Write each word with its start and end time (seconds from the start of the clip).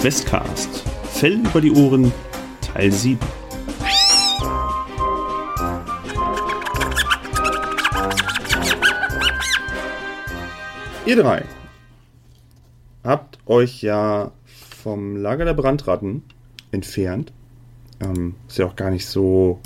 Questcast. 0.00 0.84
Fell 1.10 1.40
über 1.40 1.60
die 1.60 1.72
Ohren, 1.72 2.12
Teil 2.60 2.92
7. 2.92 3.18
Ihr 11.04 11.16
drei 11.16 11.44
habt 13.02 13.38
euch 13.46 13.82
ja 13.82 14.30
vom 14.44 15.16
Lager 15.16 15.44
der 15.44 15.54
Brandratten 15.54 16.22
entfernt. 16.70 17.32
Ähm, 17.98 18.36
was 18.46 18.58
ja 18.58 18.66
auch 18.66 18.76
gar 18.76 18.90
nicht 18.90 19.06
so 19.06 19.58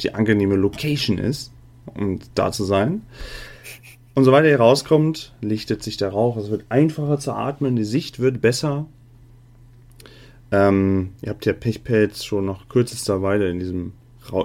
die 0.00 0.14
angenehme 0.14 0.56
Location 0.56 1.18
ist, 1.18 1.52
um 1.94 2.18
da 2.34 2.50
zu 2.50 2.64
sein. 2.64 3.02
Und 4.14 4.24
sobald 4.24 4.46
ihr 4.46 4.58
rauskommt, 4.58 5.32
lichtet 5.40 5.84
sich 5.84 5.96
der 5.96 6.08
Rauch. 6.08 6.36
Es 6.38 6.50
wird 6.50 6.64
einfacher 6.70 7.20
zu 7.20 7.32
atmen, 7.32 7.76
die 7.76 7.84
Sicht 7.84 8.18
wird 8.18 8.40
besser. 8.40 8.86
Ähm, 10.54 11.14
ihr 11.20 11.30
habt 11.30 11.46
ja 11.46 11.52
Pechpelz 11.52 12.22
schon 12.22 12.46
nach 12.46 12.68
kürzester 12.68 13.22
Weile 13.22 13.50
in, 13.50 13.58
diesem, 13.58 13.92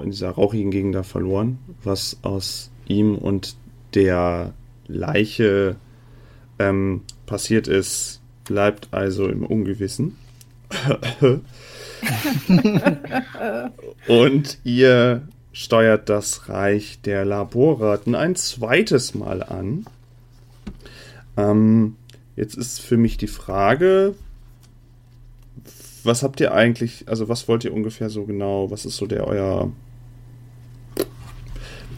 in 0.02 0.10
dieser 0.10 0.32
rauchigen 0.32 0.72
Gegend 0.72 0.96
da 0.96 1.04
verloren, 1.04 1.60
was 1.84 2.18
aus 2.24 2.72
ihm 2.88 3.16
und 3.16 3.56
der 3.94 4.56
Leiche 4.88 5.76
ähm, 6.58 7.02
passiert 7.28 7.68
ist, 7.68 8.22
bleibt 8.46 8.88
also 8.90 9.28
im 9.28 9.46
Ungewissen. 9.46 10.18
und 14.08 14.58
ihr 14.64 15.28
steuert 15.52 16.10
das 16.10 16.50
Reich 16.50 17.02
der 17.02 17.24
Laborratten 17.24 18.16
ein 18.16 18.36
zweites 18.36 19.14
Mal 19.14 19.44
an. 19.44 19.86
Ähm, 21.38 21.98
jetzt 22.36 22.58
ist 22.58 22.82
für 22.82 22.98
mich 22.98 23.18
die 23.18 23.28
Frage, 23.28 24.16
was 26.04 26.24
habt 26.24 26.40
ihr 26.40 26.54
eigentlich, 26.54 27.06
also 27.08 27.30
was 27.30 27.48
wollt 27.48 27.64
ihr 27.64 27.74
ungefähr 27.74 28.10
so 28.10 28.26
genau, 28.26 28.72
was 28.72 28.86
ist 28.86 28.98
so 28.98 29.06
der 29.06 29.28
euer 29.28 29.72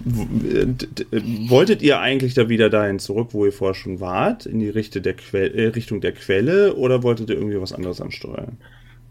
Wolltet 0.04 1.82
ihr 1.82 2.00
eigentlich 2.00 2.34
da 2.34 2.50
wieder 2.50 2.70
dahin 2.70 3.00
zurück, 3.00 3.30
wo 3.32 3.46
ihr 3.46 3.54
vorher 3.54 3.76
schon 3.76 4.00
wart, 4.00 4.46
in 4.46 4.60
die 4.60 4.70
Richtung 4.70 5.04
der, 5.04 5.14
Quelle, 5.14 5.54
äh, 5.54 5.68
Richtung 5.68 6.02
der 6.02 6.14
Quelle, 6.14 6.76
oder 6.76 7.04
wolltet 7.04 7.30
ihr 7.30 7.36
irgendwie 7.36 7.62
was 7.62 7.74
anderes 7.74 8.02
ansteuern? 8.02 8.58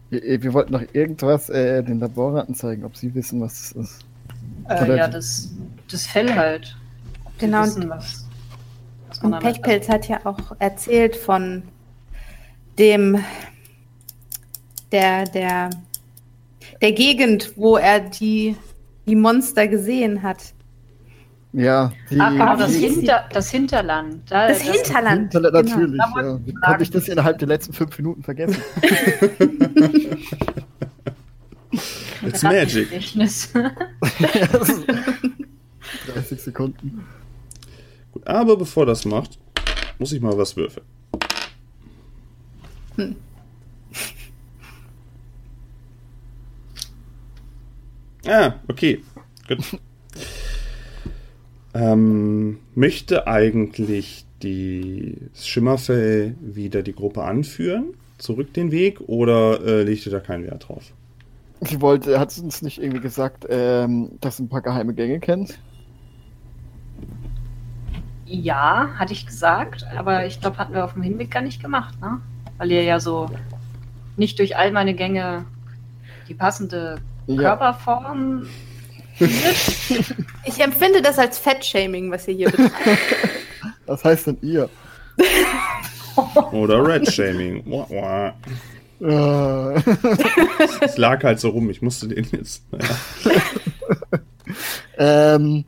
Wir, 0.09 0.43
wir 0.43 0.53
wollten 0.53 0.73
noch 0.73 0.83
irgendwas 0.93 1.49
äh, 1.49 1.83
den 1.83 1.99
Laborraten 1.99 2.55
zeigen, 2.55 2.83
ob 2.83 2.97
sie 2.97 3.13
wissen, 3.15 3.39
was 3.39 3.53
es 3.53 3.71
ist. 3.71 4.05
Äh, 4.69 4.97
ja, 4.97 5.07
das, 5.07 5.51
das 5.89 6.05
Fell 6.05 6.33
halt. 6.35 6.75
Genau. 7.37 7.63
Wissen, 7.63 7.89
was, 7.89 8.27
was 9.07 9.19
und 9.19 9.39
Pechpelz 9.39 9.87
hat 9.87 10.09
ja 10.09 10.19
auch 10.25 10.55
erzählt 10.59 11.15
von 11.15 11.63
dem, 12.77 13.17
der, 14.91 15.25
der, 15.25 15.69
der 16.81 16.91
Gegend, 16.91 17.53
wo 17.55 17.77
er 17.77 17.99
die, 17.99 18.55
die 19.07 19.15
Monster 19.15 19.67
gesehen 19.67 20.23
hat. 20.23 20.53
Ja, 21.53 21.91
die, 22.09 22.17
Ach, 22.19 22.57
das, 22.57 22.73
Hinter, 22.75 23.25
das 23.33 23.51
Hinterland. 23.51 24.21
Da, 24.29 24.47
das, 24.47 24.59
das, 24.59 24.71
Hinterland. 24.71 25.33
Hinterland 25.33 25.67
genau. 25.67 25.77
natürlich. 25.77 26.01
Ja. 26.15 26.39
Wie 26.45 26.53
konnte 26.53 26.83
ich 26.83 26.91
das 26.91 27.07
innerhalb 27.09 27.39
der 27.39 27.49
letzten 27.49 27.73
fünf 27.73 27.97
Minuten 27.97 28.23
vergessen? 28.23 28.61
It's 32.25 32.43
magic. 32.43 32.89
30 32.89 33.51
Sekunden. 36.41 37.05
Gut, 38.11 38.27
aber 38.27 38.57
bevor 38.57 38.85
das 38.85 39.05
macht, 39.05 39.39
muss 39.97 40.11
ich 40.11 40.21
mal 40.21 40.37
was 40.37 40.55
würfeln. 40.55 40.85
Hm. 42.95 43.15
Ah, 48.27 48.53
okay. 48.67 49.03
Gut. 49.47 49.79
Ähm, 51.73 52.59
möchte 52.75 53.27
eigentlich 53.27 54.25
die 54.43 55.17
Schimmerfell 55.33 56.35
wieder 56.41 56.83
die 56.83 56.93
Gruppe 56.93 57.23
anführen? 57.23 57.93
Zurück 58.17 58.53
den 58.53 58.71
Weg 58.71 58.99
oder 59.01 59.61
äh, 59.65 59.83
legt 59.83 60.05
ihr 60.05 60.11
da 60.11 60.19
keinen 60.19 60.43
Wert 60.43 60.67
drauf? 60.67 60.91
Sie 61.61 61.79
wollte, 61.79 62.19
hat 62.19 62.31
sie 62.31 62.41
uns 62.41 62.61
nicht 62.61 62.81
irgendwie 62.81 63.01
gesagt, 63.01 63.45
ähm, 63.49 64.11
dass 64.19 64.37
sie 64.37 64.43
ein 64.43 64.49
paar 64.49 64.61
geheime 64.61 64.93
Gänge 64.93 65.19
kennt? 65.19 65.59
Ja, 68.25 68.89
hatte 68.97 69.13
ich 69.13 69.25
gesagt, 69.25 69.85
aber 69.95 70.25
ich 70.25 70.41
glaube, 70.41 70.57
hatten 70.57 70.73
wir 70.73 70.83
auf 70.83 70.93
dem 70.93 71.03
Hinweg 71.03 71.31
gar 71.31 71.41
nicht 71.41 71.61
gemacht, 71.61 71.99
ne? 72.01 72.19
Weil 72.57 72.71
ihr 72.71 72.83
ja 72.83 72.99
so 72.99 73.29
nicht 74.17 74.39
durch 74.39 74.57
all 74.57 74.71
meine 74.71 74.93
Gänge 74.93 75.45
die 76.27 76.33
passende 76.33 76.97
ja. 77.35 77.49
Körperform 77.49 78.45
ich 80.45 80.59
empfinde 80.59 81.01
das 81.01 81.19
als 81.19 81.37
Fettshaming, 81.37 82.11
was 82.11 82.27
ihr 82.27 82.35
hier 82.35 82.51
betreibt. 82.51 82.75
Was 83.85 84.03
heißt 84.03 84.27
denn 84.27 84.37
ihr? 84.41 84.69
Oder 86.51 86.85
Red-Shaming. 86.85 87.63
Es 90.81 90.97
lag 90.97 91.23
halt 91.23 91.39
so 91.39 91.49
rum, 91.49 91.69
ich 91.69 91.81
musste 91.81 92.07
den 92.07 92.25
jetzt. 92.31 92.63
Naja. 92.71 92.95
ähm, 95.35 95.65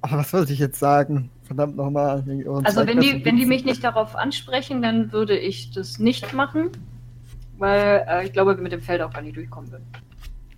aber 0.00 0.18
was 0.18 0.32
wollte 0.32 0.52
ich 0.52 0.58
jetzt 0.58 0.78
sagen? 0.78 1.30
Verdammt 1.44 1.76
nochmal. 1.76 2.24
Also 2.64 2.86
wenn 2.86 3.00
die, 3.00 3.24
wenn 3.24 3.36
die 3.36 3.46
mich 3.46 3.64
nicht 3.64 3.82
darauf 3.82 4.14
ansprechen, 4.14 4.80
dann 4.82 5.12
würde 5.12 5.36
ich 5.36 5.72
das 5.72 5.98
nicht 5.98 6.32
machen, 6.32 6.70
weil 7.58 8.06
äh, 8.08 8.26
ich 8.26 8.32
glaube, 8.32 8.56
wir 8.56 8.62
mit 8.62 8.72
dem 8.72 8.82
Feld 8.82 9.02
auch 9.02 9.12
gar 9.12 9.22
nicht 9.22 9.36
durchkommen 9.36 9.70
würden. 9.72 9.86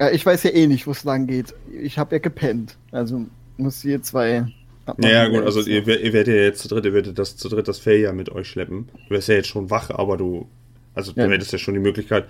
Ja, 0.01 0.11
ich 0.11 0.25
weiß 0.25 0.43
ja 0.43 0.51
eh 0.51 0.67
nicht, 0.67 0.87
wo 0.87 0.91
es 0.91 1.05
lang 1.05 1.27
geht. 1.27 1.55
Ich 1.81 1.99
habe 1.99 2.17
ja 2.17 2.19
gepennt. 2.19 2.77
Also 2.91 3.27
muss 3.57 3.85
ihr 3.85 4.03
zwei. 4.03 4.47
Ja, 4.99 5.29
gut, 5.29 5.45
also 5.45 5.61
ihr, 5.63 5.87
ihr 5.87 6.13
werdet 6.13 6.35
ja 6.35 6.43
jetzt 6.43 6.61
zu 6.61 6.69
dritt, 6.69 6.85
ihr 6.85 6.93
werdet 6.93 7.19
das 7.19 7.37
zu 7.37 7.49
dritt 7.49 7.69
das 7.69 7.79
Fell 7.79 8.01
ja 8.01 8.13
mit 8.13 8.29
euch 8.31 8.49
schleppen. 8.49 8.89
Du 9.09 9.15
wärst 9.15 9.29
ja 9.29 9.35
jetzt 9.35 9.49
schon 9.49 9.71
wach, 9.71 9.91
aber 9.91 10.17
du. 10.17 10.49
Also 10.95 11.13
ja. 11.15 11.27
du 11.27 11.33
hättest 11.33 11.53
ja 11.53 11.59
schon 11.59 11.75
die 11.75 11.81
Möglichkeit, 11.81 12.27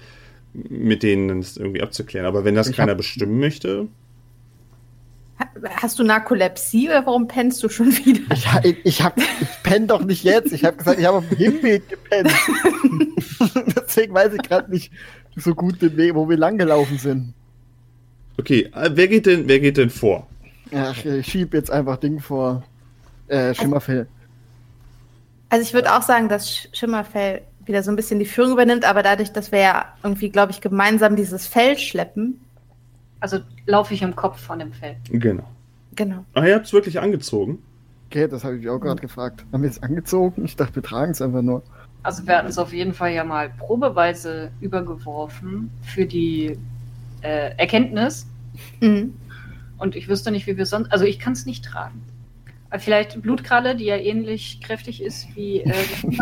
mit 0.52 1.02
denen 1.02 1.40
das 1.40 1.56
irgendwie 1.56 1.82
abzuklären. 1.82 2.26
Aber 2.26 2.44
wenn 2.44 2.54
das 2.54 2.68
ich 2.68 2.76
keiner 2.76 2.92
hab, 2.92 2.98
bestimmen 2.98 3.40
möchte. 3.40 3.88
Hast 5.68 5.98
du 5.98 6.04
Narkolepsie 6.04 6.88
oder 6.88 7.06
warum 7.06 7.26
pennst 7.26 7.62
du 7.62 7.68
schon 7.68 7.88
wieder? 7.88 8.20
Ich, 8.32 8.46
ich, 8.62 8.76
ich, 8.84 9.02
hab, 9.02 9.18
ich 9.18 9.62
penne 9.64 9.86
doch 9.86 10.04
nicht 10.04 10.22
jetzt. 10.22 10.52
Ich 10.52 10.64
habe 10.64 10.76
gesagt, 10.76 11.00
ich 11.00 11.06
habe 11.06 11.18
auf 11.18 11.28
dem 11.28 11.38
Hinweg 11.38 11.88
gepennt. 11.88 12.30
Deswegen 13.76 14.14
weiß 14.14 14.32
ich 14.34 14.42
gerade 14.42 14.70
nicht 14.70 14.92
so 15.36 15.54
gut 15.54 15.82
den 15.82 15.96
Weg, 15.96 16.14
wo 16.14 16.28
wir 16.28 16.36
langgelaufen 16.36 16.98
sind. 16.98 17.34
Okay, 18.38 18.70
äh, 18.74 18.90
wer 18.92 19.08
geht 19.08 19.26
denn, 19.26 19.48
wer 19.48 19.60
geht 19.60 19.76
denn 19.76 19.90
vor? 19.90 20.26
Ach, 20.74 21.04
ich 21.04 21.26
schieb 21.26 21.54
jetzt 21.54 21.70
einfach 21.70 21.98
Ding 21.98 22.20
vor. 22.20 22.62
Äh, 23.28 23.54
Schimmerfell. 23.54 24.06
Also 25.48 25.62
ich 25.62 25.72
würde 25.72 25.94
auch 25.94 26.02
sagen, 26.02 26.28
dass 26.28 26.68
Schimmerfell 26.72 27.42
wieder 27.64 27.82
so 27.82 27.90
ein 27.90 27.96
bisschen 27.96 28.18
die 28.18 28.26
Führung 28.26 28.52
übernimmt, 28.52 28.84
aber 28.84 29.02
dadurch, 29.02 29.32
dass 29.32 29.52
wir 29.52 29.60
ja 29.60 29.86
irgendwie, 30.02 30.30
glaube 30.30 30.52
ich, 30.52 30.60
gemeinsam 30.60 31.16
dieses 31.16 31.46
Fell 31.46 31.78
schleppen. 31.78 32.40
Also 33.20 33.38
laufe 33.66 33.94
ich 33.94 34.02
im 34.02 34.16
Kopf 34.16 34.40
von 34.40 34.58
dem 34.58 34.72
Fell. 34.72 34.96
Genau. 35.10 35.48
Genau. 35.94 36.24
Ach, 36.34 36.44
ihr 36.44 36.56
habt 36.56 36.66
es 36.66 36.72
wirklich 36.72 37.00
angezogen? 37.00 37.62
Okay, 38.10 38.28
das 38.28 38.44
habe 38.44 38.58
ich 38.58 38.68
auch 38.68 38.78
gerade 38.78 39.00
gefragt. 39.00 39.44
Haben 39.52 39.62
wir 39.62 39.70
es 39.70 39.82
angezogen? 39.82 40.44
Ich 40.44 40.56
dachte, 40.56 40.76
wir 40.76 40.82
tragen 40.82 41.12
es 41.12 41.22
einfach 41.22 41.42
nur. 41.42 41.62
Also 42.02 42.26
wir 42.26 42.36
hatten 42.36 42.48
es 42.48 42.58
auf 42.58 42.72
jeden 42.72 42.92
Fall 42.92 43.12
ja 43.12 43.24
mal 43.24 43.50
probeweise 43.58 44.50
übergeworfen 44.60 45.70
für 45.82 46.04
die 46.04 46.58
äh, 47.22 47.56
Erkenntnis. 47.56 48.26
Mhm. 48.80 49.14
Und 49.78 49.96
ich 49.96 50.08
wüsste 50.08 50.30
nicht, 50.30 50.46
wie 50.46 50.56
wir 50.56 50.66
sonst. 50.66 50.92
Also 50.92 51.04
ich 51.04 51.18
kann 51.18 51.32
es 51.32 51.46
nicht 51.46 51.64
tragen. 51.64 52.02
Vielleicht 52.78 53.20
Blutkralle, 53.22 53.76
die 53.76 53.84
ja 53.84 53.96
ähnlich 53.96 54.60
kräftig 54.60 55.02
ist 55.02 55.28
wie 55.34 55.60
äh, 55.60 55.72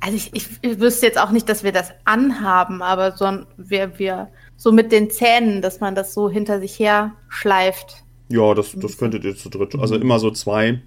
Also 0.00 0.16
ich, 0.16 0.34
ich, 0.34 0.48
ich, 0.62 0.80
wüsste 0.80 1.06
jetzt 1.06 1.18
auch 1.18 1.30
nicht, 1.30 1.48
dass 1.48 1.62
wir 1.62 1.70
das 1.70 1.92
anhaben, 2.04 2.82
aber 2.82 3.12
so, 3.12 3.44
wir, 3.56 4.00
wir 4.00 4.28
so 4.56 4.72
mit 4.72 4.90
den 4.90 5.10
Zähnen, 5.10 5.62
dass 5.62 5.78
man 5.78 5.94
das 5.94 6.12
so 6.12 6.28
hinter 6.28 6.58
sich 6.58 6.76
her 6.76 7.12
schleift. 7.28 8.02
Ja, 8.28 8.52
das, 8.52 8.72
das 8.74 8.98
könntet 8.98 9.22
ihr 9.22 9.36
zu 9.36 9.48
dritt. 9.48 9.76
Also 9.76 9.94
immer 9.94 10.18
so 10.18 10.32
zwei 10.32 10.82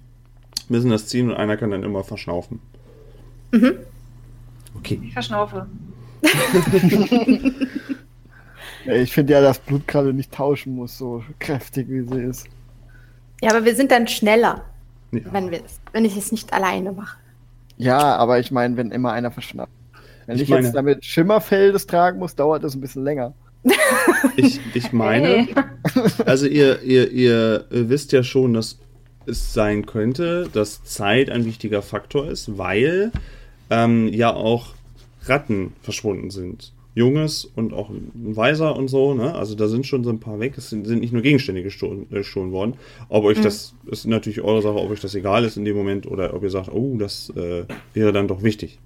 müssen 0.68 0.90
das 0.90 1.06
ziehen 1.06 1.30
und 1.30 1.36
einer 1.36 1.56
kann 1.56 1.70
dann 1.70 1.82
immer 1.82 2.04
verschnaufen. 2.04 2.60
Mhm. 3.52 3.78
Okay. 4.74 5.00
Ich 5.02 5.14
verschnaufe. 5.14 5.66
ich 8.86 9.12
finde 9.12 9.34
ja, 9.34 9.40
dass 9.40 9.58
Blutkralle 9.58 10.12
nicht 10.12 10.32
tauschen 10.32 10.74
muss, 10.74 10.98
so 10.98 11.22
kräftig 11.38 11.88
wie 11.88 12.02
sie 12.02 12.22
ist. 12.22 12.46
Ja, 13.42 13.50
aber 13.50 13.64
wir 13.64 13.74
sind 13.74 13.90
dann 13.90 14.08
schneller, 14.08 14.64
ja. 15.12 15.20
wenn, 15.30 15.50
wenn 15.92 16.04
ich 16.04 16.16
es 16.16 16.32
nicht 16.32 16.52
alleine 16.52 16.92
mache. 16.92 17.18
Ja, 17.76 18.16
aber 18.16 18.38
ich 18.40 18.50
meine, 18.50 18.76
wenn 18.76 18.90
immer 18.90 19.12
einer 19.12 19.30
verschnappt. 19.30 19.72
Wenn 20.26 20.36
ich, 20.36 20.42
ich 20.42 20.48
meine, 20.48 20.66
jetzt 20.66 20.74
damit 20.74 21.04
Schimmerfeldes 21.04 21.86
tragen 21.86 22.18
muss, 22.18 22.34
dauert 22.34 22.64
das 22.64 22.74
ein 22.74 22.80
bisschen 22.80 23.04
länger. 23.04 23.34
Ich, 24.36 24.60
ich 24.74 24.92
meine, 24.92 25.28
hey. 25.28 25.54
also 26.24 26.46
ihr, 26.46 26.82
ihr, 26.82 27.12
ihr 27.12 27.64
wisst 27.70 28.12
ja 28.12 28.22
schon, 28.22 28.54
dass 28.54 28.78
es 29.26 29.52
sein 29.52 29.86
könnte, 29.86 30.48
dass 30.52 30.84
Zeit 30.84 31.30
ein 31.30 31.44
wichtiger 31.44 31.82
Faktor 31.82 32.28
ist, 32.28 32.58
weil 32.58 33.12
ähm, 33.70 34.08
ja 34.08 34.32
auch 34.32 34.74
Ratten 35.24 35.74
verschwunden 35.82 36.30
sind. 36.30 36.72
Junges 36.96 37.44
und 37.44 37.74
auch 37.74 37.90
ein 37.90 38.10
Weiser 38.14 38.74
und 38.74 38.88
so, 38.88 39.12
ne? 39.12 39.34
Also 39.34 39.54
da 39.54 39.68
sind 39.68 39.86
schon 39.86 40.02
so 40.02 40.08
ein 40.08 40.18
paar 40.18 40.40
weg. 40.40 40.54
Es 40.56 40.70
sind, 40.70 40.86
sind 40.86 41.00
nicht 41.00 41.12
nur 41.12 41.20
Gegenstände 41.20 41.62
gestohlen, 41.62 42.06
äh, 42.10 42.16
gestohlen 42.16 42.52
worden. 42.52 42.74
Ob 43.10 43.24
euch 43.24 43.36
mhm. 43.36 43.42
das 43.42 43.74
ist 43.84 44.06
natürlich 44.06 44.40
eure 44.40 44.62
Sache, 44.62 44.76
ob 44.76 44.90
euch 44.90 45.00
das 45.00 45.14
egal 45.14 45.44
ist 45.44 45.58
in 45.58 45.66
dem 45.66 45.76
Moment 45.76 46.06
oder 46.06 46.32
ob 46.32 46.42
ihr 46.42 46.48
sagt, 46.48 46.72
oh, 46.72 46.96
das 46.98 47.30
äh, 47.36 47.64
wäre 47.92 48.12
dann 48.12 48.28
doch 48.28 48.42
wichtig. 48.42 48.78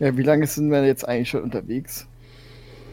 Ja, 0.00 0.16
wie 0.16 0.24
lange 0.24 0.48
sind 0.48 0.72
wir 0.72 0.84
jetzt 0.84 1.06
eigentlich 1.06 1.28
schon 1.28 1.44
unterwegs? 1.44 2.08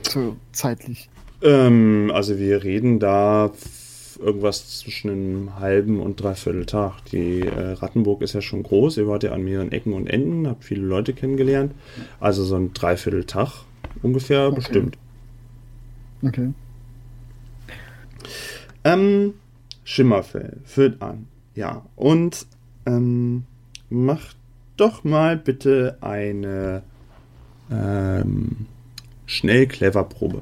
So 0.08 0.36
zeitlich. 0.52 1.10
Ähm, 1.42 2.12
also 2.14 2.38
wir 2.38 2.64
reden 2.64 3.00
da 3.00 3.52
irgendwas 4.20 4.80
zwischen 4.82 5.10
einem 5.10 5.60
halben 5.60 6.00
und 6.00 6.22
dreiviertel 6.22 6.68
Tag. 6.68 7.06
Die 7.06 7.40
äh, 7.40 7.72
Rattenburg 7.72 8.22
ist 8.22 8.34
ja 8.34 8.42
schon 8.42 8.62
groß. 8.62 8.98
Ihr 8.98 9.08
wart 9.08 9.24
ja 9.24 9.32
an 9.32 9.44
mehreren 9.44 9.72
Ecken 9.72 9.94
und 9.94 10.06
Enden, 10.08 10.48
habt 10.48 10.64
viele 10.64 10.86
Leute 10.86 11.14
kennengelernt. 11.14 11.74
Also 12.20 12.44
so 12.44 12.56
ein 12.56 12.74
dreiviertel 12.74 13.24
Tag 13.24 13.66
ungefähr 14.02 14.48
okay. 14.48 14.56
bestimmt. 14.56 14.98
Okay. 16.22 16.54
Ähm, 18.84 19.34
Schimmerfell 19.84 20.58
führt 20.66 21.02
an. 21.02 21.28
Ja, 21.56 21.86
und 21.96 22.46
ähm, 22.86 23.46
macht 23.90 24.38
doch 24.78 25.04
mal 25.04 25.38
bitte 25.38 25.98
eine 26.02 26.84
ähm, 27.72 28.68
schnell 29.26 29.68
clever 29.68 30.04
Probe. 30.04 30.42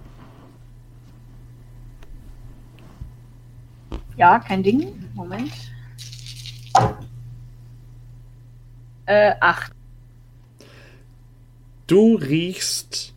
Ja, 4.15 4.39
kein 4.39 4.63
Ding. 4.63 4.94
Moment. 5.13 5.51
Äh, 9.05 9.33
acht. 9.39 9.71
Du 11.85 12.15
riechst 12.15 13.13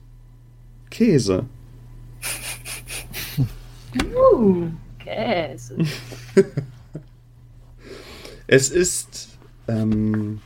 Käse. 0.90 1.46
Uh, 4.14 4.66
Käse. 4.98 5.76
es 8.46 8.70
ist 8.70 9.28
ähm, 9.68 10.40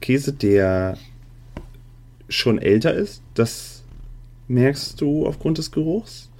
Käse, 0.00 0.32
der 0.32 0.98
schon 2.28 2.58
älter 2.58 2.94
ist. 2.94 3.22
Das 3.34 3.82
merkst 4.48 5.00
du 5.00 5.26
aufgrund 5.26 5.58
des 5.58 5.70
Geruchs. 5.70 6.30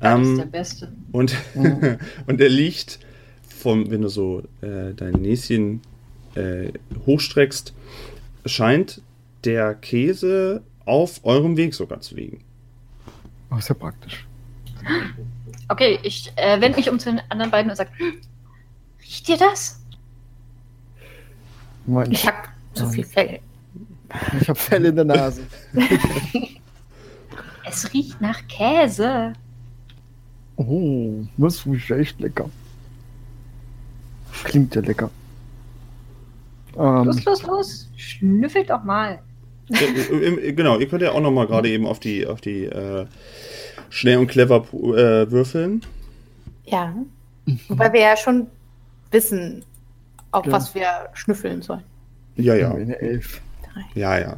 Das 0.00 0.18
ähm, 0.18 0.32
ist 0.32 0.38
der 0.38 0.46
beste. 0.46 0.92
Und, 1.12 1.36
mhm. 1.54 1.98
und 2.26 2.40
er 2.40 2.48
liegt 2.48 3.00
vom, 3.48 3.90
wenn 3.90 4.02
du 4.02 4.08
so 4.08 4.42
äh, 4.60 4.94
dein 4.94 5.14
Näschen 5.14 5.80
äh, 6.34 6.72
hochstreckst, 7.06 7.74
scheint 8.44 9.02
der 9.44 9.74
Käse 9.74 10.62
auf 10.84 11.24
eurem 11.24 11.56
Weg 11.56 11.74
sogar 11.74 12.00
zu 12.00 12.14
liegen. 12.14 12.45
Oh, 13.50 13.56
ist 13.56 13.68
ja 13.68 13.74
praktisch. 13.74 14.26
Okay, 15.68 15.98
ich 16.02 16.32
äh, 16.36 16.60
wende 16.60 16.76
mich 16.76 16.88
um 16.90 16.98
zu 16.98 17.10
den 17.10 17.20
anderen 17.28 17.50
beiden 17.50 17.70
und 17.70 17.76
sage, 17.76 17.90
riecht 19.02 19.28
ihr 19.28 19.36
das? 19.36 19.80
Mein 21.86 22.10
ich 22.10 22.26
habe 22.26 22.48
so 22.74 22.88
viel 22.88 23.04
Fell. 23.04 23.40
Ich 24.40 24.48
habe 24.48 24.58
Fell 24.58 24.84
in 24.86 24.96
der 24.96 25.04
Nase. 25.04 25.42
es 27.64 27.92
riecht 27.92 28.20
nach 28.20 28.46
Käse. 28.48 29.32
Oh, 30.56 31.24
das 31.36 31.66
riecht 31.66 31.90
echt 31.90 32.20
lecker. 32.20 32.48
Klingt 34.44 34.74
ja 34.74 34.80
lecker. 34.80 35.10
Ähm, 36.76 37.04
los, 37.04 37.24
los, 37.24 37.42
los. 37.42 37.88
Schnüffelt 37.96 38.70
doch 38.70 38.84
mal. 38.84 39.20
Genau, 39.68 40.78
ihr 40.78 40.88
könnt 40.88 41.02
ja 41.02 41.12
auch 41.12 41.20
noch 41.20 41.30
mal 41.30 41.46
gerade 41.46 41.68
eben 41.68 41.86
auf 41.86 41.98
die, 41.98 42.26
auf 42.26 42.40
die 42.40 42.64
äh, 42.64 43.06
schnell 43.90 44.18
und 44.18 44.28
clever 44.28 44.64
äh, 44.72 45.30
würfeln. 45.30 45.82
Ja. 46.64 46.94
Wobei 47.68 47.92
wir 47.92 48.00
ja 48.00 48.16
schon 48.16 48.48
wissen, 49.10 49.64
auf 50.32 50.46
ja. 50.46 50.52
was 50.52 50.74
wir 50.74 51.08
schnüffeln 51.14 51.62
sollen. 51.62 51.84
Ja, 52.36 52.54
ja. 52.54 52.72
Eine 52.72 53.00
Elf. 53.00 53.40
Ja, 53.94 54.18
ja. 54.18 54.36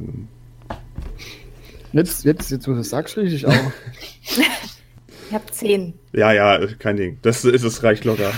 Jetzt, 1.92 2.25
jetzt, 2.25 2.50
jetzt, 2.50 2.69
wo 2.69 2.72
du 2.72 2.80
es 2.80 2.90
sagst, 2.90 3.16
richtig 3.16 3.46
auch. 3.46 3.52
ich 4.22 5.32
habe 5.32 5.46
zehn. 5.50 5.94
Ja, 6.12 6.32
ja, 6.32 6.66
kein 6.78 6.96
Ding. 6.96 7.19
Das 7.22 7.44
ist 7.44 7.62
es 7.62 7.82
reicht 7.82 8.04
locker. 8.04 8.32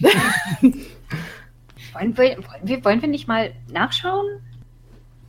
wollen, 0.62 2.16
wir, 2.16 2.36
wollen, 2.38 2.38
wir, 2.62 2.84
wollen 2.84 3.02
wir 3.02 3.08
nicht 3.08 3.28
mal 3.28 3.52
nachschauen? 3.70 4.26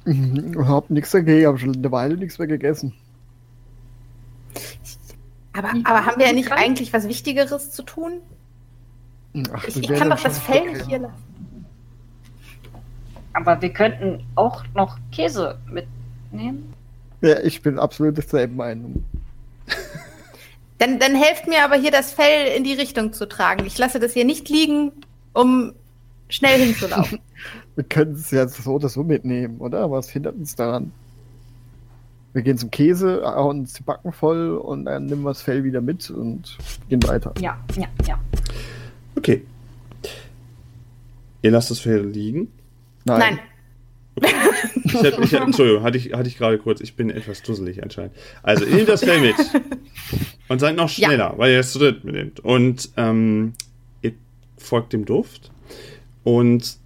Ich 0.05 0.67
hab 0.67 0.89
nichts 0.89 1.11
dagegen, 1.11 1.39
ich 1.39 1.45
habe 1.45 1.57
schon 1.57 1.75
eine 1.75 1.91
Weile 1.91 2.15
nichts 2.17 2.37
mehr 2.37 2.47
gegessen. 2.47 2.93
Aber, 5.53 5.69
aber 5.83 6.05
haben 6.05 6.19
wir 6.19 6.27
ja 6.27 6.33
nicht 6.33 6.51
eigentlich 6.51 6.93
was 6.93 7.07
Wichtigeres 7.07 7.71
zu 7.71 7.83
tun? 7.83 8.21
Ach, 9.51 9.63
ich, 9.67 9.77
ich 9.77 9.87
kann 9.87 10.09
doch 10.09 10.21
das 10.21 10.37
Fell 10.39 10.71
nicht 10.71 10.85
hier 10.87 10.99
lassen. 10.99 11.65
Aber 13.33 13.61
wir 13.61 13.69
könnten 13.69 14.25
auch 14.35 14.63
noch 14.73 14.97
Käse 15.11 15.57
mitnehmen. 15.69 16.73
Ja, 17.21 17.39
ich 17.39 17.61
bin 17.61 17.79
absolut 17.79 18.15
derselben 18.15 18.55
Meinung. 18.55 19.03
Dann, 20.77 20.99
dann 20.99 21.15
helft 21.15 21.47
mir 21.47 21.63
aber 21.63 21.75
hier 21.75 21.91
das 21.91 22.11
Fell 22.11 22.47
in 22.55 22.63
die 22.63 22.73
Richtung 22.73 23.13
zu 23.13 23.27
tragen. 23.27 23.65
Ich 23.65 23.77
lasse 23.77 23.99
das 23.99 24.13
hier 24.13 24.25
nicht 24.25 24.49
liegen, 24.49 24.91
um 25.33 25.73
schnell 26.27 26.59
hinzulaufen. 26.65 27.19
Wir 27.75 27.83
können 27.83 28.13
es 28.13 28.31
ja 28.31 28.47
so 28.47 28.73
oder 28.73 28.89
so 28.89 29.03
mitnehmen, 29.03 29.57
oder? 29.59 29.91
Was 29.91 30.09
hindert 30.09 30.35
uns 30.35 30.55
daran? 30.55 30.91
Wir 32.33 32.41
gehen 32.41 32.57
zum 32.57 32.71
Käse, 32.71 33.21
hauen 33.23 33.61
uns 33.61 33.73
die 33.73 33.83
Backen 33.83 34.11
voll 34.11 34.57
und 34.57 34.85
dann 34.85 35.05
nehmen 35.05 35.23
wir 35.23 35.29
das 35.29 35.41
Fell 35.41 35.63
wieder 35.63 35.81
mit 35.81 36.09
und 36.09 36.57
gehen 36.89 37.01
weiter. 37.03 37.33
Ja, 37.39 37.57
ja, 37.77 37.87
ja. 38.05 38.19
Okay. 39.15 39.45
Ihr 41.41 41.51
lasst 41.51 41.71
das 41.71 41.79
Fell 41.79 42.05
liegen? 42.05 42.51
Nein. 43.05 43.19
Nein. 43.19 43.39
Okay. 44.15 44.33
Ich 44.83 44.95
hab, 44.95 45.19
ich 45.19 45.33
hab, 45.33 45.43
Entschuldigung, 45.45 45.83
hatte 45.83 45.97
ich, 45.97 46.13
hatte 46.13 46.27
ich 46.27 46.37
gerade 46.37 46.57
kurz. 46.57 46.81
Ich 46.81 46.95
bin 46.95 47.09
etwas 47.09 47.41
dusselig 47.41 47.83
anscheinend. 47.83 48.13
Also, 48.43 48.65
ihr 48.65 48.75
nehmt 48.75 48.89
das 48.89 49.03
Fell 49.03 49.21
mit. 49.21 49.35
Und 50.47 50.59
seid 50.59 50.75
noch 50.75 50.89
schneller, 50.89 51.31
ja. 51.31 51.37
weil 51.37 51.51
ihr 51.51 51.59
es 51.59 51.71
zu 51.71 51.79
dritt 51.79 52.03
mitnehmt. 52.03 52.39
Und 52.39 52.89
ähm, 52.97 53.53
ihr 54.01 54.13
folgt 54.57 54.93
dem 54.93 55.05
Duft 55.05 55.51
und 56.23 56.77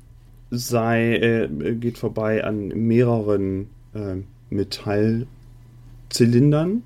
sei, 0.52 1.16
äh, 1.16 1.48
geht 1.76 1.98
vorbei 1.98 2.44
an 2.44 2.68
mehreren 2.70 3.70
äh, 3.94 4.18
Metallzylindern 4.50 6.84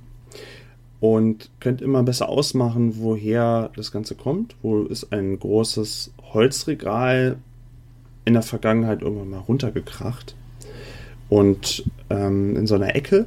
und 1.00 1.50
könnt 1.60 1.82
immer 1.82 2.04
besser 2.04 2.30
ausmachen, 2.30 2.98
woher 2.98 3.72
das 3.76 3.92
Ganze 3.92 4.14
kommt. 4.16 4.56
Wo 4.62 4.84
ist 4.84 5.12
ein 5.12 5.40
großes 5.40 6.14
Holzregal 6.34 7.38
in 8.26 8.34
der 8.34 8.44
Vergangenheit 8.44 9.02
irgendwann 9.02 9.30
mal 9.30 9.40
runtergekracht 9.40 10.36
und 11.30 11.84
ähm, 12.10 12.56
in 12.56 12.68
so 12.68 12.76
einer 12.76 12.96
Ecke. 12.96 13.26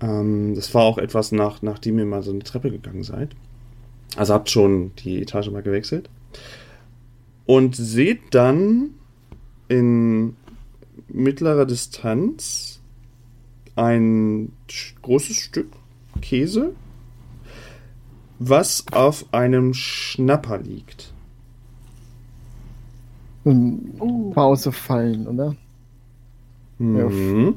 Ähm, 0.00 0.54
das 0.54 0.72
war 0.74 0.84
auch 0.84 0.98
etwas, 0.98 1.32
nach, 1.32 1.60
nachdem 1.62 1.98
ihr 1.98 2.06
mal 2.06 2.22
so 2.22 2.30
eine 2.30 2.44
Treppe 2.44 2.70
gegangen 2.70 3.02
seid. 3.02 3.30
Also 4.16 4.34
habt 4.34 4.50
schon 4.50 4.92
die 4.96 5.22
Etage 5.22 5.50
mal 5.50 5.62
gewechselt 5.62 6.10
und 7.50 7.74
seht 7.74 8.32
dann 8.32 8.90
in 9.66 10.36
mittlerer 11.08 11.66
Distanz 11.66 12.78
ein 13.74 14.52
großes 15.02 15.36
Stück 15.36 15.66
Käse, 16.22 16.76
was 18.38 18.84
auf 18.92 19.34
einem 19.34 19.74
Schnapper 19.74 20.58
liegt. 20.58 21.12
Uh. 23.44 24.30
Pause 24.30 24.70
fallen, 24.70 25.26
oder? 25.26 25.56
Mhm. 26.78 27.56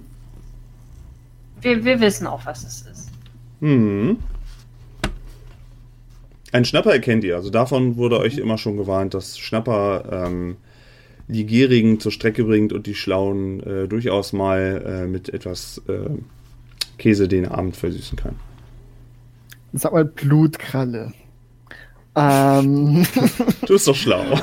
Wir, 1.61 1.85
wir 1.85 1.99
wissen 1.99 2.25
auch, 2.25 2.43
was 2.47 2.63
es 2.63 2.81
ist. 2.81 3.11
Mhm. 3.59 4.17
Ein 6.53 6.65
Schnapper 6.65 6.91
erkennt 6.93 7.23
ihr. 7.23 7.35
Also 7.35 7.49
davon 7.49 7.97
wurde 7.97 8.19
euch 8.19 8.37
immer 8.37 8.59
schon 8.59 8.77
gewarnt, 8.77 9.15
dass 9.15 9.39
Schnapper 9.39 10.27
ähm, 10.27 10.57
die 11.27 11.47
Gierigen 11.47 11.99
zur 11.99 12.11
Strecke 12.11 12.43
bringt 12.43 12.71
und 12.73 12.85
die 12.85 12.93
Schlauen 12.93 13.59
äh, 13.61 13.87
durchaus 13.87 14.33
mal 14.33 14.83
äh, 14.85 15.07
mit 15.07 15.29
etwas 15.29 15.81
äh, 15.87 16.11
Käse 16.99 17.27
den 17.27 17.47
Abend 17.47 17.75
versüßen 17.75 18.19
kann. 18.19 18.35
Sag 19.73 19.93
mal 19.93 20.05
Blutkralle. 20.05 21.13
Ähm. 22.15 23.03
Du 23.65 23.73
bist 23.73 23.87
doch 23.87 23.95
schlau. 23.95 24.23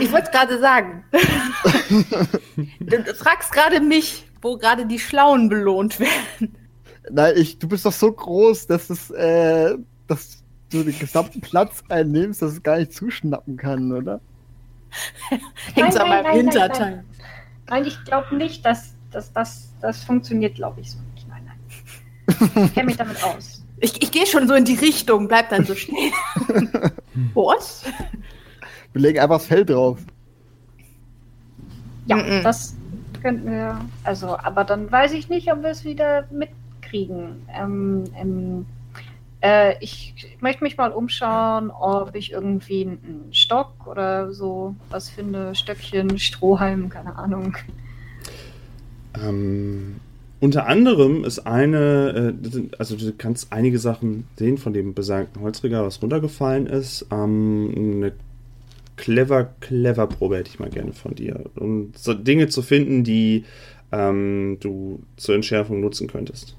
Ich 0.00 0.12
wollte 0.12 0.26
es 0.26 0.30
gerade 0.30 0.60
sagen. 0.60 1.04
Du 2.80 3.14
fragst 3.14 3.50
gerade 3.50 3.80
mich, 3.80 4.26
wo 4.42 4.58
gerade 4.58 4.86
die 4.86 4.98
Schlauen 4.98 5.48
belohnt 5.48 5.98
werden. 5.98 6.54
Nein, 7.10 7.34
ich, 7.36 7.58
du 7.58 7.66
bist 7.66 7.86
doch 7.86 7.92
so 7.92 8.12
groß, 8.12 8.66
dass 8.66 8.90
es 8.90 9.10
äh, 9.10 9.74
dass 10.08 10.42
du 10.70 10.82
den 10.82 10.98
gesamten 10.98 11.40
Platz 11.40 11.82
einnimmst, 11.88 12.42
dass 12.42 12.52
es 12.52 12.62
gar 12.62 12.78
nicht 12.78 12.92
zuschnappen 12.92 13.56
kann, 13.56 13.92
oder? 13.92 14.20
Hängt 15.74 15.98
an 15.98 16.08
meinem 16.08 16.32
Hinterteil. 16.32 17.04
Nein, 17.68 17.84
ich 17.84 18.02
glaube 18.04 18.36
nicht, 18.36 18.64
dass, 18.64 18.94
dass 19.10 19.32
das, 19.32 19.72
das 19.80 20.02
funktioniert, 20.02 20.56
glaube 20.56 20.80
ich 20.80 20.90
so 20.90 20.98
nicht. 21.14 21.28
Nein, 21.28 21.42
nein. 21.46 22.66
Ich 22.66 22.74
kenne 22.74 22.86
mich 22.86 22.96
damit 22.96 23.22
aus. 23.22 23.62
Ich, 23.80 24.02
ich 24.02 24.10
gehe 24.10 24.26
schon 24.26 24.48
so 24.48 24.54
in 24.54 24.64
die 24.64 24.74
Richtung, 24.74 25.28
bleib 25.28 25.50
dann 25.50 25.64
so 25.64 25.74
stehen. 25.74 26.12
Was? 27.34 27.84
Wir 28.92 29.02
legen 29.02 29.18
einfach 29.20 29.36
das 29.36 29.46
Fell 29.46 29.64
drauf. 29.64 29.98
Ja, 32.06 32.16
mm 32.16 32.20
-mm. 32.20 32.42
das 32.42 32.74
könnten 33.22 33.50
wir. 33.50 33.80
Also, 34.04 34.36
aber 34.38 34.64
dann 34.64 34.90
weiß 34.90 35.12
ich 35.12 35.28
nicht, 35.28 35.52
ob 35.52 35.62
wir 35.62 35.70
es 35.70 35.84
wieder 35.84 36.26
mitkriegen. 36.30 37.46
Ähm, 37.54 38.04
ähm, 38.16 38.66
äh, 39.40 39.74
ich 39.80 40.14
möchte 40.40 40.64
mich 40.64 40.76
mal 40.76 40.90
umschauen, 40.90 41.70
ob 41.70 42.14
ich 42.14 42.32
irgendwie 42.32 42.82
einen 42.82 43.28
Stock 43.32 43.86
oder 43.86 44.32
so 44.32 44.74
was 44.90 45.08
finde. 45.08 45.54
Stöckchen, 45.54 46.18
Strohhalm, 46.18 46.88
keine 46.88 47.16
Ahnung. 47.16 47.56
Ähm, 49.14 49.96
unter 50.40 50.66
anderem 50.66 51.24
ist 51.24 51.40
eine, 51.40 52.34
äh, 52.44 52.62
also 52.78 52.96
du 52.96 53.12
kannst 53.16 53.52
einige 53.52 53.78
Sachen 53.78 54.26
sehen 54.36 54.58
von 54.58 54.72
dem 54.72 54.94
besagten 54.94 55.42
Holzregal, 55.42 55.84
was 55.84 56.02
runtergefallen 56.02 56.66
ist. 56.66 57.06
Ähm, 57.10 57.72
eine 57.76 58.12
clever, 58.96 59.44
clever 59.60 60.06
Probe 60.08 60.36
hätte 60.36 60.50
ich 60.50 60.58
mal 60.58 60.70
gerne 60.70 60.92
von 60.92 61.14
dir. 61.14 61.44
Um 61.56 61.92
so 61.96 62.12
Dinge 62.12 62.48
zu 62.48 62.62
finden, 62.62 63.04
die 63.04 63.44
ähm, 63.92 64.58
du 64.60 65.00
zur 65.16 65.36
Entschärfung 65.36 65.80
nutzen 65.80 66.08
könntest. 66.08 66.57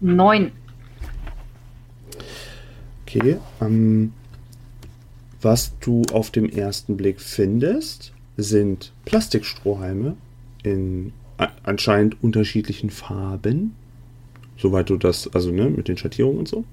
Neun. 0.00 0.52
Okay. 3.02 3.38
Ähm, 3.60 4.12
was 5.40 5.78
du 5.78 6.02
auf 6.12 6.30
dem 6.30 6.48
ersten 6.48 6.96
Blick 6.96 7.20
findest, 7.20 8.12
sind 8.36 8.92
Plastikstrohhalme 9.04 10.16
in 10.62 11.12
anscheinend 11.62 12.22
unterschiedlichen 12.22 12.90
Farben. 12.90 13.74
Soweit 14.56 14.90
du 14.90 14.96
das, 14.96 15.32
also 15.32 15.52
ne, 15.52 15.70
mit 15.70 15.86
den 15.86 15.96
Schattierungen 15.96 16.40
und 16.40 16.48
so. 16.48 16.64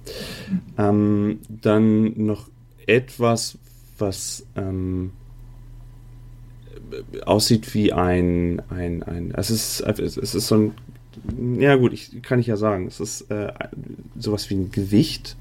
Ähm, 0.78 1.40
dann 1.48 2.14
noch 2.26 2.50
etwas, 2.88 3.60
was 4.00 4.46
ähm, 4.56 5.12
aussieht 7.26 7.74
wie 7.76 7.94
ein, 7.94 8.62
ein, 8.70 9.04
ein, 9.04 9.32
es 9.36 9.52
ist, 9.52 9.82
es 9.82 10.18
ist 10.18 10.48
so 10.48 10.56
ein 10.56 10.74
ja 11.60 11.76
gut, 11.76 11.94
ich 11.94 12.22
kann 12.22 12.40
ich 12.40 12.48
ja 12.48 12.58
sagen. 12.58 12.88
Es 12.88 13.00
ist 13.00 13.30
äh, 13.32 13.52
sowas 14.18 14.50
wie 14.50 14.56
ein 14.56 14.72
Gewicht 14.72 15.36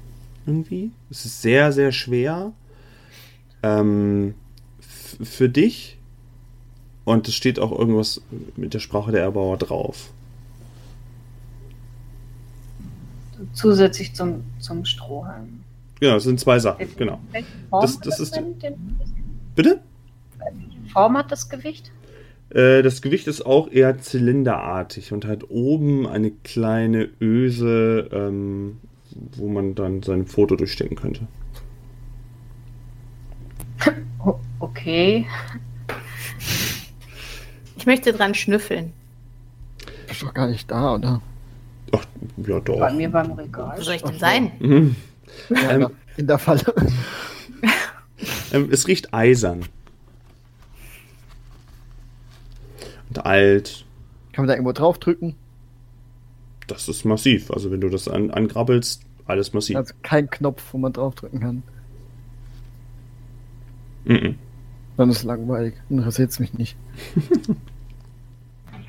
irgendwie. 0.45 0.91
Es 1.09 1.25
ist 1.25 1.41
sehr, 1.41 1.71
sehr 1.71 1.91
schwer 1.91 2.53
ähm, 3.63 4.35
für 4.79 5.49
dich. 5.49 5.97
Und 7.03 7.27
es 7.27 7.35
steht 7.35 7.59
auch 7.59 7.71
irgendwas 7.71 8.21
mit 8.55 8.73
der 8.73 8.79
Sprache 8.79 9.11
der 9.11 9.21
Erbauer 9.21 9.57
drauf. 9.57 10.11
Zusätzlich 13.53 14.13
zum, 14.15 14.43
zum 14.59 14.85
Strohhalm. 14.85 15.63
Genau, 15.99 16.15
es 16.15 16.23
sind 16.23 16.39
zwei 16.39 16.59
Sachen, 16.59 16.87
genau. 16.97 17.19
Das, 17.71 17.99
das 17.99 18.19
ist. 18.19 18.39
Bitte? 19.55 19.81
Welche 20.37 20.89
Form 20.91 21.17
hat 21.17 21.31
das 21.31 21.47
Gewicht? 21.47 21.91
Äh, 22.55 22.83
das 22.83 23.01
Gewicht 23.01 23.27
ist 23.27 23.45
auch 23.45 23.69
eher 23.69 23.99
zylinderartig 23.99 25.11
und 25.11 25.25
hat 25.25 25.49
oben 25.49 26.07
eine 26.07 26.31
kleine 26.31 27.09
Öse, 27.19 28.09
ähm, 28.13 28.77
wo 29.35 29.49
man 29.49 29.75
dann 29.75 30.01
sein 30.01 30.25
Foto 30.25 30.55
durchstecken 30.55 30.95
könnte. 30.95 31.27
Okay. 34.59 35.27
Ich 37.75 37.85
möchte 37.85 38.13
dran 38.13 38.33
schnüffeln. 38.33 38.93
Ist 40.09 40.23
doch 40.23 40.33
gar 40.33 40.47
nicht 40.47 40.71
da, 40.71 40.95
oder? 40.95 41.21
Ach, 41.91 42.05
ja 42.37 42.59
doch. 42.61 42.79
Bei 42.79 42.93
mir 42.93 43.09
beim 43.09 43.33
Regal. 43.33 43.77
Wo 43.77 43.81
soll 43.83 43.95
ich 43.95 44.01
denn 44.01 44.17
sein? 44.17 44.51
Mhm. 44.59 44.95
Ja, 45.49 45.71
ähm, 45.71 45.87
in 46.15 46.27
der 46.27 46.39
Falle. 46.39 46.63
Ähm, 48.53 48.69
es 48.71 48.87
riecht 48.87 49.13
eisern. 49.13 49.65
Und 53.17 53.25
alt. 53.25 53.85
Kann 54.33 54.43
man 54.43 54.47
da 54.47 54.53
irgendwo 54.53 54.71
draufdrücken? 54.71 55.35
Das 56.67 56.87
ist 56.87 57.05
massiv. 57.05 57.51
Also 57.51 57.71
wenn 57.71 57.81
du 57.81 57.89
das 57.89 58.07
an, 58.07 58.31
angrabbelst, 58.31 59.03
alles 59.25 59.53
massiv. 59.53 59.77
Also 59.77 59.93
kein 60.03 60.29
Knopf, 60.29 60.73
wo 60.73 60.77
man 60.77 60.93
draufdrücken 60.93 61.39
kann. 61.39 61.63
Mm 64.05 64.11
-mm. 64.11 64.35
Dann 64.97 65.09
ist 65.09 65.17
es 65.17 65.23
langweilig. 65.23 65.75
Interessiert 65.89 66.31
es 66.31 66.39
mich 66.39 66.53
nicht. 66.53 66.75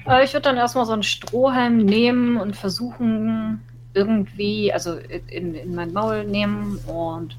Äh, 0.09 0.23
ich 0.23 0.33
würde 0.35 0.43
dann 0.43 0.57
erstmal 0.57 0.87
so 0.87 0.93
einen 0.93 1.03
Strohhalm 1.03 1.79
nehmen 1.79 2.37
und 2.37 2.55
versuchen, 2.55 3.61
irgendwie, 3.93 4.73
also 4.73 4.99
in, 5.27 5.57
in 5.57 5.75
mein 5.75 5.93
Maul 5.93 6.23
nehmen 6.23 6.79
und 6.87 7.37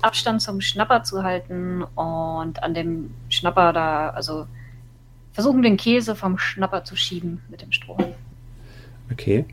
Abstand 0.00 0.40
zum 0.40 0.62
Schnapper 0.62 1.02
zu 1.02 1.22
halten 1.22 1.82
und 1.82 2.62
an 2.62 2.72
dem 2.72 3.12
Schnapper 3.28 3.74
da, 3.74 4.08
also 4.08 4.46
versuchen, 5.36 5.60
den 5.60 5.76
Käse 5.76 6.16
vom 6.16 6.38
Schnapper 6.38 6.82
zu 6.84 6.96
schieben 6.96 7.42
mit 7.50 7.60
dem 7.60 7.70
Stroh. 7.70 7.98
Okay. 9.12 9.44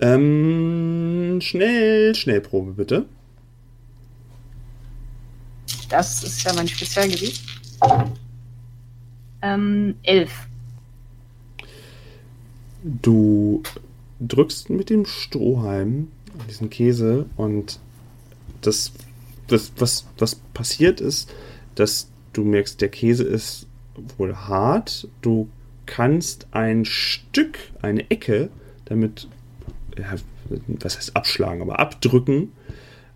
Ähm, 0.00 1.40
schnell, 1.42 2.14
Schnellprobe 2.14 2.72
bitte. 2.74 3.06
Das 5.88 6.22
ist 6.22 6.44
ja 6.44 6.52
mein 6.54 6.68
Spezialgebiet. 6.68 7.40
Ähm, 9.42 9.96
elf. 10.04 10.46
Du 12.84 13.64
drückst 14.20 14.70
mit 14.70 14.88
dem 14.88 15.04
Strohhalm 15.04 16.12
diesen 16.48 16.70
Käse 16.70 17.26
und 17.36 17.80
das, 18.60 18.92
das 19.48 19.72
was, 19.78 20.06
was 20.18 20.36
passiert 20.54 21.00
ist, 21.00 21.34
dass 21.74 22.08
du 22.32 22.44
merkst, 22.44 22.80
der 22.80 22.88
Käse 22.88 23.24
ist 23.24 23.66
wohl 24.18 24.34
hart. 24.34 25.08
Du 25.22 25.48
kannst 25.86 26.46
ein 26.52 26.84
Stück, 26.84 27.58
eine 27.82 28.10
Ecke 28.10 28.50
damit, 28.86 29.28
ja, 29.98 30.14
was 30.66 30.96
heißt 30.96 31.16
abschlagen, 31.16 31.62
aber 31.62 31.80
abdrücken. 31.80 32.52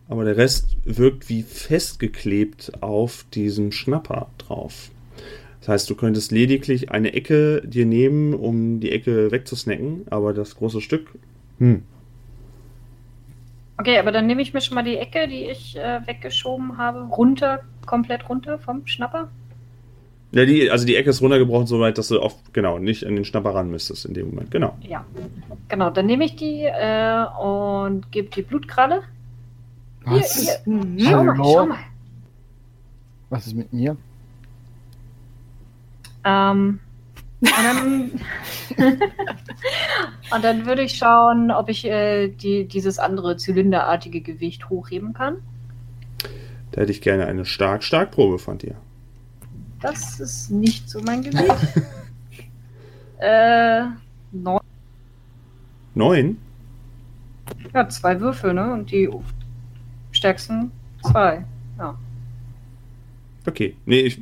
Aber 0.08 0.24
der 0.24 0.36
Rest 0.36 0.76
wirkt 0.84 1.28
wie 1.28 1.42
festgeklebt 1.42 2.82
auf 2.82 3.26
diesem 3.34 3.72
Schnapper 3.72 4.28
drauf. 4.38 4.90
Das 5.60 5.68
heißt, 5.68 5.90
du 5.90 5.96
könntest 5.96 6.32
lediglich 6.32 6.90
eine 6.90 7.12
Ecke 7.12 7.60
dir 7.66 7.84
nehmen, 7.84 8.32
um 8.32 8.80
die 8.80 8.90
Ecke 8.90 9.30
wegzusnacken, 9.30 10.06
aber 10.08 10.32
das 10.32 10.56
große 10.56 10.80
Stück, 10.80 11.10
hm. 11.58 11.82
Okay, 13.76 13.98
aber 13.98 14.10
dann 14.10 14.26
nehme 14.26 14.42
ich 14.42 14.54
mir 14.54 14.60
schon 14.60 14.74
mal 14.74 14.82
die 14.82 14.96
Ecke, 14.96 15.28
die 15.28 15.44
ich 15.44 15.76
äh, 15.76 16.00
weggeschoben 16.06 16.78
habe, 16.78 17.00
runter, 17.02 17.60
komplett 17.86 18.28
runter 18.28 18.58
vom 18.58 18.86
Schnapper. 18.86 19.28
Ja, 20.30 20.44
die, 20.44 20.70
also 20.70 20.84
die 20.84 20.96
Ecke 20.96 21.10
ist 21.10 21.22
runtergebrochen, 21.22 21.66
soweit, 21.66 21.96
dass 21.96 22.08
du 22.08 22.20
oft, 22.20 22.52
genau, 22.52 22.78
nicht 22.78 23.06
an 23.06 23.16
den 23.16 23.24
Schnapper 23.24 23.54
ran 23.54 23.70
müsstest 23.70 24.04
in 24.04 24.14
dem 24.14 24.30
Moment. 24.30 24.50
Genau. 24.50 24.76
Ja. 24.82 25.04
Genau, 25.68 25.90
dann 25.90 26.06
nehme 26.06 26.24
ich 26.24 26.36
die 26.36 26.64
äh, 26.64 27.24
und 27.40 28.12
gebe 28.12 28.28
die 28.28 28.42
Blutkralle. 28.42 29.02
Was? 30.04 30.34
Hier, 30.34 30.58
hier. 30.64 30.74
Mhm. 30.74 30.98
Schau 30.98 31.24
mal, 31.24 31.36
schau 31.36 31.66
mal. 31.66 31.78
Was 33.30 33.46
ist 33.46 33.56
mit 33.56 33.72
mir? 33.72 33.96
Ähm, 36.24 36.80
und 37.40 37.50
dann, 37.50 38.10
und 40.34 40.44
dann 40.44 40.66
würde 40.66 40.82
ich 40.82 40.96
schauen, 40.96 41.50
ob 41.50 41.68
ich 41.68 41.84
äh, 41.84 42.28
die, 42.28 42.66
dieses 42.66 42.98
andere 42.98 43.36
zylinderartige 43.36 44.20
Gewicht 44.20 44.68
hochheben 44.68 45.14
kann. 45.14 45.36
Da 46.72 46.82
hätte 46.82 46.92
ich 46.92 47.00
gerne 47.00 47.26
eine 47.26 47.44
stark 47.44 47.82
stark 47.82 48.10
Probe 48.10 48.38
von 48.38 48.58
dir. 48.58 48.76
Das 49.80 50.18
ist 50.20 50.50
nicht 50.50 50.88
so 50.88 51.00
mein 51.00 51.22
Gebiet. 51.22 51.44
äh, 53.18 53.84
neun. 54.32 54.60
Neun? 55.94 56.38
Ja, 57.72 57.88
zwei 57.88 58.20
Würfel, 58.20 58.54
ne? 58.54 58.72
Und 58.72 58.90
die 58.90 59.08
stärksten 60.12 60.70
zwei. 61.02 61.44
Ja. 61.78 61.96
Okay. 63.46 63.76
Nee, 63.86 64.00
ich 64.00 64.20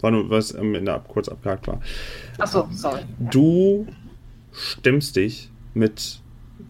war 0.00 0.10
nur, 0.10 0.30
was 0.30 0.54
am 0.54 0.74
Ende 0.74 0.92
ab, 0.92 1.08
kurz 1.08 1.28
abgehakt 1.28 1.66
war. 1.66 1.80
Achso, 2.38 2.68
sorry. 2.72 3.00
Du 3.18 3.86
stemmst 4.52 5.16
dich 5.16 5.50
mit 5.74 6.20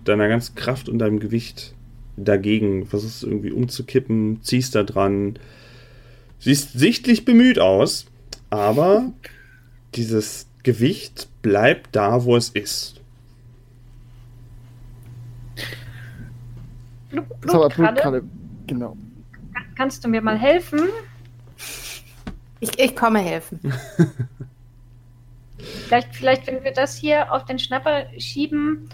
deiner 0.05 0.29
ganzen 0.29 0.55
Kraft 0.55 0.89
und 0.89 0.99
deinem 0.99 1.21
Gewicht 1.21 1.75
dagegen, 2.17 2.87
versuchst 2.87 3.23
irgendwie 3.23 3.53
umzukippen, 3.53 4.41
ziehst 4.43 4.75
da 4.75 4.83
dran, 4.83 5.39
siehst 6.39 6.73
sichtlich 6.73 7.25
bemüht 7.25 7.59
aus, 7.59 8.07
aber 8.51 9.13
dieses 9.95 10.47
Gewicht 10.63 11.29
bleibt 11.43 11.95
da, 11.97 12.25
wo 12.25 12.37
es 12.37 12.51
ist. 12.51 13.01
Blut, 17.11 17.75
Blutkralle. 17.75 18.23
Genau. 18.67 18.97
Kannst 19.77 20.05
du 20.05 20.09
mir 20.09 20.21
mal 20.21 20.39
helfen? 20.39 20.89
Ich, 22.61 22.79
ich 22.79 22.97
komme 22.97 23.21
helfen. 23.21 23.61
vielleicht, 25.59 26.15
vielleicht, 26.15 26.47
wenn 26.47 26.65
wir 26.65 26.73
das 26.73 26.97
hier 26.97 27.33
auf 27.33 27.45
den 27.45 27.59
Schnapper 27.59 28.07
schieben, 28.19 28.89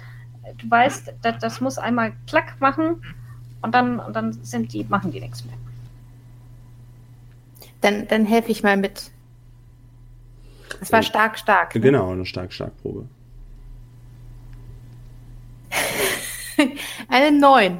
du 0.58 0.70
weißt, 0.70 1.14
das, 1.22 1.38
das 1.40 1.60
muss 1.60 1.78
einmal 1.78 2.12
klack 2.26 2.60
machen 2.60 3.02
und 3.62 3.74
dann, 3.74 3.98
und 3.98 4.14
dann 4.14 4.32
sind 4.44 4.72
die, 4.72 4.84
machen 4.84 5.10
die 5.10 5.20
nichts 5.20 5.44
mehr. 5.44 5.56
Dann, 7.80 8.06
dann 8.08 8.26
helfe 8.26 8.50
ich 8.50 8.62
mal 8.62 8.76
mit. 8.76 9.10
Es 10.80 10.92
war 10.92 11.02
stark, 11.02 11.38
stark. 11.38 11.74
Ne? 11.74 11.80
Genau, 11.80 12.12
eine 12.12 12.26
stark, 12.26 12.52
stark 12.52 12.76
Probe. 12.82 13.06
eine 17.08 17.38
9. 17.38 17.78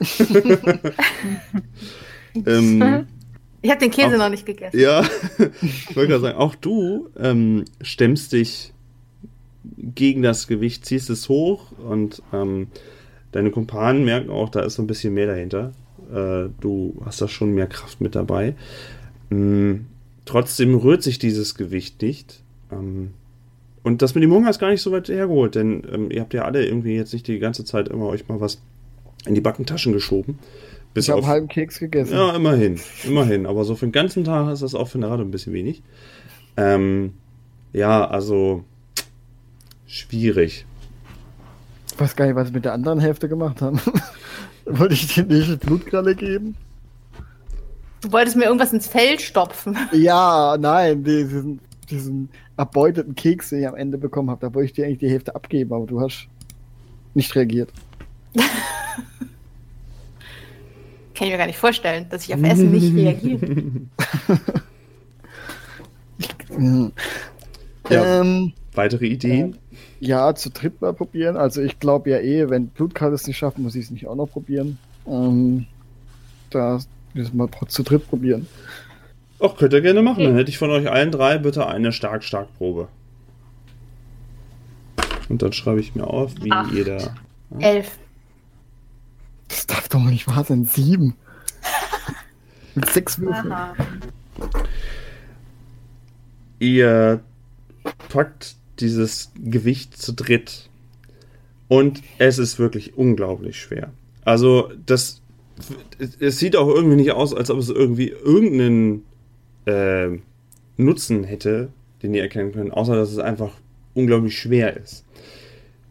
ähm, 2.46 3.06
ich 3.62 3.70
habe 3.70 3.80
den 3.80 3.90
Käse 3.90 4.14
auch, 4.14 4.18
noch 4.18 4.28
nicht 4.28 4.44
gegessen. 4.44 4.78
Ja, 4.78 5.02
ich 5.62 5.96
wollte 5.96 6.10
gerade 6.10 6.20
sagen, 6.20 6.38
auch 6.38 6.54
du 6.54 7.08
ähm, 7.18 7.64
stemmst 7.80 8.32
dich 8.32 8.72
gegen 9.78 10.22
das 10.22 10.46
Gewicht, 10.46 10.84
ziehst 10.84 11.08
es 11.10 11.28
hoch 11.28 11.72
und 11.78 12.22
ähm, 12.32 12.68
deine 13.32 13.50
Kumpanen 13.50 14.04
merken 14.04 14.30
auch, 14.30 14.50
da 14.50 14.60
ist 14.60 14.74
so 14.74 14.82
ein 14.82 14.86
bisschen 14.86 15.14
mehr 15.14 15.26
dahinter. 15.26 15.72
Äh, 16.12 16.50
du 16.60 17.00
hast 17.04 17.22
da 17.22 17.28
schon 17.28 17.54
mehr 17.54 17.66
Kraft 17.66 18.00
mit 18.00 18.14
dabei. 18.14 18.54
Ähm, 19.30 19.86
trotzdem 20.24 20.74
rührt 20.74 21.02
sich 21.02 21.18
dieses 21.18 21.54
Gewicht 21.54 22.00
nicht. 22.02 22.42
Ähm, 22.70 23.12
und 23.82 24.00
das 24.00 24.14
mit 24.14 24.24
dem 24.24 24.32
Hunger 24.32 24.50
ist 24.50 24.58
gar 24.58 24.70
nicht 24.70 24.82
so 24.82 24.92
weit 24.92 25.08
hergeholt, 25.08 25.54
denn 25.54 25.82
ähm, 25.92 26.10
ihr 26.10 26.22
habt 26.22 26.32
ja 26.34 26.44
alle 26.44 26.64
irgendwie 26.64 26.94
jetzt 26.94 27.12
nicht 27.12 27.26
die 27.28 27.38
ganze 27.38 27.64
Zeit 27.64 27.88
immer 27.88 28.06
euch 28.06 28.28
mal 28.28 28.40
was 28.40 28.62
in 29.26 29.34
die 29.34 29.40
Backentaschen 29.40 29.92
geschoben. 29.92 30.38
Bis 30.94 31.06
ich 31.06 31.10
habe 31.10 31.26
halben 31.26 31.48
Keks 31.48 31.80
gegessen. 31.80 32.14
Ja, 32.14 32.34
immerhin. 32.34 32.80
Immerhin. 33.04 33.46
Aber 33.46 33.64
so 33.64 33.74
für 33.74 33.86
den 33.86 33.92
ganzen 33.92 34.24
Tag 34.24 34.52
ist 34.52 34.62
das 34.62 34.74
auch 34.74 34.88
für 34.88 34.98
eine 34.98 35.10
Rade 35.10 35.22
ein 35.22 35.32
bisschen 35.32 35.52
wenig. 35.52 35.82
Ähm, 36.56 37.14
ja, 37.72 38.06
also 38.06 38.64
schwierig. 39.86 40.66
Ich 41.92 42.00
weiß 42.00 42.14
gar 42.14 42.26
nicht, 42.26 42.36
was 42.36 42.48
sie 42.48 42.54
mit 42.54 42.64
der 42.64 42.72
anderen 42.72 43.00
Hälfte 43.00 43.28
gemacht 43.28 43.60
haben. 43.60 43.80
Wollte 44.64 44.94
ich 44.94 45.12
dir 45.12 45.24
nicht 45.24 45.60
Blutkralle 45.60 46.14
geben? 46.14 46.56
Du 48.04 48.12
wolltest 48.12 48.36
mir 48.36 48.44
irgendwas 48.44 48.70
ins 48.70 48.86
Fell 48.86 49.18
stopfen. 49.18 49.78
Ja, 49.92 50.58
nein, 50.60 51.02
diesen, 51.02 51.58
diesen 51.88 52.28
erbeuteten 52.54 53.14
Keks, 53.14 53.48
den 53.48 53.60
ich 53.60 53.66
am 53.66 53.76
Ende 53.76 53.96
bekommen 53.96 54.28
habe, 54.28 54.46
da 54.46 54.52
wollte 54.52 54.66
ich 54.66 54.72
dir 54.74 54.84
eigentlich 54.84 54.98
die 54.98 55.08
Hälfte 55.08 55.34
abgeben, 55.34 55.72
aber 55.72 55.86
du 55.86 56.02
hast 56.02 56.28
nicht 57.14 57.34
reagiert. 57.34 57.70
Kann 58.34 58.46
ich 61.14 61.30
mir 61.30 61.38
gar 61.38 61.46
nicht 61.46 61.58
vorstellen, 61.58 62.04
dass 62.10 62.28
ich 62.28 62.34
auf 62.34 62.42
Essen 62.42 62.70
nicht 62.72 62.94
reagiere. 62.94 63.70
ja. 67.88 68.20
Ähm, 68.20 68.52
Weitere 68.74 69.06
Ideen? 69.06 69.54
Äh, 69.54 69.56
ja, 70.00 70.34
zu 70.34 70.50
dritt 70.50 70.82
mal 70.82 70.92
probieren. 70.92 71.38
Also 71.38 71.62
ich 71.62 71.80
glaube 71.80 72.10
ja 72.10 72.18
eh, 72.18 72.50
wenn 72.50 72.66
Blutkarte 72.66 73.14
es 73.14 73.26
nicht 73.26 73.38
schafft, 73.38 73.56
muss 73.56 73.74
ich 73.74 73.86
es 73.86 73.90
nicht 73.90 74.06
auch 74.06 74.14
noch 74.16 74.28
probieren. 74.30 74.78
Ähm, 75.06 75.64
da 76.50 76.80
wir 77.14 77.28
mal 77.32 77.48
zu 77.68 77.82
dritt 77.82 78.08
probieren. 78.08 78.46
Ach, 79.40 79.56
könnt 79.56 79.72
ihr 79.72 79.80
gerne 79.80 80.02
machen. 80.02 80.20
Okay. 80.20 80.26
Dann 80.26 80.36
hätte 80.36 80.50
ich 80.50 80.58
von 80.58 80.70
euch 80.70 80.90
allen 80.90 81.10
drei 81.10 81.38
bitte 81.38 81.66
eine 81.66 81.92
stark-stark-Probe. 81.92 82.88
Und 85.28 85.42
dann 85.42 85.52
schreibe 85.52 85.80
ich 85.80 85.94
mir 85.94 86.06
auf, 86.06 86.32
wie 86.42 86.52
Acht. 86.52 86.72
jeder. 86.72 86.98
Ja? 86.98 87.14
Elf. 87.58 87.98
Das 89.48 89.66
darf 89.66 89.88
doch 89.88 90.02
nicht 90.02 90.26
wahr 90.26 90.44
sein. 90.44 90.64
Sieben. 90.64 91.14
Mit 92.74 92.88
sechs 92.90 93.18
Würfeln. 93.18 93.54
Ihr 96.58 97.20
packt 98.08 98.56
dieses 98.80 99.30
Gewicht 99.36 99.96
zu 99.96 100.12
dritt. 100.12 100.68
Und 101.68 102.02
es 102.18 102.38
ist 102.38 102.58
wirklich 102.58 102.96
unglaublich 102.96 103.60
schwer. 103.60 103.92
Also, 104.24 104.70
das. 104.86 105.20
Es 106.18 106.38
sieht 106.38 106.56
auch 106.56 106.68
irgendwie 106.68 106.96
nicht 106.96 107.12
aus, 107.12 107.32
als 107.32 107.50
ob 107.50 107.58
es 107.58 107.68
irgendwie 107.68 108.08
irgendeinen 108.08 109.04
äh, 109.66 110.18
Nutzen 110.76 111.24
hätte, 111.24 111.68
den 112.02 112.14
ihr 112.14 112.22
erkennen 112.22 112.52
könnt, 112.52 112.72
außer 112.72 112.96
dass 112.96 113.12
es 113.12 113.18
einfach 113.18 113.52
unglaublich 113.94 114.36
schwer 114.36 114.76
ist. 114.76 115.04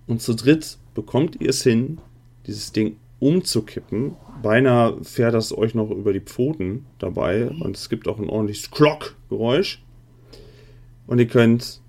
Und 0.07 0.21
zu 0.21 0.33
dritt 0.33 0.77
bekommt 0.93 1.39
ihr 1.39 1.49
es 1.49 1.63
hin, 1.63 1.99
dieses 2.45 2.71
Ding 2.71 2.97
umzukippen. 3.19 4.15
Beinahe 4.41 5.01
fährt 5.03 5.33
das 5.33 5.57
euch 5.57 5.73
noch 5.73 5.89
über 5.89 6.11
die 6.11 6.19
Pfoten 6.19 6.85
dabei 6.99 7.49
und 7.49 7.77
es 7.77 7.89
gibt 7.89 8.07
auch 8.07 8.19
ein 8.19 8.29
ordentliches 8.29 8.69
Klock-Geräusch. 8.71 9.81
Und 11.07 11.19
ihr 11.19 11.27
könnt 11.27 11.81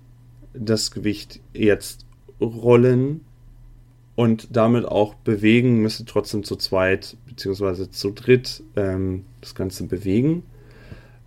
das 0.53 0.91
Gewicht 0.91 1.41
jetzt 1.53 2.05
rollen 2.39 3.21
und 4.15 4.55
damit 4.55 4.85
auch 4.85 5.13
bewegen, 5.15 5.81
müsst 5.81 5.99
ihr 5.99 6.05
trotzdem 6.05 6.43
zu 6.43 6.55
zweit 6.55 7.17
bzw. 7.27 7.89
zu 7.89 8.11
dritt 8.11 8.63
ähm, 8.75 9.25
das 9.41 9.55
Ganze 9.55 9.85
bewegen. 9.85 10.43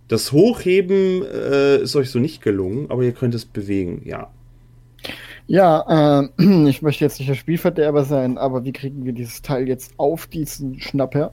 Das 0.07 0.31
Hochheben 0.31 1.23
äh, 1.23 1.77
ist 1.77 1.95
euch 1.95 2.09
so 2.09 2.19
nicht 2.19 2.41
gelungen, 2.41 2.89
aber 2.89 3.03
ihr 3.03 3.11
könnt 3.11 3.35
es 3.35 3.45
bewegen, 3.45 4.01
ja. 4.05 4.29
Ja, 5.45 6.21
äh, 6.37 6.43
ich 6.69 6.81
möchte 6.81 7.05
jetzt 7.05 7.19
nicht 7.19 7.29
der 7.29 7.35
Spielverderber 7.35 8.03
sein, 8.03 8.37
aber 8.37 8.65
wie 8.65 8.71
kriegen 8.71 9.05
wir 9.05 9.13
dieses 9.13 9.41
Teil 9.41 9.67
jetzt 9.67 9.93
auf 9.97 10.27
diesen 10.27 10.79
Schnapper? 10.79 11.31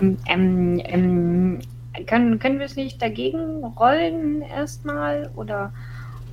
Ähm, 0.00 0.80
ähm, 0.84 1.60
können, 2.06 2.38
können 2.38 2.58
wir 2.58 2.66
es 2.66 2.76
nicht 2.76 3.00
dagegen 3.00 3.64
rollen 3.64 4.42
erstmal? 4.42 5.30
Oder, 5.36 5.72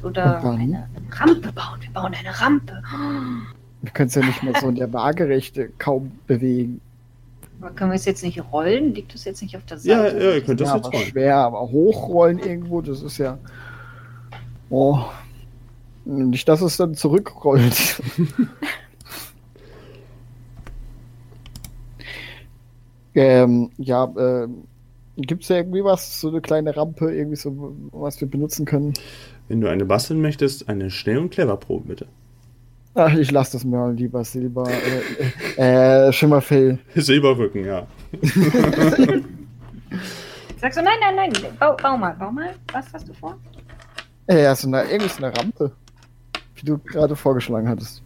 oder 0.04 0.44
eine 0.44 0.88
Rampe 1.12 1.52
bauen? 1.52 1.80
Wir 1.82 1.90
bauen 1.92 2.14
eine 2.14 2.40
Rampe. 2.40 2.82
Wir 3.82 3.92
können 3.92 4.08
es 4.08 4.16
ja 4.16 4.26
nicht 4.26 4.44
mehr 4.44 4.54
so 4.60 4.70
in 4.70 4.76
der 4.76 4.92
Waagerechte 4.94 5.70
kaum 5.78 6.12
bewegen. 6.28 6.82
Aber 7.60 7.72
können 7.72 7.92
wir 7.92 7.96
es 7.96 8.06
jetzt 8.06 8.24
nicht 8.24 8.42
rollen? 8.52 8.94
Liegt 8.94 9.14
das 9.14 9.26
jetzt 9.26 9.42
nicht 9.42 9.56
auf 9.56 9.66
der 9.66 9.78
Seite? 9.78 10.18
Ja, 10.18 10.24
ja 10.24 10.36
ihr 10.36 10.44
könnt 10.44 10.60
das 10.60 10.70
ja, 10.70 10.76
jetzt 10.78 10.94
rollen. 10.94 11.06
schwer, 11.06 11.38
aber 11.38 11.62
hochrollen 11.62 12.40
irgendwo, 12.40 12.82
das 12.82 13.02
ist 13.02 13.18
ja. 13.18 13.38
Oh. 14.70 15.00
Nicht, 16.06 16.50
dass 16.50 16.62
es 16.62 16.76
dann 16.76 16.96
zurückrollt. 16.96 18.02
ähm, 23.16 23.72
ja, 23.78 24.06
äh, 24.06 24.50
Gibt 25.16 25.44
es 25.44 25.50
da 25.50 25.58
irgendwie 25.58 25.84
was, 25.84 26.20
so 26.20 26.30
eine 26.30 26.42
kleine 26.42 26.76
Rampe, 26.76 27.14
irgendwie 27.14 27.36
so, 27.36 27.76
was 27.92 28.20
wir 28.20 28.28
benutzen 28.28 28.66
können? 28.66 28.94
Wenn 29.54 29.62
du 29.62 29.70
eine 29.70 29.86
basteln 29.86 30.20
möchtest, 30.20 30.68
eine 30.68 30.90
schnell 30.90 31.20
und 31.20 31.30
clever 31.30 31.58
Probe 31.58 31.90
bitte. 31.90 32.08
Ach, 32.96 33.14
ich 33.14 33.30
lasse 33.30 33.52
das 33.52 33.64
mal 33.64 33.94
lieber 33.94 34.24
Silber, 34.24 34.68
äh, 35.58 36.08
äh, 36.08 36.12
Schimmerfell. 36.12 36.80
Silberrücken, 36.96 37.64
ja. 37.64 37.86
Sagst 40.60 40.80
du, 40.80 40.82
nein, 40.82 40.96
nein, 41.02 41.16
nein, 41.16 41.32
bau, 41.60 41.78
bau, 41.80 41.96
mal, 41.96 42.16
bau 42.16 42.32
mal. 42.32 42.56
Was 42.72 42.92
hast 42.94 43.08
du 43.08 43.14
vor? 43.14 43.38
Äh, 44.26 44.42
ja, 44.42 44.56
so 44.56 44.68
eine, 44.68 44.86
irgendwie 44.86 45.10
so 45.10 45.24
eine 45.24 45.38
Rampe, 45.38 45.72
wie 46.56 46.66
du 46.66 46.80
gerade 46.80 47.16
vorgeschlagen 47.16 47.70
hattest. 47.70 48.03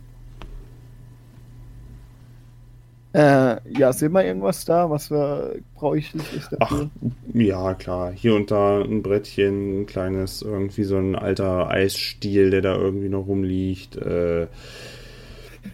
Äh, 3.18 3.58
ja, 3.80 3.92
sehen 3.94 4.12
wir 4.12 4.24
irgendwas 4.24 4.64
da, 4.64 4.92
was 4.92 5.10
wir 5.10 5.56
bräuchlich 5.74 6.22
ist 6.36 6.52
dafür? 6.52 6.92
Ach, 6.92 7.10
ja, 7.34 7.74
klar. 7.74 8.12
Hier 8.12 8.36
und 8.36 8.52
da 8.52 8.80
ein 8.80 9.02
Brettchen, 9.02 9.82
ein 9.82 9.86
kleines, 9.88 10.44
irgendwie 10.44 10.84
so 10.84 10.98
ein 10.98 11.16
alter 11.16 11.68
Eisstiel, 11.68 12.52
der 12.52 12.62
da 12.62 12.76
irgendwie 12.76 13.10
noch 13.10 13.26
rumliegt. 13.26 13.96
Äh, 13.98 14.46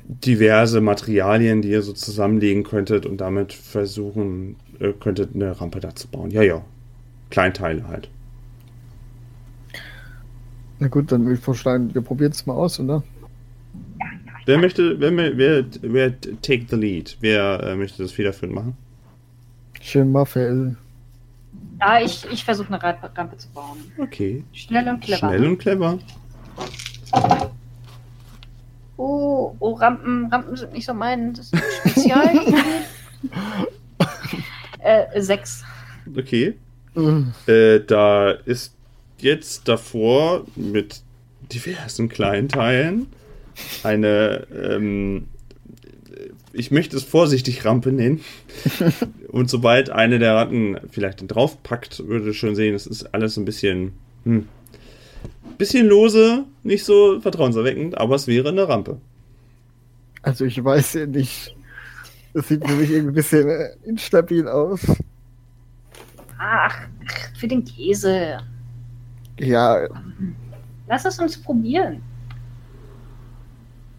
diverse 0.07 0.79
Materialien, 0.79 1.61
die 1.61 1.71
ihr 1.71 1.81
so 1.81 1.91
zusammenlegen 1.91 2.63
könntet 2.63 3.05
und 3.05 3.19
damit 3.19 3.51
versuchen 3.51 4.55
äh, 4.79 4.93
könntet, 4.93 5.35
eine 5.35 5.59
Rampe 5.59 5.81
da 5.81 5.93
zu 5.93 6.07
bauen. 6.07 6.31
Ja, 6.31 6.43
ja. 6.43 6.61
Kleinteile 7.29 7.85
halt. 7.89 8.09
Na 10.79 10.87
gut, 10.87 11.11
dann 11.11 11.25
würde 11.25 11.35
ich 11.35 11.43
vorschlagen, 11.43 11.93
wir 11.93 12.03
probieren 12.03 12.31
es 12.31 12.45
mal 12.45 12.53
aus, 12.53 12.79
oder? 12.79 13.03
Wer 14.45 14.57
möchte, 14.57 14.99
wer, 14.99 15.37
wer, 15.37 15.65
wer 15.81 16.21
take 16.41 16.65
the 16.69 16.75
lead? 16.75 17.17
Wer 17.21 17.63
äh, 17.63 17.75
möchte 17.75 18.03
das 18.03 18.11
federführend 18.11 18.55
machen? 18.55 18.77
Schimmerfell. 19.81 20.75
Ja, 21.79 22.01
ich, 22.01 22.25
ich 22.31 22.43
versuche 22.43 22.73
eine 22.73 22.81
Rampe 22.81 23.37
zu 23.37 23.47
bauen. 23.49 23.77
Okay. 23.97 24.43
Schnell 24.53 24.87
und 24.89 25.01
clever. 25.01 25.19
Schnell 25.19 25.45
und 25.45 25.57
clever. 25.57 25.99
Oh, 28.97 29.55
oh 29.59 29.73
Rampen, 29.73 30.27
Rampen 30.31 30.55
sind 30.55 30.73
nicht 30.73 30.85
so 30.85 30.93
mein 30.93 31.33
das 31.33 31.51
ist 31.51 31.77
Spezial. 31.77 32.29
äh, 34.79 35.21
sechs. 35.21 35.63
Okay. 36.15 36.55
Mhm. 36.95 37.33
Äh, 37.47 37.79
da 37.79 38.31
ist 38.31 38.75
jetzt 39.17 39.67
davor 39.67 40.45
mit 40.55 41.01
diversen 41.51 42.09
kleinen 42.09 42.49
Teilen 42.49 43.07
eine 43.83 44.47
ähm, 44.51 45.27
ich 46.53 46.71
möchte 46.71 46.95
es 46.95 47.03
vorsichtig 47.03 47.65
Rampe 47.65 47.91
nennen. 47.91 48.21
Und 49.27 49.49
sobald 49.49 49.89
eine 49.89 50.19
der 50.19 50.35
Ratten 50.35 50.77
vielleicht 50.89 51.23
draufpackt, 51.27 52.07
würde 52.07 52.33
schon 52.33 52.55
sehen, 52.55 52.75
es 52.75 52.85
ist 52.85 53.13
alles 53.13 53.37
ein 53.37 53.45
bisschen, 53.45 53.93
hm, 54.23 54.47
bisschen 55.57 55.87
lose, 55.87 56.45
nicht 56.61 56.85
so 56.85 57.19
vertrauenserweckend, 57.19 57.97
aber 57.97 58.15
es 58.15 58.27
wäre 58.27 58.49
eine 58.49 58.69
Rampe. 58.69 58.99
Also 60.21 60.45
ich 60.45 60.63
weiß 60.63 60.93
ja 60.93 61.05
nicht. 61.07 61.55
Das 62.33 62.47
sieht 62.47 62.65
für 62.65 62.75
mich 62.75 62.89
irgendwie 62.89 63.11
ein 63.11 63.15
bisschen 63.15 63.49
äh, 63.49 63.69
instabil 63.83 64.47
aus. 64.47 64.79
Ach, 66.37 66.87
für 67.37 67.47
den 67.47 67.63
Käse. 67.63 68.39
Ja. 69.39 69.87
Lass 70.87 71.05
es 71.05 71.19
uns 71.19 71.37
probieren. 71.37 72.01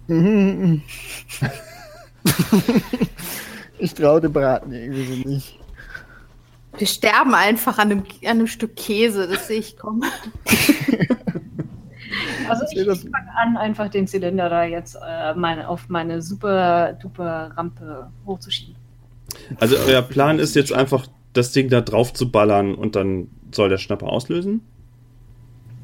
ich 3.78 3.94
traue 3.94 4.20
dem 4.20 4.32
Braten 4.32 4.72
irgendwie 4.72 5.04
so 5.04 5.28
nicht. 5.28 5.58
Wir 6.76 6.86
sterben 6.86 7.34
einfach 7.34 7.78
an 7.78 7.90
einem, 7.92 8.00
an 8.00 8.30
einem 8.30 8.46
Stück 8.46 8.76
Käse, 8.76 9.28
das 9.28 9.46
sehe 9.48 9.60
ich 9.60 9.76
kommen. 9.76 10.04
Also 12.48 12.64
ich, 12.70 12.78
ich 12.78 12.86
fange 12.86 13.36
an, 13.36 13.56
einfach 13.56 13.88
den 13.88 14.06
Zylinder 14.06 14.48
da 14.48 14.64
jetzt 14.64 14.96
äh, 14.96 15.34
meine, 15.34 15.68
auf 15.68 15.88
meine 15.88 16.22
super 16.22 16.92
duper 16.94 17.52
Rampe 17.56 18.10
hochzuschieben. 18.26 18.76
Also 19.58 19.76
euer 19.86 20.02
Plan 20.02 20.38
ist 20.38 20.54
jetzt 20.54 20.72
einfach, 20.72 21.06
das 21.32 21.50
Ding 21.52 21.68
da 21.68 21.80
drauf 21.80 22.12
zu 22.12 22.30
ballern 22.30 22.74
und 22.74 22.94
dann 22.94 23.28
soll 23.50 23.68
der 23.68 23.78
Schnapper 23.78 24.06
auslösen? 24.06 24.60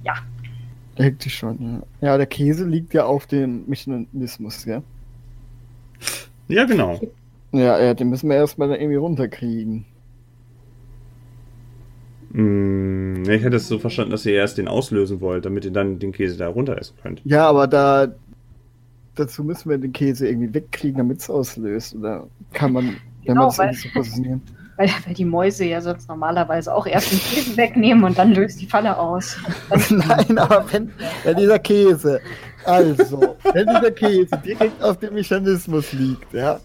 Ja. 0.04 0.14
Eigentlich 1.00 1.34
schon, 1.34 1.82
ja. 2.00 2.08
Ja, 2.08 2.16
der 2.18 2.26
Käse 2.26 2.66
liegt 2.66 2.92
ja 2.92 3.06
auf 3.06 3.26
dem 3.26 3.64
Mechanismus, 3.66 4.66
ja? 4.66 4.82
Ja, 6.48 6.64
genau. 6.64 7.00
Ja, 7.52 7.80
ja, 7.80 7.94
den 7.94 8.10
müssen 8.10 8.28
wir 8.28 8.36
erstmal 8.36 8.70
irgendwie 8.70 8.96
runterkriegen. 8.96 9.86
Hm, 12.32 13.22
ich 13.28 13.42
hätte 13.42 13.56
es 13.56 13.66
so 13.66 13.78
verstanden, 13.78 14.12
dass 14.12 14.26
ihr 14.26 14.34
erst 14.34 14.58
den 14.58 14.68
auslösen 14.68 15.20
wollt, 15.20 15.46
damit 15.46 15.64
ihr 15.64 15.72
dann 15.72 15.98
den 15.98 16.12
Käse 16.12 16.36
da 16.36 16.48
runter 16.48 16.76
essen 16.76 16.96
könnt. 17.02 17.22
Ja, 17.24 17.48
aber 17.48 17.66
da 17.66 18.08
dazu 19.14 19.42
müssen 19.42 19.70
wir 19.70 19.78
den 19.78 19.92
Käse 19.92 20.28
irgendwie 20.28 20.52
wegkriegen, 20.52 20.98
damit 20.98 21.20
es 21.20 21.30
auslöst. 21.30 21.94
Oder 21.94 22.26
kann 22.52 22.72
man, 22.72 22.84
wenn 22.84 22.96
genau, 23.24 23.42
man 23.42 23.50
es 23.50 23.58
irgendwie 23.58 23.80
so 23.80 23.88
positionieren? 23.94 24.42
Weil, 24.80 24.88
weil, 25.04 25.12
die 25.12 25.26
Mäuse 25.26 25.66
ja 25.66 25.82
sonst 25.82 26.08
normalerweise 26.08 26.74
auch 26.74 26.86
erst 26.86 27.12
den 27.12 27.18
Käse 27.18 27.54
wegnehmen 27.54 28.02
und 28.02 28.16
dann 28.16 28.32
löst 28.32 28.62
die 28.62 28.66
Falle 28.66 28.96
aus. 28.98 29.36
Nein, 29.90 30.38
aber 30.38 30.64
wenn, 30.72 30.90
wenn 31.22 31.36
dieser 31.36 31.58
Käse, 31.58 32.18
also, 32.64 33.36
wenn 33.52 33.66
dieser 33.66 33.90
Käse 33.90 34.40
direkt 34.42 34.82
auf 34.82 34.96
dem 34.96 35.12
Mechanismus 35.12 35.92
liegt, 35.92 36.32
ja, 36.32 36.60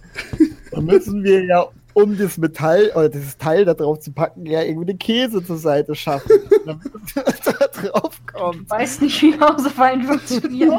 dann 0.71 0.86
müssen 0.86 1.25
wir 1.25 1.43
ja 1.43 1.65
um 1.91 2.17
das 2.17 2.38
Metall 2.38 2.89
oder 2.95 3.10
dieses 3.10 3.38
Teil 3.38 3.65
da 3.65 3.73
drauf 3.73 3.99
zu 3.99 4.13
packen, 4.13 4.45
ja 4.45 4.62
irgendwie 4.62 4.86
den 4.86 4.99
Käse 4.99 5.43
zur 5.43 5.58
Seite 5.58 5.93
schaffen, 5.93 6.39
damit 6.65 6.86
da 7.15 7.67
drauf 7.67 8.21
kommt. 8.34 8.62
Ich 8.62 8.69
weiß 8.69 9.01
nicht, 9.01 9.21
wie 9.23 9.38
Hausefein 9.38 10.04
funktioniert. 10.04 10.71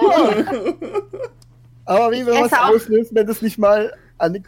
Aber 1.85 2.13
wie 2.13 2.25
wir 2.25 2.33
was 2.33 2.53
auslösen, 2.55 3.15
wenn 3.15 3.29
es 3.29 3.43
nicht 3.43 3.59
mal 3.59 3.93
an, 4.17 4.43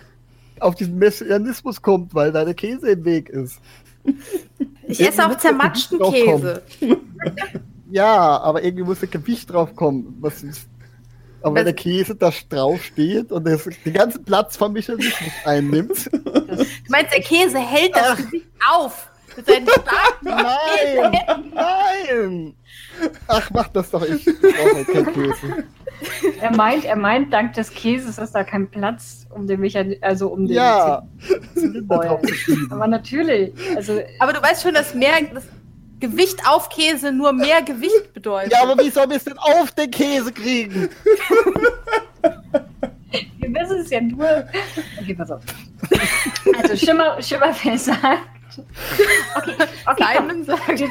auf 0.61 0.75
diesen 0.75 0.99
Mechanismus 0.99 1.83
kommt, 1.83 2.14
weil 2.14 2.33
da 2.33 2.44
der 2.44 2.55
Käse 2.55 2.90
im 2.90 3.05
Weg 3.05 3.29
ist. 3.29 3.61
Ich 4.87 5.01
esse 5.01 5.27
auch 5.27 5.37
zermatschten 5.37 5.99
Käse. 5.99 6.62
ja, 7.90 8.38
aber 8.40 8.62
irgendwie 8.62 8.85
muss 8.85 9.01
der 9.01 9.09
Gewicht 9.09 9.51
drauf 9.51 9.75
kommen. 9.77 10.16
Was 10.21 10.42
ist, 10.42 10.68
aber 11.42 11.57
wenn 11.57 11.64
der 11.64 11.75
Käse 11.75 12.16
da 12.16 12.33
drauf 12.49 12.83
steht 12.83 13.31
und 13.31 13.47
das, 13.47 13.68
den 13.85 13.92
ganzen 13.92 14.25
Platz 14.25 14.57
vom 14.57 14.73
Mechanismus 14.73 15.33
einnimmt. 15.44 16.11
Du 16.12 16.66
meinst, 16.88 17.12
der 17.12 17.23
Käse 17.23 17.59
hält 17.59 17.94
das 17.94 18.16
Gewicht 18.16 18.47
auf? 18.68 19.11
Mit 19.37 19.47
seinen 19.47 19.68
starken 19.68 20.25
Nein! 20.25 21.53
Nein! 21.55 22.55
Ach, 23.26 23.50
mach 23.50 23.68
das 23.68 23.90
doch, 23.90 24.02
ich 24.02 24.24
brauche 24.40 24.74
halt. 24.74 24.88
Er 26.40 26.56
meint, 26.56 26.84
er 26.84 26.96
meint, 26.96 27.32
dank 27.32 27.54
des 27.54 27.70
Käses 27.70 28.18
ist 28.18 28.32
da 28.32 28.44
kein 28.44 28.68
Platz, 28.70 29.26
um 29.34 29.46
den 29.46 29.61
Mechanismus, 29.61 30.02
also 30.02 30.28
um 30.28 30.46
den 30.46 30.56
ja. 30.56 31.02
Aber 32.70 32.87
natürlich. 32.87 33.52
Also, 33.74 34.00
aber 34.20 34.32
du 34.32 34.42
weißt 34.42 34.62
schon, 34.62 34.74
dass 34.74 34.94
mehr, 34.94 35.14
das 35.34 35.44
Gewicht 36.00 36.40
auf 36.46 36.68
Käse 36.68 37.11
nur 37.12 37.32
mehr 37.32 37.62
Gewicht 37.62 38.12
bedeutet. 38.14 38.52
Ja, 38.52 38.62
aber 38.62 38.80
wie 38.82 38.90
sollen 38.90 39.11
wir 39.11 39.16
es 39.16 39.24
denn 39.24 39.38
auf 39.38 39.72
den 39.72 39.90
Käse 39.90 40.32
kriegen? 40.32 40.88
wir 43.38 43.54
wissen 43.54 43.78
es 43.80 43.90
ja 43.90 44.00
nur. 44.00 44.46
Okay, 45.00 45.14
pass 45.14 45.30
auf. 45.32 45.42
Also 46.61 46.76
Schimmer, 46.76 47.20
Schimmerfell 47.20 47.78
sagt. 47.78 48.28
Okay, 49.37 49.54
okay 49.87 50.04
Simon 50.16 50.44
sagt. 50.44 50.82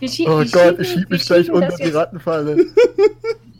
Wir 0.00 0.28
oh 0.28 0.44
Gott, 0.50 0.78
ich 0.80 0.88
schiebe 0.88 1.06
mich 1.10 1.26
gleich 1.26 1.50
unter 1.50 1.76
die 1.76 1.90
Rattenfalle. 1.90 2.56
Wir 2.56 2.64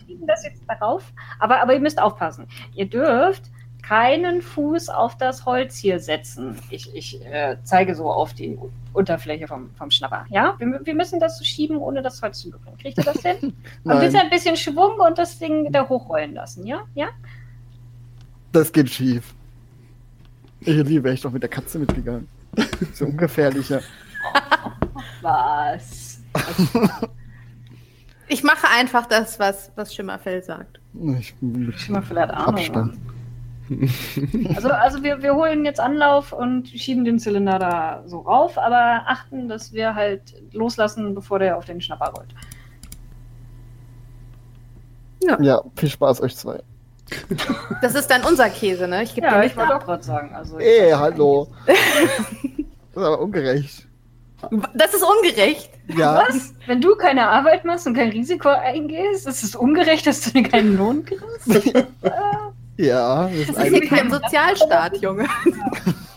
schieben 0.07 0.27
das 0.27 0.45
jetzt 0.45 0.63
darauf. 0.67 1.05
Aber, 1.39 1.61
aber 1.61 1.75
ihr 1.75 1.81
müsst 1.81 2.01
aufpassen. 2.01 2.47
Ihr 2.75 2.87
dürft 2.87 3.51
keinen 3.83 4.41
Fuß 4.41 4.89
auf 4.89 5.19
das 5.19 5.45
Holz 5.47 5.77
hier 5.77 5.99
setzen. 5.99 6.57
Ich, 6.71 6.95
ich 6.95 7.25
äh, 7.27 7.57
zeige 7.65 7.95
so 7.95 8.11
auf 8.11 8.33
die 8.35 8.59
Unterfläche 8.93 9.49
vom, 9.49 9.71
vom 9.75 9.91
Schnapper. 9.91 10.27
Ja, 10.31 10.55
wir, 10.59 10.81
wir 10.85 10.95
müssen 10.95 11.19
das 11.21 11.39
so 11.39 11.45
schieben, 11.45 11.77
ohne 11.77 12.01
das 12.01 12.23
Holz 12.23 12.39
zu 12.41 12.51
berühren. 12.51 12.79
Kriegt 12.79 12.99
ihr 12.99 13.05
das 13.05 13.21
hin? 13.23 13.53
Und 13.85 14.01
bitte 14.01 14.21
ein 14.21 14.31
bisschen 14.31 14.57
Schwung 14.57 14.99
und 15.01 15.19
das 15.19 15.39
Ding 15.39 15.73
da 15.73 15.89
hochrollen 15.89 16.35
lassen, 16.35 16.67
ja? 16.67 16.83
Ja? 16.95 17.09
Das 18.53 18.73
geht 18.73 18.91
schief. 18.91 19.35
Ich 20.61 20.69
liebe, 20.69 21.05
wäre 21.05 21.15
ich 21.15 21.23
doch 21.23 21.33
mit 21.33 21.43
der 21.43 21.51
Katze 21.51 21.79
mitgegangen. 21.79 22.29
So 22.95 23.07
ungefährlicher. 23.07 23.81
was? 25.23 26.10
Ich 28.33 28.45
mache 28.45 28.69
einfach 28.69 29.07
das, 29.07 29.41
was, 29.41 29.73
was 29.75 29.93
Schimmerfell 29.93 30.41
sagt. 30.43 30.79
Ich, 31.19 31.35
Schimmerfell 31.77 32.21
hat 32.21 32.31
Ahnung. 32.31 32.55
Abstand. 32.55 32.99
Also, 34.55 34.69
also 34.69 35.03
wir, 35.03 35.23
wir 35.23 35.35
holen 35.35 35.65
jetzt 35.65 35.81
Anlauf 35.81 36.33
und 36.33 36.69
schieben 36.69 37.05
den 37.05 37.19
Zylinder 37.19 37.59
da 37.59 38.03
so 38.07 38.21
rauf, 38.21 38.57
aber 38.57 39.03
achten, 39.07 39.49
dass 39.49 39.73
wir 39.73 39.95
halt 39.95 40.23
loslassen, 40.53 41.15
bevor 41.15 41.41
der 41.41 41.57
auf 41.57 41.65
den 41.65 41.81
Schnapper 41.81 42.13
rollt. 42.17 42.35
Ja. 45.23 45.41
ja, 45.41 45.63
viel 45.77 45.91
Spaß 45.91 46.23
euch 46.23 46.37
zwei. 46.37 46.63
Das 47.83 47.95
ist 47.95 48.09
dann 48.09 48.23
unser 48.23 48.49
Käse, 48.49 48.87
ne? 48.87 49.03
Ich 49.03 49.15
ja, 49.17 49.43
ich 49.43 49.57
wollte 49.57 49.77
auch 49.77 49.85
gerade 49.85 50.03
sagen. 50.03 50.35
Also 50.35 50.59
Ey, 50.59 50.93
hallo. 50.93 51.49
das 51.67 51.77
ist 51.77 52.97
aber 52.97 53.21
ungerecht. 53.21 53.87
Das 54.75 54.95
ist 54.95 55.03
ungerecht. 55.03 55.71
Ja. 55.97 56.25
Was? 56.29 56.55
Wenn 56.67 56.81
du 56.81 56.95
keine 56.97 57.29
Arbeit 57.29 57.65
machst 57.65 57.87
und 57.87 57.95
kein 57.95 58.11
Risiko 58.11 58.49
eingehst, 58.49 59.27
ist 59.27 59.43
es 59.43 59.55
ungerecht, 59.57 60.07
dass 60.07 60.21
du 60.21 60.31
dir 60.31 60.49
keinen 60.49 60.77
Lohn 60.77 61.05
kriegst? 61.05 61.73
Ja, 62.81 63.29
das, 63.29 63.47
das 63.49 63.57
ist, 63.57 63.65
ist 63.65 63.75
hier 63.75 63.89
kein 63.89 64.11
Sozialstaat, 64.11 64.97
Junge. 65.03 65.27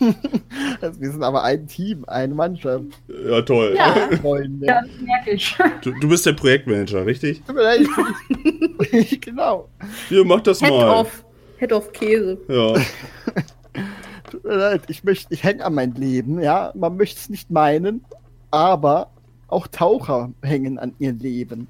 wir 0.00 1.10
sind 1.10 1.22
aber 1.22 1.42
ein 1.44 1.66
Team, 1.66 2.06
eine 2.06 2.34
Mannschaft. 2.34 2.86
Ja, 3.06 3.42
toll. 3.42 3.74
Ja, 3.76 3.94
Freunde. 4.22 4.64
ja 4.66 4.80
merke 5.02 5.32
ich. 5.32 5.54
Du, 5.82 5.92
du, 6.00 6.08
bist 6.08 6.24
der 6.24 6.32
Projektmanager, 6.32 7.04
richtig? 7.04 7.42
genau. 9.20 9.68
Hier, 10.08 10.24
mach 10.24 10.40
das 10.40 10.60
Head 10.60 10.70
mal. 10.70 11.00
Of, 11.00 11.24
Head 11.58 11.72
of 11.74 11.92
Käse. 11.92 12.38
Ja. 12.48 12.74
Tut 14.30 14.44
mir 14.44 14.54
leid, 14.54 14.82
ich, 14.88 15.02
ich 15.28 15.44
hänge 15.44 15.66
an 15.66 15.74
mein 15.74 15.92
Leben, 15.92 16.40
ja. 16.40 16.72
Man 16.74 16.96
möchte 16.96 17.20
es 17.20 17.28
nicht 17.28 17.50
meinen, 17.50 18.06
aber 18.50 19.10
auch 19.54 19.66
Taucher 19.68 20.32
hängen 20.42 20.78
an 20.78 20.94
ihr 20.98 21.12
Leben. 21.12 21.68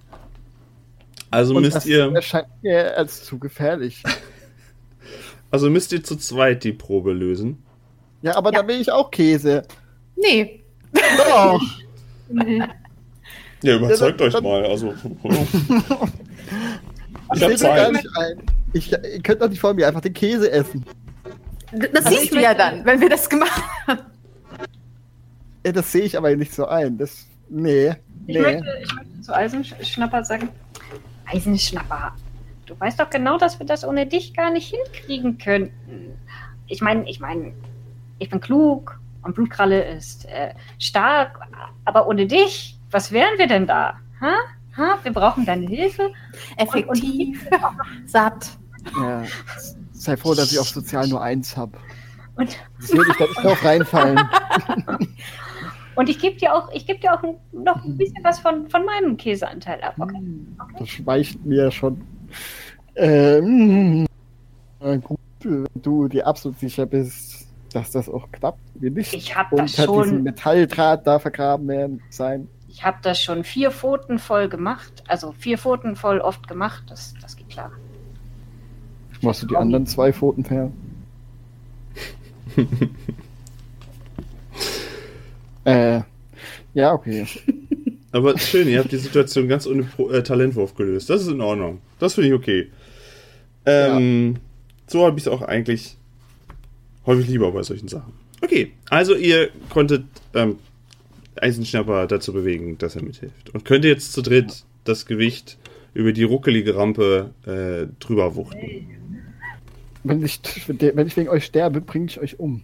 Also 1.31 1.55
Und 1.55 1.62
müsst 1.62 1.77
das 1.77 1.87
ihr. 1.87 2.12
erscheint 2.14 2.49
mir 2.62 2.97
als 2.97 3.25
zu 3.25 3.38
gefährlich. 3.38 4.03
Also 5.51 5.70
müsst 5.70 5.92
ihr 5.92 6.03
zu 6.03 6.16
zweit 6.16 6.64
die 6.64 6.73
Probe 6.73 7.12
lösen. 7.12 7.62
Ja, 8.23 8.35
aber 8.35 8.53
ja. 8.53 8.62
da 8.62 8.66
will 8.66 8.81
ich 8.81 8.90
auch 8.90 9.12
Käse. 9.12 9.62
Nee. 10.16 10.64
Doch. 10.92 11.61
Ja, 13.64 13.77
überzeugt 13.77 14.20
ja, 14.20 14.27
euch 14.27 14.40
mal. 14.42 14.66
Also. 14.66 14.92
ich 17.35 17.42
hab 17.42 17.61
Gar 17.61 17.92
nicht 17.92 18.09
ein. 18.14 18.42
Ich, 18.75 18.92
ihr 18.92 19.23
könnt 19.23 19.40
doch 19.40 19.49
nicht 19.49 19.61
vor 19.61 19.73
mir 19.73 19.88
einfach 19.88 20.03
den 20.03 20.12
Käse 20.12 20.51
essen. 20.51 20.85
Das 21.73 22.05
also 22.05 22.18
siehst 22.18 22.35
du 22.35 22.42
ja 22.42 22.53
dann, 22.53 22.85
wenn 22.85 23.01
wir 23.01 23.09
das 23.09 23.31
gemacht 23.31 23.62
haben. 23.87 24.01
Ja, 25.64 25.73
das 25.73 25.90
sehe 25.90 26.03
ich 26.03 26.18
aber 26.18 26.37
nicht 26.37 26.53
so 26.53 26.66
ein. 26.66 26.99
Das. 26.99 27.27
Nee. 27.48 27.94
Ich, 28.26 28.38
Möchte, 28.38 28.78
ich 28.83 28.94
möchte 28.94 29.20
zu 29.20 29.35
Eisenschnapper 29.35 30.24
sagen: 30.24 30.48
Eisenschnapper, 31.26 32.14
Du 32.66 32.78
weißt 32.78 32.98
doch 32.98 33.11
genau, 33.11 33.37
dass 33.37 33.59
wir 33.59 33.66
das 33.66 33.85
ohne 33.85 34.07
dich 34.07 34.35
gar 34.35 34.50
nicht 34.50 34.74
hinkriegen 34.74 35.38
könnten. 35.38 36.18
Ich 36.66 36.80
meine, 36.80 37.09
ich 37.09 37.20
meine, 37.20 37.52
ich 38.18 38.30
bin 38.30 38.40
klug 38.40 38.98
und 39.22 39.35
Blutkralle 39.35 39.85
ist 39.85 40.24
äh, 40.26 40.54
stark, 40.78 41.40
aber 41.85 42.07
ohne 42.09 42.26
dich, 42.26 42.78
was 42.90 43.12
wären 43.12 43.38
wir 43.38 43.46
denn 43.46 43.66
da? 43.66 43.98
Ha? 44.20 44.35
Ha? 44.76 44.98
Wir 45.02 45.12
brauchen 45.12 45.44
deine 45.44 45.66
Hilfe. 45.66 46.11
Effektiv, 46.57 47.46
und, 47.50 48.00
und 48.00 48.09
satt. 48.09 48.50
Ja. 48.98 49.24
sei 49.92 50.16
froh, 50.16 50.35
dass 50.35 50.52
ich 50.52 50.59
auf 50.59 50.68
Sozial 50.68 51.07
nur 51.09 51.22
eins 51.22 51.57
habe. 51.57 51.78
Und 52.37 52.59
das 52.80 52.92
würde 52.92 53.11
ich 53.11 53.16
da 53.16 53.24
nicht 53.24 53.44
drauf 53.44 53.64
reinfallen. 53.64 54.18
Und 55.96 56.09
ich 56.09 56.18
gebe 56.18 56.37
dir 56.37 56.54
auch, 56.54 56.70
ich 56.72 56.87
gebe 56.87 57.00
dir 57.00 57.14
auch 57.14 57.22
noch 57.52 57.85
ein 57.85 57.96
bisschen 57.96 58.22
was 58.22 58.38
von, 58.40 58.68
von 58.68 58.85
meinem 58.85 59.16
Käseanteil 59.16 59.80
ab. 59.83 59.94
Okay. 59.98 60.16
Hm, 60.16 60.57
okay. 60.61 60.74
Das 60.78 60.88
schweicht 60.88 61.44
mir 61.44 61.70
schon. 61.70 62.00
Ähm, 62.96 64.07
gut, 64.80 65.18
wenn 65.42 65.83
du 65.83 66.09
dir 66.09 66.26
absolut 66.26 66.59
sicher 66.59 66.87
bist, 66.87 67.48
dass 67.72 67.90
das 67.90 68.09
auch 68.09 68.30
klappt, 68.33 68.61
wie 68.74 68.90
nicht. 68.90 69.12
Ich 69.12 69.37
habe 69.37 69.57
das 69.57 69.76
schon. 69.76 70.22
Metalldraht 70.22 71.07
da 71.07 71.18
vergraben 71.18 71.68
werden 71.68 72.02
sein. 72.11 72.48
Ich 72.68 72.85
habe 72.85 72.98
das 73.02 73.20
schon 73.20 73.44
vier 73.44 73.70
Pfoten 73.70 74.18
voll 74.18 74.48
gemacht, 74.48 75.04
also 75.07 75.33
vier 75.33 75.59
Pfoten 75.59 75.94
voll 75.94 76.20
oft 76.20 76.48
gemacht. 76.48 76.83
Das, 76.88 77.14
das 77.20 77.37
geht 77.37 77.48
klar. 77.48 77.70
Machst 79.22 79.42
du 79.42 79.46
die 79.46 79.57
anderen 79.57 79.87
zwei 79.87 80.12
Pfoten 80.12 80.44
fern? 80.44 80.72
äh, 85.64 86.00
ja, 86.74 86.92
okay. 86.92 87.27
Aber 88.12 88.38
schön, 88.38 88.68
ihr 88.68 88.79
habt 88.79 88.92
die 88.92 88.96
Situation 88.96 89.48
ganz 89.48 89.66
ohne 89.66 89.83
Pro 89.83 90.11
äh, 90.11 90.22
Talentwurf 90.22 90.74
gelöst. 90.74 91.11
Das 91.11 91.22
ist 91.22 91.29
in 91.29 91.40
Ordnung. 91.40 91.81
Das 91.98 92.14
finde 92.14 92.29
ich 92.29 92.35
okay. 92.35 92.70
Ähm, 93.66 94.35
ja. 94.35 94.40
So 94.87 95.05
habe 95.05 95.18
ich 95.18 95.24
es 95.24 95.29
auch 95.29 95.42
eigentlich 95.42 95.96
häufig 97.07 97.27
lieber 97.29 97.50
bei 97.50 97.62
solchen 97.62 97.88
Sachen. 97.88 98.12
Okay, 98.40 98.72
also 98.90 99.14
ihr 99.14 99.48
konntet 99.70 100.05
ähm, 100.35 100.59
Eisenschnapper 101.37 102.07
dazu 102.07 102.33
bewegen, 102.33 102.79
dass 102.79 102.94
er 102.94 103.03
mithilft. 103.03 103.50
Und 103.55 103.64
könnt 103.64 103.85
jetzt 103.85 104.12
zu 104.12 104.22
dritt 104.22 104.64
das 104.85 105.07
Gewicht 105.07 105.59
über 105.94 106.12
die 106.12 106.24
ruckelige 106.24 106.77
Rampe 106.77 107.31
äh, 107.46 107.87
drüber 107.98 108.35
wuchten. 108.35 109.03
Wenn 110.06 110.22
ich, 110.22 110.40
wenn 110.68 111.06
ich 111.06 111.16
wegen 111.16 111.30
euch 111.30 111.46
sterbe, 111.46 111.80
bringe 111.80 112.06
ich 112.06 112.20
euch 112.20 112.38
um. 112.38 112.62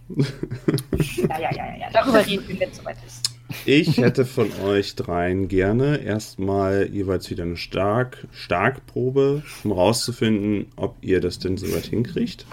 ja, 1.17 1.39
ja, 1.39 1.51
ja, 1.51 1.75
ja. 1.79 1.89
Darüber 1.91 2.23
reden 2.25 2.47
wir, 2.47 2.59
wenn 2.59 2.69
es 2.69 2.77
soweit 2.77 2.97
ist. 3.05 3.31
Ich 3.65 3.97
hätte 3.97 4.25
von 4.25 4.49
euch 4.63 4.95
dreien 4.95 5.47
gerne 5.47 5.97
erstmal 5.97 6.87
jeweils 6.91 7.29
wieder 7.31 7.43
eine 7.43 7.57
Stark 7.57 8.27
Starkprobe, 8.31 9.43
um 9.63 9.71
rauszufinden, 9.71 10.67
ob 10.75 10.97
ihr 11.01 11.19
das 11.19 11.39
denn 11.39 11.57
soweit 11.57 11.85
hinkriegt. 11.85 12.45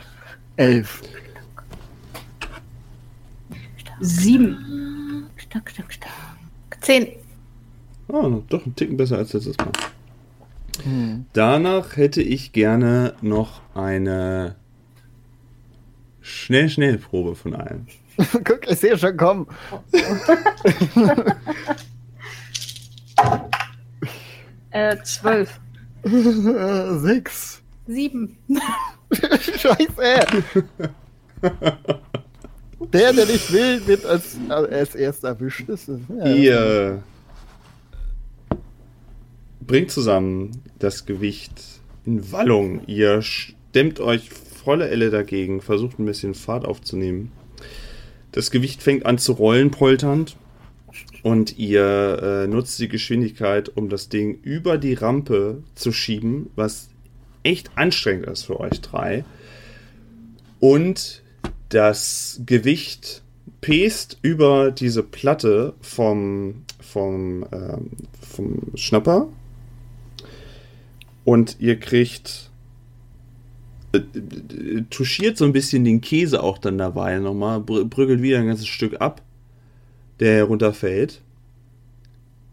Elf. 0.57 1.03
Sieben. 4.01 5.29
Stark, 5.37 5.71
stark, 5.71 5.93
stark. 5.93 6.13
Zehn. 6.81 7.09
Ah, 8.09 8.41
doch 8.49 8.65
ein 8.65 8.75
Ticken 8.75 8.97
besser 8.97 9.19
als 9.19 9.35
letztes 9.35 9.57
Mal. 9.59 9.73
Hm. 10.83 11.27
Danach 11.33 11.97
hätte 11.97 12.23
ich 12.23 12.53
gerne 12.53 13.15
noch 13.21 13.61
eine 13.75 14.57
schnell, 16.29 16.69
schnell 16.69 16.99
Probe 16.99 17.35
von 17.35 17.55
allen. 17.55 17.87
Guck, 18.45 18.69
ich 18.69 18.79
sehe 18.79 18.99
schon 18.99 19.17
kommen. 19.17 19.47
äh, 24.71 24.97
zwölf. 25.05 25.59
Sechs. 26.05 27.63
Sieben. 27.87 28.37
Scheiße. 29.13 30.27
Der, 32.93 33.13
der 33.13 33.27
nicht 33.27 33.53
will, 33.53 33.87
wird 33.87 34.05
als, 34.07 34.37
als 34.49 34.95
erster 34.95 35.29
erwischt. 35.29 35.65
Ja. 35.69 36.27
Ihr 36.27 37.03
bringt 39.61 39.91
zusammen 39.91 40.63
das 40.79 41.07
Gewicht 41.07 41.81
in 42.05 42.33
Wallung. 42.33 42.83
Ihr 42.87 43.23
stemmt 43.23 44.01
euch 44.01 44.31
volle 44.69 44.91
Elle 44.91 45.09
dagegen, 45.09 45.63
versucht 45.63 45.99
ein 45.99 46.05
bisschen 46.05 46.35
Fahrt 46.35 46.67
aufzunehmen. 46.67 47.33
Das 48.33 48.51
Gewicht 48.51 48.83
fängt 48.83 49.07
an 49.07 49.17
zu 49.17 49.33
rollen, 49.33 49.71
polternd. 49.71 50.37
Und 51.23 51.59
ihr 51.59 52.21
äh, 52.23 52.47
nutzt 52.47 52.79
die 52.79 52.89
Geschwindigkeit, 52.89 53.71
um 53.75 53.89
das 53.89 54.11
Ding 54.11 54.39
über 54.43 54.77
die 54.77 54.93
Rampe 54.93 55.63
zu 55.75 55.91
schieben, 55.91 56.51
was 56.55 56.91
echt 57.45 57.71
anstrengend 57.77 58.27
ist 58.27 58.43
für 58.43 58.61
euch 58.61 58.83
drei. 58.83 59.25
Und 60.61 61.23
das 61.71 62.43
Gewicht 62.45 63.23
pest 63.63 64.19
über 64.21 64.71
diese 64.71 65.03
Platte 65.03 65.73
vom, 65.81 66.65
vom, 66.79 67.47
ähm, 67.53 67.91
vom 68.21 68.59
Schnapper. 68.75 69.29
Und 71.25 71.57
ihr 71.59 71.81
kriegt 71.81 72.48
touchiert 74.91 75.37
so 75.37 75.45
ein 75.45 75.53
bisschen 75.53 75.85
den 75.85 76.01
Käse 76.01 76.43
auch 76.43 76.59
dann 76.59 76.79
dabei 76.79 77.19
nochmal, 77.19 77.61
brügelt 77.61 78.23
wieder 78.23 78.39
ein 78.39 78.47
ganzes 78.47 78.67
Stück 78.67 79.01
ab, 79.01 79.23
der 80.21 80.37
herunterfällt. 80.37 81.23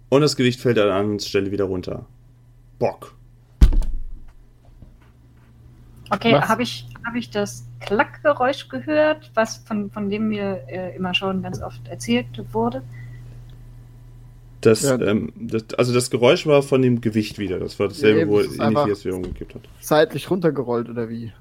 Und 0.10 0.22
das 0.22 0.36
Gewicht 0.36 0.62
fällt 0.62 0.80
an 0.80 0.90
einer 0.90 1.20
Stelle 1.20 1.52
wieder 1.52 1.66
runter. 1.66 2.06
Bock. 2.80 3.16
Okay, 6.12 6.36
habe 6.36 6.64
ich, 6.64 6.88
hab 7.04 7.16
ich 7.16 7.32
das 7.32 7.66
Klackgeräusch 7.80 8.70
gehört, 8.70 9.32
was 9.34 9.58
von, 9.58 9.90
von 9.90 10.10
dem 10.10 10.30
mir 10.30 10.64
äh, 10.68 10.96
immer 10.96 11.14
schon 11.14 11.42
ganz 11.42 11.62
oft 11.62 11.88
erzählt 11.88 12.28
wurde? 12.54 12.84
Das, 14.62 14.84
ja. 14.84 15.00
ähm, 15.00 15.32
das, 15.36 15.66
also 15.78 15.94
das 15.94 16.10
Geräusch 16.10 16.48
war 16.48 16.64
von 16.64 16.82
dem 16.82 17.02
Gewicht 17.02 17.38
wieder. 17.38 17.60
Das 17.60 17.80
war 17.80 17.88
dasselbe, 17.88 18.22
ja, 18.22 18.28
wo 18.28 18.40
Initias 18.40 19.06
wieder 19.06 19.16
umgekippt 19.16 19.56
hat. 19.56 19.62
Seitlich 19.80 20.30
runtergerollt 20.32 20.90
oder 20.90 21.10
wie? 21.10 21.32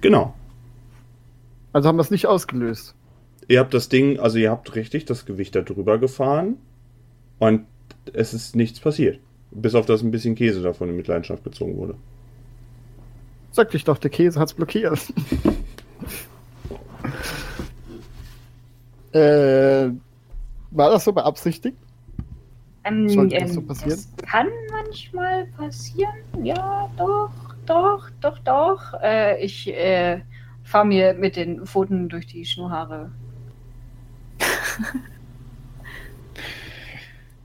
Genau. 0.00 0.34
Also 1.72 1.88
haben 1.88 1.96
wir 1.96 2.02
es 2.02 2.10
nicht 2.10 2.26
ausgelöst. 2.26 2.94
Ihr 3.46 3.60
habt 3.60 3.72
das 3.72 3.88
Ding, 3.88 4.18
also 4.18 4.38
ihr 4.38 4.50
habt 4.50 4.74
richtig 4.74 5.04
das 5.06 5.26
Gewicht 5.26 5.54
da 5.54 5.62
drüber 5.62 5.98
gefahren 5.98 6.56
und 7.38 7.66
es 8.12 8.34
ist 8.34 8.56
nichts 8.56 8.80
passiert. 8.80 9.20
Bis 9.50 9.74
auf 9.74 9.86
das 9.86 10.02
ein 10.02 10.10
bisschen 10.10 10.34
Käse 10.34 10.60
davon 10.60 10.90
in 10.90 10.96
Mitleidenschaft 10.96 11.44
gezogen 11.44 11.76
wurde. 11.76 11.94
Sag 13.52 13.70
dich 13.70 13.84
doch, 13.84 13.98
der 13.98 14.10
Käse 14.10 14.38
hat's 14.38 14.52
blockiert. 14.52 14.98
äh, 19.12 19.90
war 20.78 20.90
das 20.90 21.04
so 21.04 21.12
beabsichtigt? 21.12 21.76
Ähm, 22.84 23.08
Sollte 23.08 23.36
das 23.36 23.52
so 23.52 23.60
ähm, 23.60 23.66
passieren? 23.66 24.00
Das 24.16 24.30
kann 24.30 24.46
manchmal 24.70 25.46
passieren. 25.46 26.14
Ja, 26.42 26.90
doch, 26.96 27.30
doch, 27.66 28.08
doch, 28.20 28.38
doch. 28.38 28.94
Äh, 29.02 29.44
ich 29.44 29.68
äh, 29.68 30.20
fahre 30.62 30.86
mir 30.86 31.14
mit 31.14 31.36
den 31.36 31.66
Pfoten 31.66 32.08
durch 32.08 32.26
die 32.26 32.44
Schnurhaare. 32.44 33.10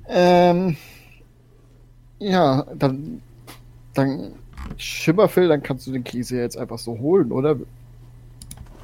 ähm, 0.08 0.78
ja, 2.19 2.63
dann, 2.76 3.22
dann 3.96 4.34
Schimmerfell, 4.78 5.48
dann 5.48 5.63
kannst 5.63 5.88
du 5.88 5.91
den 5.91 6.04
Käse 6.04 6.38
jetzt 6.38 6.58
einfach 6.58 6.78
so 6.78 6.98
holen, 7.00 7.32
oder? 7.32 7.58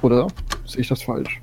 Oder 0.02 0.26
sehe 0.66 0.80
ich 0.80 0.88
das 0.88 1.02
falsch? 1.02 1.40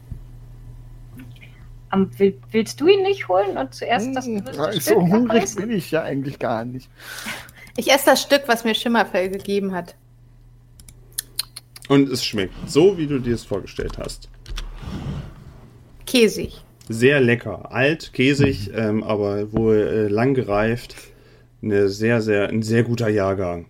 Um, 1.98 2.20
will, 2.20 2.38
willst 2.52 2.80
du 2.80 2.88
ihn 2.88 3.04
nicht 3.04 3.28
holen 3.28 3.58
und 3.58 3.74
zuerst 3.74 4.16
das 4.16 4.26
hm, 4.26 4.44
größte 4.44 4.82
Stück 4.82 4.84
So 4.84 5.02
hungrig 5.02 5.30
abreißen? 5.30 5.62
bin 5.62 5.78
ich 5.78 5.92
ja 5.92 6.04
eigentlich 6.04 6.40
gar 6.40 6.66
nicht. 6.66 6.90
Ich 7.76 7.92
esse 7.92 8.06
das 8.08 8.22
Stück, 8.22 8.44
was 8.48 8.64
mir 8.64 8.76
Schimmerfell 8.76 9.30
gegeben 9.30 9.74
hat. 9.74 9.96
Und 11.88 12.10
es 12.10 12.26
schmeckt 12.26 12.54
so, 12.66 12.98
wie 12.98 13.08
du 13.08 13.20
dir 13.20 13.36
es 13.36 13.46
vorgestellt 13.46 13.98
hast. 13.98 14.30
Käsig. 16.06 16.64
Sehr 16.90 17.20
lecker. 17.22 17.72
Alt, 17.72 18.14
käsig, 18.14 18.72
ähm, 18.74 19.04
aber 19.04 19.52
wohl 19.54 19.76
äh, 19.78 20.08
lang 20.08 20.34
gereift. 20.34 20.96
Eine 21.62 21.90
sehr, 21.90 22.22
sehr, 22.22 22.50
ein 22.50 22.62
sehr 22.62 22.84
guter 22.84 23.10
Jahrgang. 23.10 23.68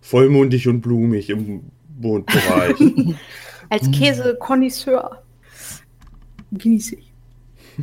Vollmundig 0.00 0.68
und 0.68 0.80
blumig 0.80 1.30
im 1.30 1.70
Mondbereich. 2.00 2.76
Als 3.70 3.90
Käse-Konisseur 3.90 5.22
genieße 6.52 6.96
ich. 6.96 7.07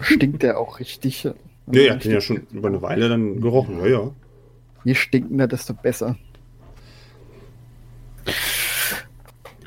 Stinkt 0.01 0.43
der 0.43 0.60
auch 0.60 0.79
richtig? 0.79 1.23
Ja, 1.23 1.34
er 1.71 1.93
hat 1.95 2.03
den 2.03 2.12
ja 2.12 2.21
schon 2.21 2.47
über 2.51 2.67
eine 2.67 2.81
Weile 2.81 3.10
dann 3.10 3.41
gerochen, 3.41 3.79
ja, 3.79 3.88
ja. 3.88 4.12
Je 4.84 4.93
stinkender, 4.93 5.47
desto 5.47 5.73
besser. 5.73 6.15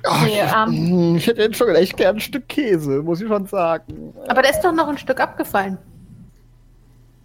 Oh, 0.04 0.24
nee, 0.24 0.40
um, 0.40 0.74
ähm, 0.74 1.16
ich 1.16 1.26
hätte 1.26 1.42
jetzt 1.42 1.56
schon 1.56 1.74
echt 1.74 1.96
gern 1.96 2.16
ein 2.16 2.20
Stück 2.20 2.48
Käse, 2.48 3.02
muss 3.02 3.20
ich 3.20 3.28
schon 3.28 3.46
sagen. 3.46 4.14
Aber 4.28 4.42
da 4.42 4.48
ist 4.48 4.62
doch 4.62 4.72
noch 4.72 4.88
ein 4.88 4.98
Stück 4.98 5.20
abgefallen. 5.20 5.78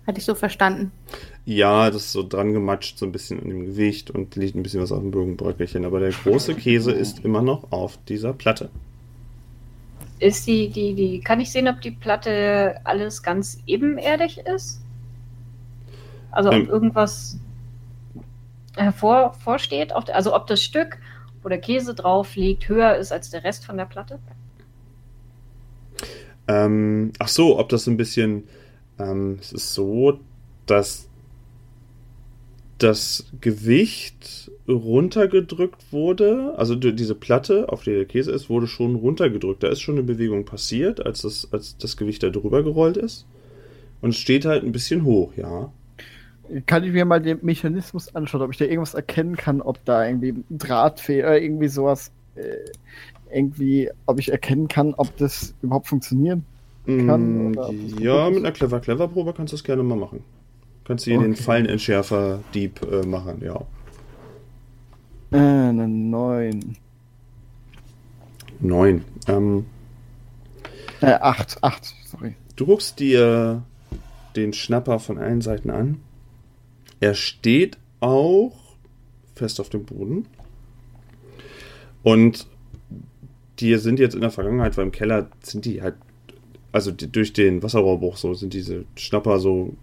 Hatte 0.07 0.19
ich 0.19 0.25
so 0.25 0.35
verstanden. 0.35 0.91
Ja, 1.45 1.89
das 1.89 2.05
ist 2.05 2.11
so 2.11 2.27
dran 2.27 2.51
gematscht, 2.51 2.97
so 2.97 3.05
ein 3.05 3.11
bisschen 3.11 3.41
an 3.41 3.49
dem 3.49 3.65
Gewicht 3.65 4.11
und 4.11 4.35
liegt 4.35 4.55
ein 4.55 4.63
bisschen 4.63 4.81
was 4.81 4.91
auf 4.91 4.99
dem 4.99 5.11
Bögenbröckelchen. 5.11 5.85
Aber 5.85 5.99
der 5.99 6.11
große 6.11 6.55
Käse 6.55 6.91
ist 6.91 7.23
immer 7.23 7.41
noch 7.41 7.71
auf 7.71 7.97
dieser 8.07 8.33
Platte. 8.33 8.69
Ist 10.23 10.47
die, 10.47 10.69
die, 10.69 10.93
die, 10.93 11.19
kann 11.19 11.39
ich 11.41 11.51
sehen, 11.51 11.67
ob 11.67 11.81
die 11.81 11.91
Platte 11.91 12.79
alles 12.85 13.21
ganz 13.23 13.59
ebenerdig 13.67 14.37
ist? 14.39 14.81
Also 16.31 16.49
ob 16.49 16.55
ähm, 16.55 16.69
irgendwas 16.69 17.37
hervorsteht, 18.75 19.91
also 19.91 20.35
ob 20.35 20.47
das 20.47 20.63
Stück 20.63 20.97
wo 21.43 21.49
der 21.49 21.59
Käse 21.59 21.93
drauf 21.93 22.35
liegt, 22.35 22.69
höher 22.69 22.95
ist 22.95 23.11
als 23.11 23.29
der 23.29 23.43
Rest 23.43 23.65
von 23.65 23.77
der 23.77 23.85
Platte? 23.85 24.19
Ähm, 26.47 27.11
ach 27.19 27.27
so, 27.27 27.59
ob 27.59 27.69
das 27.69 27.87
ein 27.87 27.97
bisschen. 27.97 28.47
Ähm, 28.99 29.37
es 29.41 29.51
ist 29.51 29.73
so, 29.73 30.19
dass 30.65 31.07
das 32.83 33.25
Gewicht 33.39 34.51
runtergedrückt 34.67 35.91
wurde, 35.91 36.53
also 36.57 36.75
diese 36.75 37.15
Platte, 37.15 37.69
auf 37.69 37.83
der 37.83 37.95
der 37.95 38.05
Käse 38.05 38.31
ist, 38.31 38.49
wurde 38.49 38.67
schon 38.67 38.95
runtergedrückt. 38.95 39.63
Da 39.63 39.69
ist 39.69 39.81
schon 39.81 39.95
eine 39.95 40.03
Bewegung 40.03 40.45
passiert, 40.45 41.05
als 41.05 41.21
das, 41.21 41.47
als 41.51 41.77
das 41.77 41.97
Gewicht 41.97 42.23
da 42.23 42.29
drüber 42.29 42.63
gerollt 42.63 42.97
ist. 42.97 43.25
Und 44.01 44.09
es 44.09 44.17
steht 44.17 44.45
halt 44.45 44.63
ein 44.63 44.71
bisschen 44.71 45.03
hoch, 45.03 45.31
ja. 45.37 45.71
Kann 46.65 46.83
ich 46.83 46.91
mir 46.91 47.05
mal 47.05 47.21
den 47.21 47.39
Mechanismus 47.41 48.13
anschauen, 48.15 48.41
ob 48.41 48.51
ich 48.51 48.57
da 48.57 48.65
irgendwas 48.65 48.93
erkennen 48.93 49.37
kann, 49.37 49.61
ob 49.61 49.83
da 49.85 50.05
irgendwie 50.05 50.31
ein 50.31 50.57
Drahtfehler, 50.57 51.27
oder 51.27 51.41
irgendwie 51.41 51.69
sowas, 51.69 52.11
äh, 52.35 52.57
irgendwie, 53.33 53.89
ob 54.05 54.19
ich 54.19 54.31
erkennen 54.31 54.67
kann, 54.67 54.93
ob 54.95 55.15
das 55.17 55.55
überhaupt 55.61 55.87
funktionieren 55.87 56.43
kann? 56.85 57.51
Mm, 57.51 57.99
ja, 57.99 58.29
mit 58.29 58.39
einer 58.39 58.51
Clever 58.51 58.81
Clever 58.81 59.07
Probe 59.07 59.33
kannst 59.33 59.53
du 59.53 59.55
das 59.57 59.63
gerne 59.63 59.83
mal 59.83 59.95
machen. 59.95 60.23
Kannst 60.85 61.05
du 61.05 61.11
hier 61.11 61.19
okay. 61.19 61.29
den 61.29 61.35
Fallenentschärfer 61.35 62.39
Dieb 62.53 62.81
äh, 62.91 63.05
machen, 63.05 63.41
ja. 63.43 63.61
Äh, 65.31 65.37
eine 65.37 65.87
9. 65.87 66.77
9. 68.59 69.05
Ähm, 69.27 69.65
äh, 71.01 71.13
8, 71.13 71.63
8, 71.63 71.95
sorry. 72.05 72.35
Du 72.55 72.65
guckst 72.65 72.99
dir 72.99 73.63
den 74.35 74.53
Schnapper 74.53 74.99
von 74.99 75.17
allen 75.17 75.41
Seiten 75.41 75.69
an. 75.69 75.99
Er 76.99 77.13
steht 77.13 77.77
auch 77.99 78.53
fest 79.35 79.59
auf 79.59 79.69
dem 79.69 79.85
Boden. 79.85 80.27
Und 82.03 82.47
die 83.59 83.75
sind 83.77 83.99
jetzt 83.99 84.15
in 84.15 84.21
der 84.21 84.31
Vergangenheit, 84.31 84.77
weil 84.77 84.85
im 84.85 84.91
Keller 84.91 85.29
sind 85.41 85.65
die 85.65 85.81
halt, 85.81 85.95
also 86.71 86.91
die, 86.91 87.11
durch 87.11 87.33
den 87.33 87.63
Wasserrohrbruch 87.63 88.17
so, 88.17 88.33
sind 88.33 88.53
diese 88.53 88.85
Schnapper 88.95 89.39
so, 89.39 89.75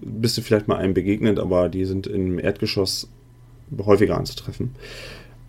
bist 0.00 0.36
du 0.38 0.42
vielleicht 0.42 0.68
mal 0.68 0.76
einem 0.76 0.94
begegnet, 0.94 1.38
aber 1.38 1.68
die 1.68 1.84
sind 1.84 2.06
im 2.06 2.38
Erdgeschoss 2.38 3.08
häufiger 3.78 4.16
anzutreffen. 4.16 4.70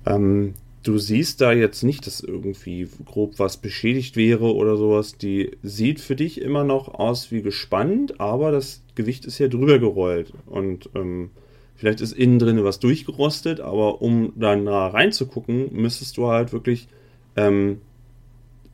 Ähm, 0.05 0.53
du 0.83 0.97
siehst 0.97 1.41
da 1.41 1.51
jetzt 1.51 1.83
nicht, 1.83 2.07
dass 2.07 2.21
irgendwie 2.21 2.87
grob 3.05 3.39
was 3.39 3.57
beschädigt 3.57 4.15
wäre 4.15 4.55
oder 4.55 4.77
sowas. 4.77 5.17
Die 5.17 5.51
sieht 5.63 5.99
für 5.99 6.15
dich 6.15 6.41
immer 6.41 6.63
noch 6.63 6.93
aus 6.93 7.31
wie 7.31 7.41
gespannt, 7.41 8.19
aber 8.19 8.51
das 8.51 8.81
Gewicht 8.95 9.25
ist 9.25 9.39
ja 9.39 9.47
drüber 9.47 9.79
gerollt. 9.79 10.33
Und 10.45 10.89
ähm, 10.95 11.31
vielleicht 11.75 12.01
ist 12.01 12.13
innen 12.13 12.39
drin 12.39 12.63
was 12.63 12.79
durchgerostet, 12.79 13.59
aber 13.59 14.01
um 14.01 14.33
da 14.35 14.55
nah 14.55 14.87
reinzugucken, 14.87 15.73
müsstest 15.73 16.17
du 16.17 16.27
halt 16.27 16.53
wirklich 16.53 16.87
ähm, 17.35 17.81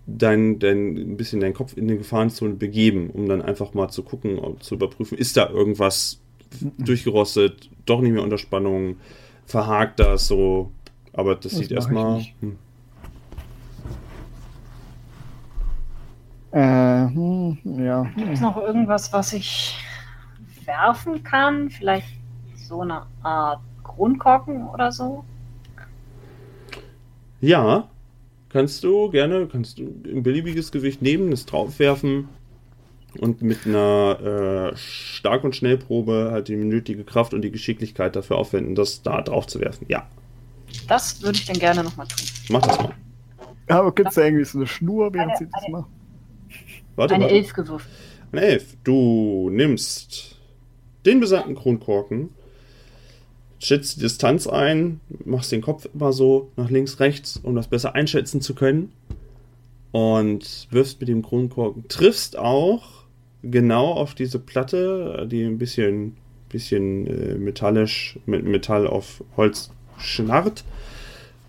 dein, 0.06 0.60
dein, 0.60 0.98
ein 0.98 1.18
bisschen 1.18 1.40
deinen 1.40 1.54
Kopf 1.54 1.78
in 1.78 1.88
die 1.88 1.98
Gefahrenzone 1.98 2.56
begeben, 2.56 3.10
um 3.10 3.28
dann 3.28 3.42
einfach 3.42 3.74
mal 3.74 3.90
zu 3.90 4.04
gucken, 4.04 4.40
zu 4.60 4.76
überprüfen, 4.76 5.18
ist 5.18 5.38
da 5.38 5.50
irgendwas 5.50 6.20
mhm. 6.60 6.86
durchgerostet, 6.86 7.70
doch 7.86 8.02
nicht 8.02 8.14
mehr 8.14 8.24
unter 8.24 8.38
Spannung, 8.38 8.98
verhakt 9.46 10.00
das 10.00 10.28
so. 10.28 10.72
Aber 11.14 11.36
das, 11.36 11.52
das 11.52 11.60
sieht 11.60 11.72
erstmal. 11.72 12.26
Hm. 12.40 12.58
Äh, 16.52 17.08
hm, 17.08 17.58
ja. 17.64 18.04
Gibt 18.16 18.34
es 18.34 18.42
noch 18.42 18.58
irgendwas, 18.58 19.14
was 19.14 19.34
ich 19.34 19.78
werfen 20.66 21.24
kann? 21.24 21.70
Vielleicht 21.70 22.08
so 22.56 22.82
eine 22.82 23.04
Art 23.22 23.62
Grundkorken 23.84 24.68
oder 24.68 24.92
so? 24.92 25.24
Ja, 27.42 27.90
kannst 28.54 28.84
du 28.84 29.10
gerne, 29.10 29.48
kannst 29.52 29.80
du 29.80 29.84
ein 29.84 30.24
beliebiges 30.24 30.72
Gewicht 30.72 31.02
nehmen, 31.02 31.32
es 31.32 31.46
draufwerfen 31.46 32.30
und 33.20 33.42
mit 33.42 33.66
einer 33.66 34.72
äh, 34.74 34.78
Stark- 34.78 35.44
und 35.44 35.56
Schnellprobe 35.56 36.30
halt 36.32 36.48
die 36.48 36.56
nötige 36.56 37.04
Kraft 37.04 37.34
und 37.34 37.42
die 37.42 37.52
Geschicklichkeit 37.52 38.16
dafür 38.16 38.38
aufwenden, 38.38 38.76
das 38.76 39.02
da 39.02 39.22
drauf 39.22 39.48
zu 39.48 39.60
werfen. 39.60 39.86
Ja. 39.90 40.08
Das 40.88 41.22
würde 41.22 41.38
ich 41.38 41.46
dann 41.46 41.58
gerne 41.58 41.84
nochmal 41.84 42.08
tun. 42.08 42.26
Mach 42.50 42.62
das 42.62 42.78
mal. 42.78 42.94
Aber 43.68 43.94
gibt 43.94 44.10
es 44.10 44.16
da 44.16 44.24
irgendwie 44.24 44.46
so 44.46 44.58
eine 44.58 44.68
Schnur, 44.68 45.14
während 45.14 45.38
sie 45.38 45.48
das 45.52 45.68
macht? 45.70 45.90
Warte, 46.96 47.16
eine 47.16 47.26
warte. 47.26 47.36
Elf 47.36 47.54
gewürfelt. 47.54 47.94
Eine 48.32 48.42
Elf. 48.42 48.78
Du 48.84 49.50
nimmst 49.52 50.38
den 51.06 51.20
besagten 51.20 51.56
Kronkorken, 51.56 52.30
schätzt 53.64 53.98
die 53.98 54.02
Distanz 54.02 54.48
ein, 54.48 55.00
machst 55.26 55.52
den 55.52 55.62
Kopf 55.62 55.88
immer 55.94 56.12
so 56.14 56.52
nach 56.58 56.70
links, 56.70 57.00
rechts, 57.00 57.40
um 57.42 57.56
das 57.56 57.68
besser 57.68 57.96
einschätzen 57.96 58.42
zu 58.42 58.56
können. 58.56 58.92
Und 59.92 60.68
wirfst 60.72 61.00
mit 61.00 61.10
dem 61.10 61.22
Kronkorken, 61.22 61.88
triffst 61.88 62.38
auch 62.38 63.04
genau 63.44 63.92
auf 63.92 64.16
diese 64.16 64.40
Platte, 64.40 65.28
die 65.30 65.44
ein 65.44 65.60
bisschen, 65.60 66.18
bisschen 66.50 67.06
äh, 67.06 67.36
metallisch, 67.36 68.18
mit 68.26 68.44
Metall 68.44 68.88
auf 68.88 69.24
Holz 69.38 69.70
schnarrt. 69.98 70.64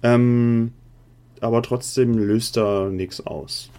Ähm, 0.03 0.73
aber 1.41 1.63
trotzdem 1.63 2.19
löst 2.19 2.57
da 2.57 2.91
nichts 2.91 3.27
aus. 3.27 3.71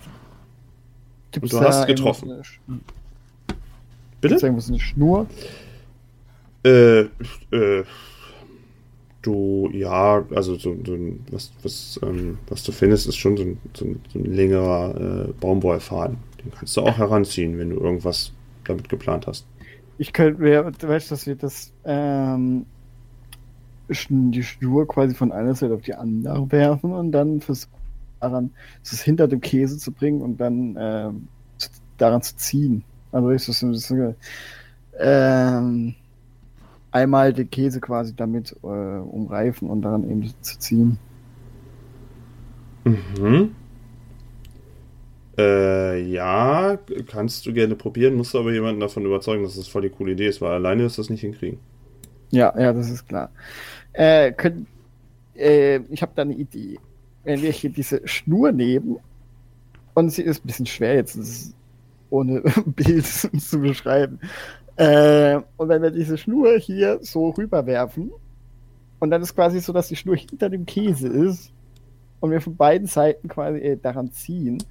Gibt's 1.32 1.54
Und 1.54 1.62
du 1.62 1.66
hast 1.68 1.86
getroffen. 1.86 2.32
Eine, 2.32 2.42
Bitte? 4.22 4.40
Gibt's 4.40 4.70
eine 4.70 4.80
Schnur? 4.80 5.28
Äh, 6.64 7.02
äh, 7.52 7.84
du, 9.26 9.70
ja, 9.74 10.24
also 10.34 10.56
so, 10.56 10.76
so 10.86 10.98
was, 11.32 11.52
was, 11.64 12.00
ähm, 12.04 12.38
was 12.48 12.64
du 12.64 12.72
findest, 12.72 13.08
ist 13.08 13.18
schon 13.18 13.38
so 13.38 13.44
ein, 13.44 13.58
so 13.74 13.86
ein, 13.86 14.02
so 14.12 14.20
ein 14.20 14.26
längerer 14.26 15.28
äh, 15.30 15.32
Baumwollfaden. 15.40 16.18
Den 16.44 16.52
kannst 16.52 16.78
du 16.78 16.82
auch 16.82 16.98
heranziehen, 16.98 17.58
wenn 17.58 17.72
du 17.72 17.78
irgendwas 17.78 18.32
damit 18.64 18.90
geplant 18.90 19.28
hast. 19.28 19.46
Ich 19.98 20.12
könnte, 20.12 20.42
weißt 20.42 21.10
du, 21.10 21.16
dass 21.16 21.26
wir 21.26 21.36
das 21.36 21.72
ähm, 21.86 22.66
die 23.88 24.44
Schnur 24.44 24.88
quasi 24.88 25.14
von 25.14 25.32
einer 25.32 25.56
Seite 25.56 25.76
auf 25.76 25.82
die 25.82 25.94
andere 25.94 26.52
werfen 26.52 26.94
und 26.94 27.12
dann 27.12 27.40
versuchen 27.40 27.76
daran, 28.20 28.52
es 28.84 29.02
hinter 29.02 29.28
dem 29.28 29.42
Käse 29.42 29.78
zu 29.78 29.92
bringen 29.92 30.22
und 30.22 30.38
dann 30.38 30.76
äh, 30.76 31.10
daran 31.98 32.22
zu 32.22 32.36
ziehen. 32.36 32.84
Also 33.12 33.30
ist 33.30 33.48
das 33.48 33.60
so, 33.60 34.16
ähm, 35.00 35.96
einmal 36.96 37.34
den 37.34 37.50
Käse 37.50 37.82
quasi 37.82 38.16
damit 38.16 38.56
äh, 38.64 38.68
umreifen 38.68 39.70
und 39.70 39.82
daran 39.82 40.10
eben 40.10 40.34
zu 40.42 40.58
ziehen. 40.58 40.98
Mhm. 42.86 43.54
Äh, 45.38 46.02
ja, 46.04 46.80
kannst 47.08 47.46
du 47.46 47.54
gerne 47.54 47.76
probieren, 47.76 48.16
musst 48.16 48.34
du 48.34 48.40
aber 48.40 48.54
jemanden 48.54 48.80
davon 48.80 49.06
überzeugen, 49.06 49.44
dass 49.44 49.58
das 49.58 49.68
voll 49.68 49.82
die 49.82 49.90
coole 49.90 50.14
Idee 50.14 50.28
ist, 50.28 50.40
weil 50.40 50.54
alleine 50.54 50.86
ist 50.86 50.98
das 50.98 51.10
nicht 51.10 51.20
hinkriegen. 51.20 51.60
Ja, 52.32 52.58
ja, 52.58 52.72
das 52.72 52.90
ist 52.90 53.06
klar. 53.06 53.30
Äh, 53.92 54.32
können, 54.32 54.66
äh, 55.36 55.82
ich 55.90 56.02
habe 56.02 56.14
da 56.16 56.22
eine 56.22 56.36
Idee. 56.36 56.80
Wenn 57.26 57.42
wir 57.42 57.52
hier 57.52 57.72
diese 57.72 58.08
Schnur 58.08 58.54
nehmen, 58.54 58.98
und 59.96 60.10
sie 60.12 60.22
ist 60.22 60.44
ein 60.44 60.48
bisschen 60.48 60.66
schwer 60.66 60.96
jetzt, 60.96 61.54
ohne 62.10 62.42
Bild 62.66 63.06
zu 63.06 63.60
beschreiben. 63.60 64.20
Äh, 64.78 65.40
und 65.58 65.70
wenn 65.70 65.82
wir 65.82 65.92
diese 65.92 66.18
Schnur 66.18 66.58
hier 66.58 67.00
so 67.02 67.30
rüberwerfen, 67.30 68.12
und 69.00 69.10
dann 69.10 69.22
ist 69.22 69.36
quasi 69.36 69.60
so, 69.60 69.74
dass 69.74 69.88
die 69.88 69.96
Schnur 69.96 70.16
hinter 70.16 70.50
dem 70.50 70.66
Käse 70.66 71.08
ist, 71.08 71.52
und 72.20 72.32
wir 72.32 72.42
von 72.42 72.56
beiden 72.56 72.88
Seiten 72.88 73.28
quasi 73.28 73.60
äh, 73.60 73.78
daran 73.78 74.12
ziehen, 74.12 74.64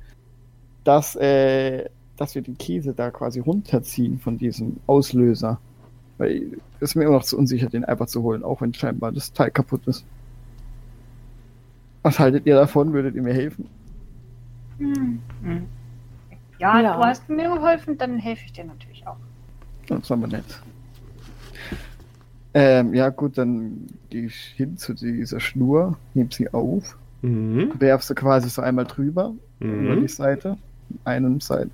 dass, 0.83 1.15
äh, 1.17 1.89
dass 2.17 2.35
wir 2.35 2.43
den 2.43 2.59
Käse 2.59 2.93
da 2.95 3.11
quasi 3.11 3.41
runterziehen 3.41 4.19
von 4.19 4.39
diesem 4.39 4.79
Auslöser. 4.87 5.59
Weil 6.19 6.59
es 6.81 6.91
ist 6.91 6.95
mir 6.95 7.05
immer 7.05 7.15
noch 7.15 7.25
zu 7.25 7.39
unsicher, 7.39 7.69
den 7.69 7.85
einfach 7.85 8.07
zu 8.07 8.23
holen, 8.23 8.45
auch 8.45 8.61
wenn 8.61 8.75
scheinbar 8.75 9.13
das 9.13 9.33
Teil 9.33 9.51
kaputt 9.51 9.87
ist. 9.87 10.05
Was 12.03 12.19
haltet 12.19 12.47
ihr 12.47 12.55
davon? 12.55 12.93
Würdet 12.93 13.15
ihr 13.15 13.23
mir 13.23 13.35
helfen? 13.35 13.69
Hm. 14.79 15.21
hm. 15.43 15.67
Ja, 16.59 16.81
ja, 16.81 16.97
du 16.97 17.05
hast 17.05 17.29
mir 17.29 17.49
geholfen, 17.49 17.99
dann 17.99 18.19
helfe 18.19 18.45
ich 18.47 18.53
dir 18.53 18.65
natürlich. 18.65 18.94
Das 19.89 20.01
ist 20.01 20.11
aber 20.11 20.27
nett. 20.27 20.45
Ähm, 22.55 22.95
ja, 22.95 23.09
gut, 23.09 23.37
dann 23.37 23.89
gehe 24.11 24.27
ich 24.27 24.37
hin 24.57 24.77
zu 24.77 24.95
dieser 24.95 25.41
Schnur, 25.41 25.97
nehme 26.15 26.31
sie 26.33 26.53
auf, 26.53 26.97
mhm. 27.23 27.73
werf 27.79 28.03
sie 28.05 28.15
quasi 28.15 28.49
so 28.49 28.63
einmal 28.63 28.85
drüber, 28.85 29.35
mhm. 29.59 29.87
über 29.87 29.97
die 29.97 30.09
Seite, 30.09 30.57
einen 31.05 31.41
Seite 31.41 31.71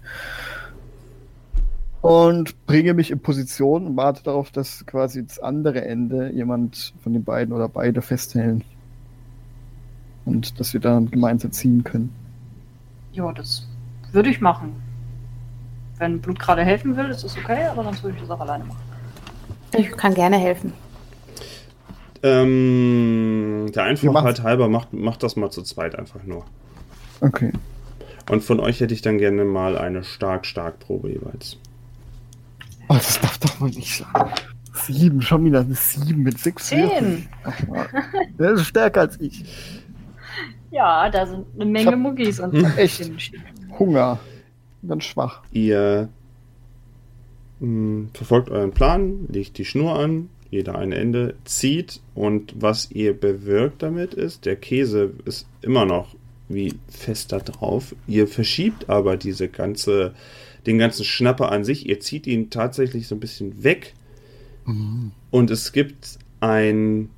und 2.02 2.66
bringe 2.66 2.94
mich 2.94 3.10
in 3.10 3.20
Position 3.20 3.86
und 3.86 3.96
warte 3.96 4.22
darauf, 4.22 4.50
dass 4.50 4.86
quasi 4.86 5.24
das 5.24 5.38
andere 5.38 5.84
Ende 5.84 6.30
jemand 6.32 6.94
von 7.02 7.12
den 7.12 7.24
beiden 7.24 7.52
oder 7.52 7.68
beide 7.68 8.00
festhält. 8.00 8.62
Und 10.24 10.58
dass 10.60 10.72
wir 10.72 10.80
dann 10.80 11.10
gemeinsam 11.10 11.52
ziehen 11.52 11.82
können. 11.84 12.10
Ja, 13.12 13.32
das 13.32 13.66
würde 14.12 14.30
ich 14.30 14.40
machen. 14.40 14.72
Wenn 16.00 16.18
Blut 16.18 16.38
gerade 16.38 16.64
helfen 16.64 16.96
will, 16.96 17.10
ist 17.10 17.24
das 17.24 17.36
okay, 17.36 17.66
aber 17.66 17.84
sonst 17.84 18.02
würde 18.02 18.16
ich 18.16 18.22
das 18.22 18.30
auch 18.30 18.40
alleine 18.40 18.64
machen. 18.64 18.80
Ich 19.76 19.90
kann 19.92 20.14
gerne 20.14 20.38
helfen. 20.38 20.72
Ähm, 22.22 23.70
der 23.74 23.84
Einfachheit 23.84 24.42
halber 24.42 24.68
macht, 24.68 24.94
macht 24.94 25.22
das 25.22 25.36
mal 25.36 25.50
zu 25.50 25.62
zweit 25.62 25.98
einfach 25.98 26.24
nur. 26.24 26.46
Okay. 27.20 27.52
Und 28.30 28.42
von 28.42 28.60
euch 28.60 28.80
hätte 28.80 28.94
ich 28.94 29.02
dann 29.02 29.18
gerne 29.18 29.44
mal 29.44 29.76
eine 29.76 30.02
stark-stark-Probe 30.02 31.10
jeweils. 31.10 31.58
Oh, 32.88 32.94
das 32.94 33.20
darf 33.20 33.36
doch 33.36 33.60
wohl 33.60 33.68
nicht 33.68 33.98
sein. 33.98 34.30
Sieben, 34.72 35.20
schon 35.20 35.44
wieder 35.44 35.60
eine 35.60 35.74
sieben 35.74 36.22
mit 36.22 36.38
sechs 36.38 36.68
Zehn. 36.68 37.28
Der 38.38 38.52
ist 38.52 38.64
stärker 38.64 39.02
als 39.02 39.20
ich. 39.20 39.44
Ja, 40.70 41.10
da 41.10 41.26
sind 41.26 41.44
eine 41.56 41.66
Menge 41.66 41.96
Muggis 41.96 42.40
und 42.40 42.54
echt 42.78 43.10
Hunger. 43.78 44.18
Ganz 44.86 45.04
schwach. 45.04 45.42
Ihr 45.52 46.08
mh, 47.60 47.66
hm, 47.66 48.08
verfolgt 48.14 48.50
euren 48.50 48.72
Plan, 48.72 49.26
legt 49.28 49.58
die 49.58 49.64
Schnur 49.64 49.98
an, 49.98 50.28
jeder 50.50 50.76
ein 50.76 50.92
Ende, 50.92 51.36
zieht 51.44 52.00
und 52.14 52.54
was 52.56 52.90
ihr 52.90 53.18
bewirkt 53.18 53.82
damit 53.82 54.14
ist, 54.14 54.46
der 54.46 54.56
Käse 54.56 55.12
ist 55.24 55.46
immer 55.62 55.84
noch 55.84 56.14
wie 56.50 56.74
fest 56.88 57.32
da 57.32 57.38
drauf. 57.38 57.94
Ihr 58.06 58.26
verschiebt 58.26 58.90
aber 58.90 59.16
diese 59.16 59.48
ganze, 59.48 60.14
den 60.66 60.78
ganzen 60.78 61.04
Schnapper 61.04 61.52
an 61.52 61.64
sich, 61.64 61.88
ihr 61.88 62.00
zieht 62.00 62.26
ihn 62.26 62.50
tatsächlich 62.50 63.06
so 63.06 63.14
ein 63.14 63.20
bisschen 63.20 63.62
weg 63.62 63.94
mhm. 64.66 65.12
und 65.30 65.50
es 65.50 65.72
gibt 65.72 66.18
ein 66.40 67.08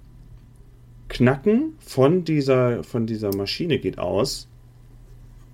Knacken 1.08 1.74
von 1.78 2.24
dieser, 2.24 2.84
von 2.84 3.06
dieser 3.06 3.34
Maschine 3.34 3.78
geht 3.78 3.98
aus 3.98 4.48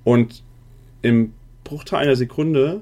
und 0.04 0.42
im 1.02 1.34
Bruchteil 1.68 2.00
einer 2.00 2.16
Sekunde 2.16 2.80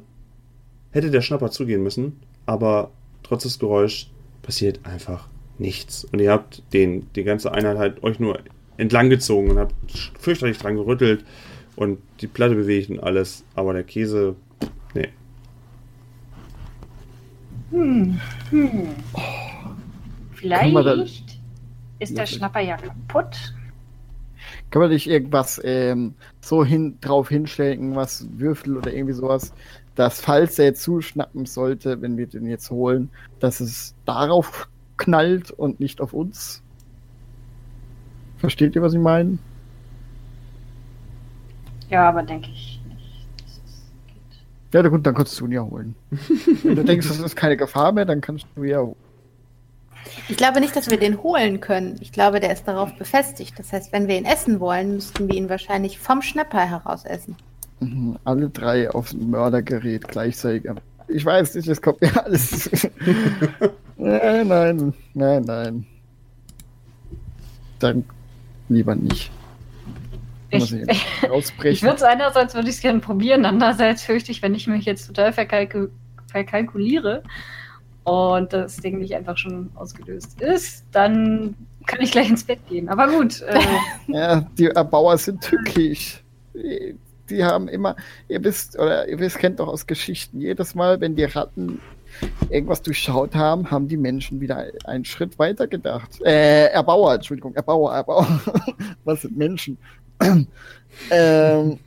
hätte 0.92 1.10
der 1.10 1.20
Schnapper 1.20 1.50
zugehen 1.50 1.82
müssen, 1.82 2.20
aber 2.46 2.92
trotz 3.24 3.42
des 3.42 3.58
Geräuschs 3.58 4.08
passiert 4.42 4.80
einfach 4.84 5.28
nichts. 5.58 6.04
Und 6.04 6.20
ihr 6.20 6.30
habt 6.30 6.62
den, 6.72 7.12
die 7.14 7.24
ganze 7.24 7.52
Einheit 7.52 7.78
halt 7.78 8.02
euch 8.04 8.20
nur 8.20 8.38
entlang 8.76 9.10
gezogen 9.10 9.50
und 9.50 9.58
habt 9.58 9.74
fürchterlich 10.20 10.58
dran 10.58 10.76
gerüttelt 10.76 11.24
und 11.74 11.98
die 12.20 12.28
Platte 12.28 12.54
bewegt 12.54 12.90
und 12.90 13.00
alles, 13.00 13.44
aber 13.56 13.72
der 13.72 13.82
Käse, 13.82 14.36
nee. 14.94 15.08
Hm, 17.70 18.20
hm. 18.50 18.88
Vielleicht 20.34 21.40
ist 21.98 22.16
der 22.16 22.26
Schnapper 22.26 22.60
ja 22.60 22.76
kaputt. 22.76 23.54
Kann 24.70 24.82
man 24.82 24.90
nicht 24.90 25.08
irgendwas 25.08 25.60
ähm, 25.64 26.14
so 26.40 26.64
hin, 26.64 26.98
drauf 27.00 27.28
hinstellen, 27.28 27.94
was 27.94 28.26
Würfel 28.38 28.76
oder 28.76 28.92
irgendwie 28.92 29.14
sowas, 29.14 29.52
dass 29.94 30.20
falls 30.20 30.58
er 30.58 30.74
zuschnappen 30.74 31.46
sollte, 31.46 32.00
wenn 32.02 32.16
wir 32.16 32.26
den 32.26 32.46
jetzt 32.46 32.70
holen, 32.70 33.10
dass 33.40 33.60
es 33.60 33.94
darauf 34.04 34.68
knallt 34.96 35.50
und 35.50 35.80
nicht 35.80 36.00
auf 36.00 36.12
uns? 36.12 36.62
Versteht 38.36 38.76
ihr, 38.76 38.82
was 38.82 38.92
ich 38.92 39.00
meine? 39.00 39.38
Ja, 41.88 42.08
aber 42.08 42.22
denke 42.22 42.48
ich 42.50 42.80
nicht. 42.88 43.26
Ja, 44.72 44.82
gut, 44.88 45.06
dann 45.06 45.14
kannst 45.14 45.38
du 45.40 45.46
ihn 45.46 45.52
ja 45.52 45.62
holen. 45.62 45.94
Wenn 46.62 46.76
du 46.76 46.84
denkst, 46.84 47.08
das 47.08 47.18
ist 47.18 47.36
keine 47.36 47.56
Gefahr 47.56 47.92
mehr, 47.92 48.04
dann 48.04 48.20
kannst 48.20 48.46
du 48.54 48.64
ihn 48.64 48.70
ja 48.70 48.80
holen. 48.80 49.05
Ich 50.28 50.36
glaube 50.36 50.60
nicht, 50.60 50.74
dass 50.76 50.90
wir 50.90 50.98
den 50.98 51.22
holen 51.22 51.60
können. 51.60 51.96
Ich 52.00 52.12
glaube, 52.12 52.40
der 52.40 52.52
ist 52.52 52.66
darauf 52.66 52.94
befestigt. 52.96 53.58
Das 53.58 53.72
heißt, 53.72 53.92
wenn 53.92 54.08
wir 54.08 54.16
ihn 54.16 54.24
essen 54.24 54.60
wollen, 54.60 54.94
müssten 54.94 55.28
wir 55.28 55.34
ihn 55.34 55.48
wahrscheinlich 55.48 55.98
vom 55.98 56.22
Schnapper 56.22 56.60
heraus 56.60 57.04
essen. 57.04 57.36
Mhm, 57.80 58.18
alle 58.24 58.48
drei 58.48 58.90
auf 58.90 59.10
dem 59.10 59.30
Mördergerät 59.30 60.08
gleichzeitig. 60.08 60.70
Ich 61.08 61.24
weiß 61.24 61.54
nicht, 61.54 61.68
es 61.68 61.80
kommt 61.80 62.00
mir 62.00 62.12
alles. 62.24 62.70
nein, 63.96 64.48
nein, 64.48 64.94
nein, 65.14 65.42
nein. 65.44 65.86
Dann 67.78 68.04
lieber 68.68 68.94
nicht. 68.94 69.30
Ich, 70.50 70.72
ich, 70.88 71.06
ich 71.64 71.82
würde 71.82 71.96
es 71.96 72.02
einerseits 72.02 72.54
würde 72.54 72.68
ich 72.68 72.76
es 72.76 72.80
gerne 72.80 73.00
probieren, 73.00 73.44
andererseits 73.44 74.02
fürchte 74.02 74.30
ich, 74.32 74.42
wenn 74.42 74.54
ich 74.54 74.66
mich 74.66 74.84
jetzt 74.84 75.06
total 75.06 75.32
verkalku 75.32 75.88
verkalkuliere 76.28 77.22
und 78.06 78.52
das 78.52 78.76
Ding 78.76 78.98
nicht 78.98 79.14
einfach 79.14 79.36
schon 79.36 79.68
ausgelöst 79.74 80.40
ist, 80.40 80.84
dann 80.92 81.56
kann 81.86 82.00
ich 82.00 82.12
gleich 82.12 82.30
ins 82.30 82.44
Bett 82.44 82.60
gehen. 82.68 82.88
Aber 82.88 83.08
gut. 83.08 83.42
Äh, 83.42 83.60
ja, 84.06 84.40
die 84.56 84.66
Erbauer 84.66 85.18
sind 85.18 85.42
tückisch. 85.42 86.22
Die 86.54 87.44
haben 87.44 87.66
immer, 87.66 87.96
ihr 88.28 88.42
wisst, 88.44 88.78
oder 88.78 89.08
ihr 89.08 89.18
wisst, 89.18 89.38
kennt 89.38 89.58
doch 89.58 89.66
aus 89.66 89.88
Geschichten, 89.88 90.40
jedes 90.40 90.76
Mal, 90.76 91.00
wenn 91.00 91.16
die 91.16 91.24
Ratten 91.24 91.80
irgendwas 92.48 92.80
durchschaut 92.80 93.34
haben, 93.34 93.72
haben 93.72 93.88
die 93.88 93.96
Menschen 93.96 94.40
wieder 94.40 94.66
einen 94.84 95.04
Schritt 95.04 95.36
weiter 95.40 95.66
gedacht. 95.66 96.20
Äh, 96.24 96.66
Erbauer, 96.68 97.14
Entschuldigung, 97.14 97.56
Erbauer, 97.56 97.92
Erbauer. 97.92 98.40
Was 99.04 99.22
sind 99.22 99.36
Menschen? 99.36 99.78
ähm, 101.10 101.78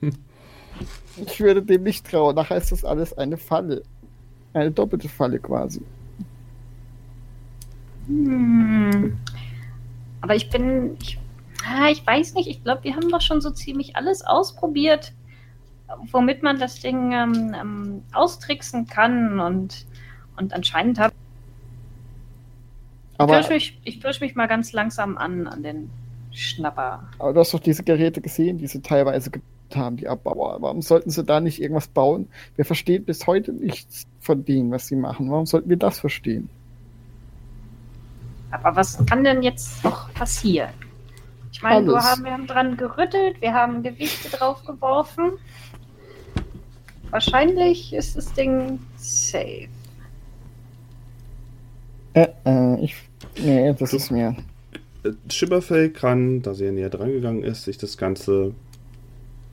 ich 1.15 1.39
würde 1.39 1.63
dem 1.63 1.83
nicht 1.83 2.05
trauen. 2.05 2.35
Nachher 2.35 2.57
ist 2.57 2.73
das 2.73 2.83
alles 2.83 3.17
eine 3.17 3.37
Falle. 3.37 3.83
Eine 4.53 4.71
doppelte 4.71 5.07
Falle 5.07 5.39
quasi. 5.39 5.81
Hm. 8.09 9.17
Aber 10.21 10.35
ich 10.35 10.49
bin. 10.49 10.97
Ich, 11.01 11.17
ah, 11.65 11.89
ich 11.89 12.05
weiß 12.05 12.33
nicht, 12.33 12.49
ich 12.49 12.63
glaube, 12.63 12.83
wir 12.83 12.95
haben 12.95 13.09
doch 13.09 13.21
schon 13.21 13.39
so 13.39 13.51
ziemlich 13.51 13.95
alles 13.95 14.25
ausprobiert, 14.25 15.13
womit 16.11 16.43
man 16.43 16.59
das 16.59 16.79
Ding 16.81 17.13
ähm, 17.13 17.55
ähm, 17.57 18.03
austricksen 18.11 18.87
kann 18.87 19.39
und, 19.39 19.85
und 20.37 20.53
anscheinend 20.53 20.99
habe. 20.99 21.13
Aber, 23.17 23.39
ich 23.39 23.49
mich, 23.49 23.79
ich 23.83 24.01
pirsch 24.01 24.21
mich 24.21 24.35
mal 24.35 24.47
ganz 24.47 24.71
langsam 24.71 25.17
an, 25.17 25.45
an 25.45 25.61
den 25.61 25.89
Schnapper. 26.31 27.07
Aber 27.19 27.33
du 27.33 27.39
hast 27.41 27.53
doch 27.53 27.59
diese 27.59 27.83
Geräte 27.83 28.21
gesehen, 28.21 28.57
die 28.57 28.67
sie 28.67 28.81
teilweise 28.81 29.29
gebaut 29.29 29.75
haben, 29.75 29.97
die 29.97 30.07
Abbauer. 30.07 30.61
Warum 30.61 30.81
sollten 30.81 31.09
sie 31.09 31.23
da 31.23 31.41
nicht 31.41 31.61
irgendwas 31.61 31.89
bauen? 31.89 32.29
Wir 32.55 32.65
verstehen 32.65 33.03
bis 33.03 33.27
heute 33.27 33.51
nichts 33.51 34.07
von 34.19 34.45
dem, 34.45 34.71
was 34.71 34.87
sie 34.87 34.95
machen. 34.95 35.29
Warum 35.29 35.45
sollten 35.45 35.69
wir 35.69 35.77
das 35.77 35.99
verstehen? 35.99 36.49
Aber 38.51 38.75
was 38.75 39.03
kann 39.05 39.23
denn 39.23 39.43
jetzt 39.43 39.83
noch 39.83 40.11
passieren? 40.13 40.69
Ich 41.51 41.61
meine, 41.61 41.87
wir 41.87 42.01
haben, 42.01 42.23
wir 42.23 42.31
haben 42.31 42.47
dran 42.47 42.77
gerüttelt, 42.77 43.41
wir 43.41 43.53
haben 43.53 43.83
Gewichte 43.83 44.29
drauf 44.29 44.63
geworfen. 44.65 45.33
Wahrscheinlich 47.11 47.93
ist 47.93 48.15
das 48.15 48.31
Ding 48.33 48.79
safe. 48.95 49.67
Äh, 52.13 52.27
äh, 52.45 52.83
ich. 52.83 52.95
Nee, 53.41 53.73
das 53.73 53.91
du, 53.91 53.97
ist 53.97 54.11
mir. 54.11 54.35
Äh, 55.03 55.11
Schipperfell 55.29 55.89
kann, 55.89 56.41
da 56.41 56.53
sie 56.53 56.65
ja 56.65 56.71
näher 56.71 56.89
dran 56.89 57.11
gegangen 57.11 57.43
ist, 57.43 57.63
sich 57.63 57.77
das 57.77 57.97
Ganze 57.97 58.53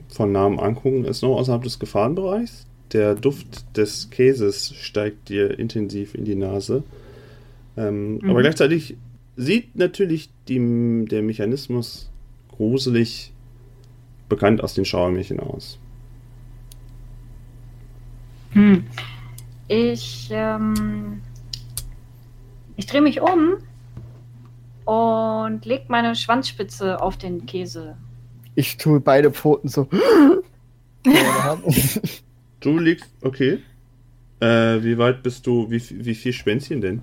von 0.09 0.31
Namen 0.31 0.59
angucken. 0.59 1.05
Ist 1.05 1.23
noch 1.23 1.35
außerhalb 1.37 1.63
des 1.63 1.79
Gefahrenbereichs. 1.79 2.67
Der 2.93 3.15
Duft 3.15 3.75
des 3.75 4.09
Käses 4.11 4.73
steigt 4.75 5.29
dir 5.29 5.59
intensiv 5.59 6.15
in 6.15 6.25
die 6.25 6.35
Nase. 6.35 6.83
Ähm, 7.77 8.17
mhm. 8.17 8.29
Aber 8.29 8.41
gleichzeitig 8.41 8.97
sieht 9.35 9.75
natürlich 9.75 10.29
die, 10.47 11.05
der 11.09 11.21
Mechanismus 11.21 12.09
gruselig 12.49 13.31
bekannt 14.27 14.63
aus 14.63 14.73
den 14.73 14.83
Schauermärchen 14.83 15.39
aus. 15.39 15.79
Hm. 18.51 18.83
Ich, 19.67 20.29
ähm, 20.31 21.21
ich 22.75 22.85
drehe 22.87 23.01
mich 23.01 23.21
um 23.21 23.57
und 24.85 25.65
leg 25.65 25.89
meine 25.89 26.15
Schwanzspitze 26.15 27.01
auf 27.01 27.17
den 27.17 27.45
Käse. 27.45 27.97
Ich 28.55 28.77
tue 28.77 28.99
beide 28.99 29.31
Pfoten 29.31 29.67
so. 29.67 29.87
du 32.59 32.79
liegst, 32.79 33.11
okay. 33.21 33.59
Äh, 34.39 34.83
wie 34.83 34.97
weit 34.97 35.21
bist 35.23 35.45
du, 35.45 35.69
wie, 35.69 35.81
wie 36.05 36.15
viel 36.15 36.33
Schwänzchen 36.33 36.81
denn? 36.81 37.01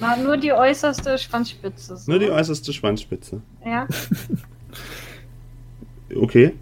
Na, 0.00 0.16
nur 0.16 0.38
die 0.38 0.52
äußerste 0.52 1.18
Schwanzspitze. 1.18 1.96
So. 1.96 2.10
Nur 2.10 2.18
die 2.18 2.30
äußerste 2.30 2.72
Schwanzspitze. 2.72 3.42
Ja. 3.64 3.86
okay. 6.16 6.54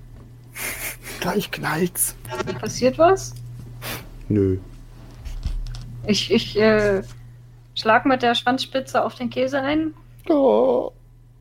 Gleich 1.20 1.50
knallt's. 1.50 2.16
Passiert 2.60 2.98
was? 2.98 3.34
Nö. 4.28 4.58
Ich, 6.06 6.32
ich 6.32 6.58
äh, 6.58 7.02
schlag 7.74 8.06
mit 8.06 8.22
der 8.22 8.34
Schwanzspitze 8.34 9.04
auf 9.04 9.14
den 9.14 9.30
Käse 9.30 9.60
ein. 9.60 9.94
Oh, 10.28 10.90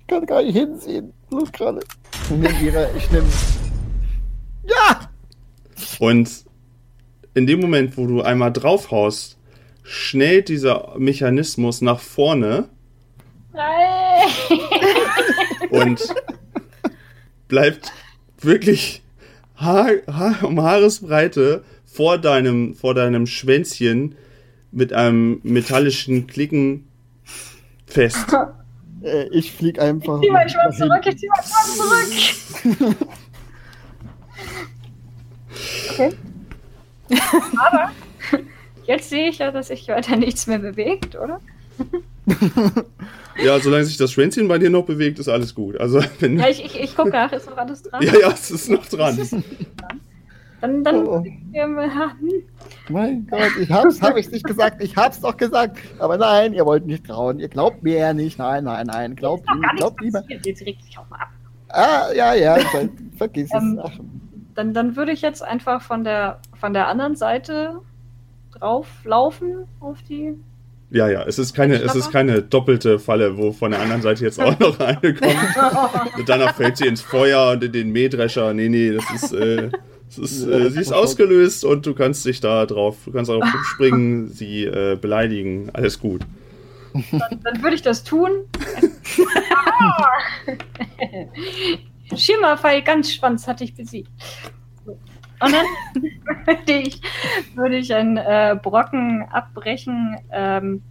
ich 0.02 0.08
kann 0.08 0.26
gar 0.26 0.44
nicht 0.44 0.56
hinsehen. 0.56 1.14
Bloß 1.30 1.52
gerade. 1.52 1.80
Ich 2.14 2.30
nehme 2.30 2.90
ich 2.96 3.12
nehme. 3.12 3.28
Ja! 4.66 5.10
Und 6.00 6.46
in 7.34 7.48
dem 7.48 7.60
Moment, 7.60 7.98
wo 7.98 8.08
du 8.08 8.22
einmal 8.22 8.52
draufhaust, 8.52 9.37
schnellt 9.88 10.50
dieser 10.50 10.96
Mechanismus 10.98 11.82
nach 11.82 12.00
vorne. 12.00 12.68
Nein. 13.54 14.28
Und 15.70 16.14
bleibt 17.48 17.94
wirklich 18.42 19.02
Haar, 19.56 19.92
Haar, 20.08 20.44
um 20.44 20.62
Haaresbreite 20.62 21.64
vor 21.86 22.18
deinem, 22.18 22.76
vor 22.76 22.94
deinem 22.94 23.26
Schwänzchen 23.28 24.16
mit 24.72 24.92
einem 24.92 25.40
metallischen 25.44 26.28
Klicken 26.28 26.88
fest. 27.86 28.28
Äh, 29.02 29.30
ich 29.30 29.54
flieg 29.54 29.80
einfach. 29.80 30.22
Ich 30.22 30.28
zieh 30.28 30.32
mein 30.32 30.50
Schwanz 30.50 30.78
zurück, 30.78 31.02
ich 31.06 31.18
zieh 31.18 31.30
mein 31.30 32.08
Schwanz 32.12 32.58
zurück. 32.84 32.96
okay. 35.92 36.14
Aber 37.58 37.92
jetzt 38.88 39.10
sehe 39.10 39.30
ich 39.30 39.38
ja, 39.38 39.52
dass 39.52 39.68
sich 39.68 39.88
weiter 39.88 40.16
nichts 40.16 40.48
mehr 40.48 40.60
bewegt, 40.60 41.16
oder? 41.16 41.40
ja, 43.44 43.60
solange 43.60 43.86
sich 43.86 43.98
das 43.98 44.12
Schwänzchen 44.12 44.48
bei 44.48 44.58
dir 44.58 44.70
noch 44.70 44.86
bewegt, 44.86 45.20
ist 45.20 45.30
alles 45.30 45.54
gut. 45.54 45.80
Also, 45.80 46.02
wenn 46.20 46.40
ja, 46.40 46.50
ich, 46.50 46.66
ich, 46.66 46.80
ich 46.80 46.96
gucke 46.96 47.10
nach, 47.10 47.32
ist 47.32 47.50
noch 47.50 47.58
alles 47.58 47.84
dran? 47.84 48.02
Ja, 48.02 48.14
ja, 48.20 48.32
es 48.32 48.50
ist 48.50 48.70
noch 48.70 48.86
dran. 48.90 49.18
Dann, 50.60 50.84
dann. 50.84 51.08
Oh. 51.08 51.24
Hm. 51.24 52.44
Mein 52.90 53.28
Gott, 53.28 53.52
ich 53.62 53.70
hab's, 53.70 54.02
hab 54.02 54.18
ich 54.18 54.32
nicht 54.32 54.46
gesagt, 54.46 54.82
ich 54.82 54.96
hab's 54.96 55.20
doch 55.20 55.38
gesagt. 55.38 55.78
Aber 56.00 56.18
nein, 56.18 56.54
ihr 56.54 56.66
wollt 56.66 56.88
nicht 56.88 57.06
trauen. 57.06 57.40
Ihr 57.40 57.48
glaubt 57.48 57.84
mir 57.84 58.00
ja 58.00 58.14
nicht. 58.14 58.40
Nein, 58.40 58.64
nein, 58.64 58.88
nein. 58.88 59.16
Glaubt, 59.16 59.46
glaubt 59.76 60.02
lieber. 60.02 60.24
Jetzt 60.28 60.62
regt 60.66 60.84
sich 60.84 60.98
auch 60.98 61.08
mal 61.10 61.20
ab. 61.20 61.30
Ah, 61.70 62.12
ja, 62.16 62.34
ja, 62.34 62.58
vergiss 63.18 63.52
ähm, 63.54 63.80
es. 63.84 63.92
Dann, 64.56 64.74
dann 64.74 64.96
würde 64.96 65.12
ich 65.12 65.22
jetzt 65.22 65.44
einfach 65.44 65.82
von 65.82 66.04
der, 66.04 66.40
von 66.60 66.74
der 66.74 66.88
anderen 66.88 67.16
Seite 67.16 67.82
drauflaufen 68.60 69.68
auf 69.80 70.02
die 70.04 70.36
ja, 70.90 71.10
ja, 71.10 71.24
es 71.24 71.38
ist 71.38 71.54
keine, 71.54 71.76
es 71.76 71.96
ist 71.96 72.12
keine 72.12 72.42
doppelte 72.42 72.98
Falle, 72.98 73.38
wo 73.38 73.52
von 73.52 73.72
der 73.72 73.82
anderen 73.82 74.02
Seite 74.02 74.24
jetzt 74.24 74.40
auch 74.40 74.58
noch 74.58 74.80
eine 74.80 75.14
kommt. 75.14 76.16
und 76.18 76.30
danach 76.30 76.56
fällt 76.56 76.78
sie 76.78 76.88
ins 76.88 77.02
Feuer 77.02 77.52
und 77.52 77.64
in 77.64 77.74
den 77.74 77.92
Mähdrescher. 77.92 78.54
Nee, 78.54 78.70
nee, 78.70 78.94
das 78.94 79.04
ist, 79.12 79.34
äh, 79.34 79.70
das 80.08 80.18
ist 80.18 80.48
äh, 80.48 80.70
sie 80.70 80.80
ist 80.80 80.94
ausgelöst 80.94 81.66
und 81.66 81.86
du 81.86 81.94
kannst 81.94 82.26
dich 82.26 82.40
da 82.40 82.66
drauf, 82.66 83.00
du 83.04 83.12
kannst 83.12 83.30
darauf 83.30 83.44
springen, 83.66 84.28
sie 84.34 84.64
äh, 84.64 84.96
beleidigen. 84.96 85.70
Alles 85.74 86.00
gut. 86.00 86.22
Dann, 87.12 87.40
dann 87.44 87.62
würde 87.62 87.76
ich 87.76 87.82
das 87.82 88.06
tun. 88.06 88.32
Schimmerfall, 92.16 92.82
ganz 92.82 93.12
Schwanz 93.12 93.46
hatte 93.46 93.66
ich 93.66 93.76
besiegt. 93.76 94.10
Und 95.40 95.54
dann 95.54 95.66
würde 96.46 96.74
ich, 96.74 97.02
würde 97.56 97.78
ich 97.78 97.94
einen 97.94 98.18
äh, 98.18 98.58
Brocken 98.62 99.24
abbrechen 99.32 100.18
ähm, 100.32 100.82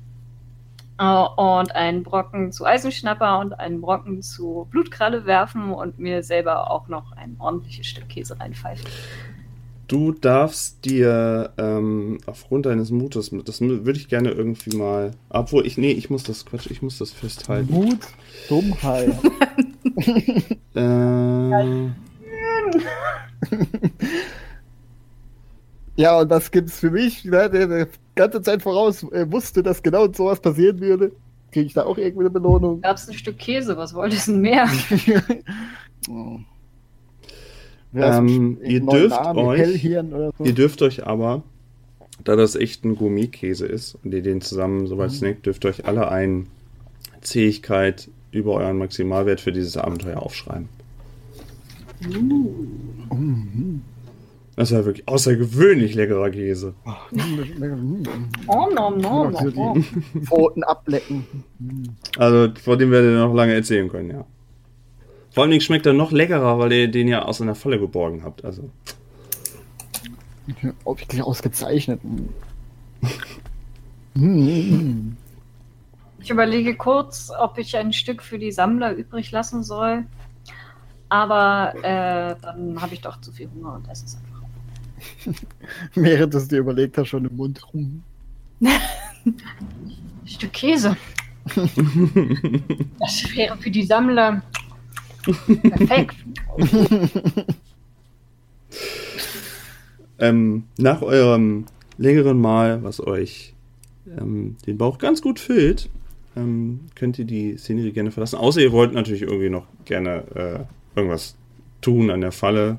äh, 0.98 1.04
und 1.04 1.74
einen 1.74 2.02
Brocken 2.02 2.52
zu 2.52 2.64
Eisenschnapper 2.64 3.38
und 3.40 3.58
einen 3.58 3.80
Brocken 3.80 4.22
zu 4.22 4.68
Blutkralle 4.70 5.26
werfen 5.26 5.72
und 5.72 5.98
mir 5.98 6.22
selber 6.22 6.70
auch 6.70 6.88
noch 6.88 7.12
ein 7.12 7.36
ordentliches 7.38 7.86
Stück 7.86 8.08
Käse 8.08 8.38
reinpfeifen. 8.38 8.86
Du 9.88 10.10
darfst 10.10 10.84
dir 10.84 11.52
ähm, 11.58 12.18
aufgrund 12.26 12.66
deines 12.66 12.90
Mutes, 12.90 13.30
das 13.44 13.60
würde 13.60 13.98
ich 13.98 14.08
gerne 14.08 14.30
irgendwie 14.30 14.76
mal, 14.76 15.12
obwohl 15.28 15.64
ich, 15.64 15.78
nee, 15.78 15.92
ich 15.92 16.10
muss 16.10 16.24
das, 16.24 16.44
Quatsch, 16.44 16.66
ich 16.70 16.82
muss 16.82 16.98
das 16.98 17.12
festhalten. 17.12 17.72
Mut, 17.72 18.00
Dummheit. 18.48 19.16
äh, 20.74 21.90
ja, 25.96 26.20
und 26.20 26.30
das 26.30 26.50
gibt's 26.50 26.78
für 26.78 26.90
mich, 26.90 27.24
ne, 27.24 27.50
der 27.50 27.86
die 27.86 27.90
ganze 28.14 28.42
Zeit 28.42 28.62
voraus 28.62 29.02
äh, 29.04 29.30
wusste, 29.30 29.62
dass 29.62 29.82
genau 29.82 30.12
sowas 30.12 30.40
passieren 30.40 30.80
würde. 30.80 31.12
Kriege 31.52 31.66
ich 31.66 31.74
da 31.74 31.84
auch 31.84 31.96
irgendwie 31.96 32.24
eine 32.24 32.30
Belohnung? 32.30 32.82
Gab's 32.82 33.08
ein 33.08 33.14
Stück 33.14 33.38
Käse, 33.38 33.76
was 33.76 33.94
wolltest 33.94 34.28
du 34.28 34.32
denn 34.32 34.40
mehr? 34.42 34.68
oh. 36.10 36.38
ähm, 37.94 38.58
ihr, 38.62 38.80
dürft 38.80 39.24
euch, 39.36 39.82
so. 39.82 40.44
ihr 40.44 40.52
dürft 40.52 40.82
euch 40.82 41.06
aber, 41.06 41.42
da 42.24 42.36
das 42.36 42.56
echt 42.56 42.84
ein 42.84 42.96
Gourmet-Käse 42.96 43.66
ist 43.66 43.96
und 44.02 44.12
ihr 44.12 44.22
den 44.22 44.40
zusammen 44.40 44.86
soweit 44.86 45.10
mhm. 45.12 45.14
snackt, 45.14 45.46
dürft 45.46 45.64
euch 45.64 45.86
alle 45.86 46.10
eine 46.10 46.44
Zähigkeit 47.22 48.10
über 48.32 48.54
euren 48.54 48.78
Maximalwert 48.78 49.40
für 49.40 49.52
dieses 49.52 49.76
Abenteuer 49.76 50.22
aufschreiben. 50.22 50.68
Uh. 52.06 53.14
Mhm. 53.14 53.82
Das 54.56 54.72
war 54.72 54.86
wirklich 54.86 55.06
außergewöhnlich 55.06 55.94
leckerer 55.94 56.30
Käse. 56.30 56.74
Oh, 58.46 58.68
nom, 58.74 58.98
nom, 58.98 59.30
nom, 59.30 59.84
Pfoten 60.24 60.64
ablecken. 60.64 61.26
Also, 62.16 62.54
vor 62.62 62.78
dem 62.78 62.90
werdet 62.90 63.12
ihr 63.12 63.18
noch 63.18 63.34
lange 63.34 63.52
erzählen 63.52 63.88
können, 63.90 64.10
ja. 64.10 64.24
Vor 65.30 65.44
allem 65.44 65.60
schmeckt 65.60 65.84
er 65.84 65.92
noch 65.92 66.10
leckerer, 66.10 66.58
weil 66.58 66.72
ihr 66.72 66.90
den 66.90 67.08
ja 67.08 67.22
aus 67.22 67.42
einer 67.42 67.54
Falle 67.54 67.78
geborgen 67.78 68.24
habt. 68.24 68.46
Also. 68.46 68.70
Wirklich 70.86 71.22
ausgezeichnet. 71.22 72.00
Ich 76.20 76.30
überlege 76.30 76.76
kurz, 76.76 77.30
ob 77.38 77.58
ich 77.58 77.76
ein 77.76 77.92
Stück 77.92 78.22
für 78.22 78.38
die 78.38 78.52
Sammler 78.52 78.94
übrig 78.94 79.30
lassen 79.30 79.62
soll. 79.62 80.06
Aber 81.10 81.74
äh, 81.82 82.36
dann 82.40 82.80
habe 82.80 82.94
ich 82.94 83.02
doch 83.02 83.20
zu 83.20 83.30
viel 83.30 83.50
Hunger 83.54 83.74
und 83.74 83.86
esse 83.90 84.06
es 84.06 84.16
einfach. 84.16 84.35
Während 85.94 86.34
du 86.34 86.38
es 86.38 86.48
dir 86.48 86.58
überlegt 86.58 86.96
hast, 86.98 87.08
schon 87.08 87.24
im 87.24 87.36
Mund 87.36 87.62
rum. 87.72 88.02
Stück 90.24 90.52
Käse. 90.52 90.96
das 92.98 93.36
wäre 93.36 93.56
für 93.58 93.70
die 93.70 93.84
Sammler 93.84 94.42
perfekt. 95.22 96.16
ähm, 100.18 100.64
nach 100.78 101.02
eurem 101.02 101.66
längeren 101.98 102.40
Mal, 102.40 102.82
was 102.82 103.04
euch 103.04 103.54
ähm, 104.18 104.56
den 104.66 104.78
Bauch 104.78 104.98
ganz 104.98 105.22
gut 105.22 105.38
füllt, 105.38 105.88
ähm, 106.36 106.80
könnt 106.94 107.18
ihr 107.18 107.24
die 107.24 107.56
Szenerie 107.56 107.92
gerne 107.92 108.10
verlassen. 108.10 108.36
Außer 108.36 108.60
ihr 108.60 108.72
wollt 108.72 108.92
natürlich 108.92 109.22
irgendwie 109.22 109.50
noch 109.50 109.66
gerne 109.84 110.24
äh, 110.34 110.98
irgendwas 110.98 111.36
tun 111.80 112.10
an 112.10 112.20
der 112.20 112.32
Falle 112.32 112.78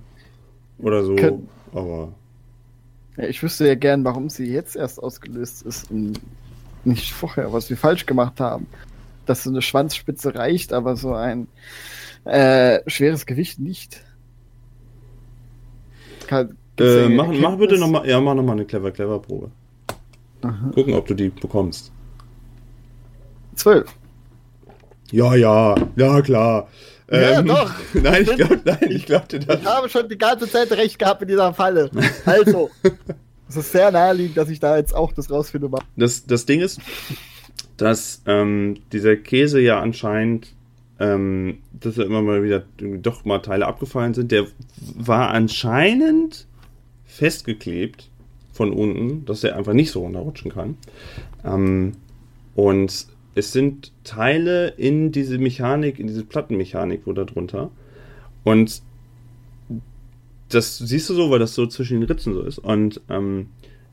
oder 0.77 1.03
so. 1.03 1.15
Kön 1.15 1.47
aber. 1.73 2.13
Ja, 3.17 3.25
ich 3.25 3.41
wüsste 3.41 3.67
ja 3.67 3.75
gern, 3.75 4.03
warum 4.03 4.29
sie 4.29 4.51
jetzt 4.51 4.75
erst 4.75 5.01
ausgelöst 5.01 5.63
ist 5.63 5.89
und 5.89 6.19
nicht 6.83 7.13
vorher, 7.13 7.51
was 7.51 7.69
wir 7.69 7.77
falsch 7.77 8.05
gemacht 8.05 8.39
haben. 8.39 8.67
Dass 9.25 9.43
so 9.43 9.49
eine 9.49 9.61
Schwanzspitze 9.61 10.35
reicht, 10.35 10.71
aber 10.71 10.95
so 10.95 11.13
ein 11.13 11.47
äh, 12.25 12.79
schweres 12.87 13.25
Gewicht 13.25 13.59
nicht. 13.59 14.03
Kann, 16.27 16.57
äh, 16.79 17.09
mach, 17.09 17.27
mach 17.27 17.57
bitte 17.57 17.77
nochmal, 17.77 18.07
ja, 18.07 18.19
mach 18.19 18.35
nochmal 18.35 18.55
eine 18.55 18.65
clever, 18.65 18.91
clever 18.91 19.19
Probe. 19.19 19.51
Aha. 20.43 20.71
Gucken, 20.73 20.93
ob 20.93 21.07
du 21.07 21.13
die 21.13 21.29
bekommst. 21.29 21.91
Zwölf. 23.55 23.93
Ja, 25.11 25.35
ja, 25.35 25.75
ja, 25.95 26.21
klar. 26.21 26.67
Ja, 27.09 27.39
ähm, 27.39 27.47
doch. 27.47 27.71
Nein, 27.93 28.23
ich 28.23 28.35
glaube, 28.35 28.59
nein, 28.65 28.87
ich 28.89 29.05
glaubte 29.05 29.39
das. 29.39 29.61
Ich 29.61 29.65
habe 29.65 29.89
schon 29.89 30.09
die 30.09 30.17
ganze 30.17 30.49
Zeit 30.49 30.71
recht 30.71 30.99
gehabt 30.99 31.21
in 31.21 31.29
dieser 31.29 31.53
Falle. 31.53 31.89
Also, 32.25 32.69
es 33.47 33.55
ist 33.55 33.71
sehr 33.71 33.91
naheliegend, 33.91 34.35
dass 34.35 34.49
ich 34.49 34.59
da 34.59 34.77
jetzt 34.77 34.93
auch 34.93 35.13
das 35.13 35.31
rausfinde. 35.31 35.69
Das, 35.95 36.25
das 36.25 36.45
Ding 36.45 36.59
ist, 36.59 36.81
dass 37.77 38.21
ähm, 38.25 38.79
dieser 38.91 39.15
Käse 39.15 39.61
ja 39.61 39.79
anscheinend, 39.79 40.53
ähm, 40.99 41.59
dass 41.71 41.95
da 41.95 42.03
immer 42.03 42.21
mal 42.21 42.43
wieder 42.43 42.63
doch 42.79 43.23
mal 43.23 43.39
Teile 43.39 43.67
abgefallen 43.67 44.13
sind, 44.13 44.31
der 44.31 44.47
war 44.95 45.29
anscheinend 45.29 46.45
festgeklebt 47.05 48.09
von 48.51 48.73
unten, 48.73 49.25
dass 49.25 49.43
er 49.43 49.55
einfach 49.55 49.73
nicht 49.73 49.91
so 49.91 50.01
runterrutschen 50.01 50.51
kann. 50.51 50.77
Ähm, 51.45 51.93
und 52.55 53.07
es 53.37 53.51
sind 53.51 53.91
Teile 54.03 54.69
in 54.69 55.11
diese 55.11 55.37
Mechanik, 55.37 55.99
in 55.99 56.07
diese 56.07 56.25
Plattenmechanik 56.25 57.01
wo 57.05 57.13
da 57.13 57.23
drunter. 57.23 57.69
Und 58.43 58.81
das 60.49 60.77
siehst 60.79 61.09
du 61.09 61.13
so, 61.13 61.29
weil 61.29 61.39
das 61.39 61.53
so 61.53 61.67
zwischen 61.67 61.99
den 61.99 62.09
Ritzen 62.09 62.33
so 62.33 62.41
ist. 62.41 62.57
Und 62.57 62.99
ähm, 63.09 63.47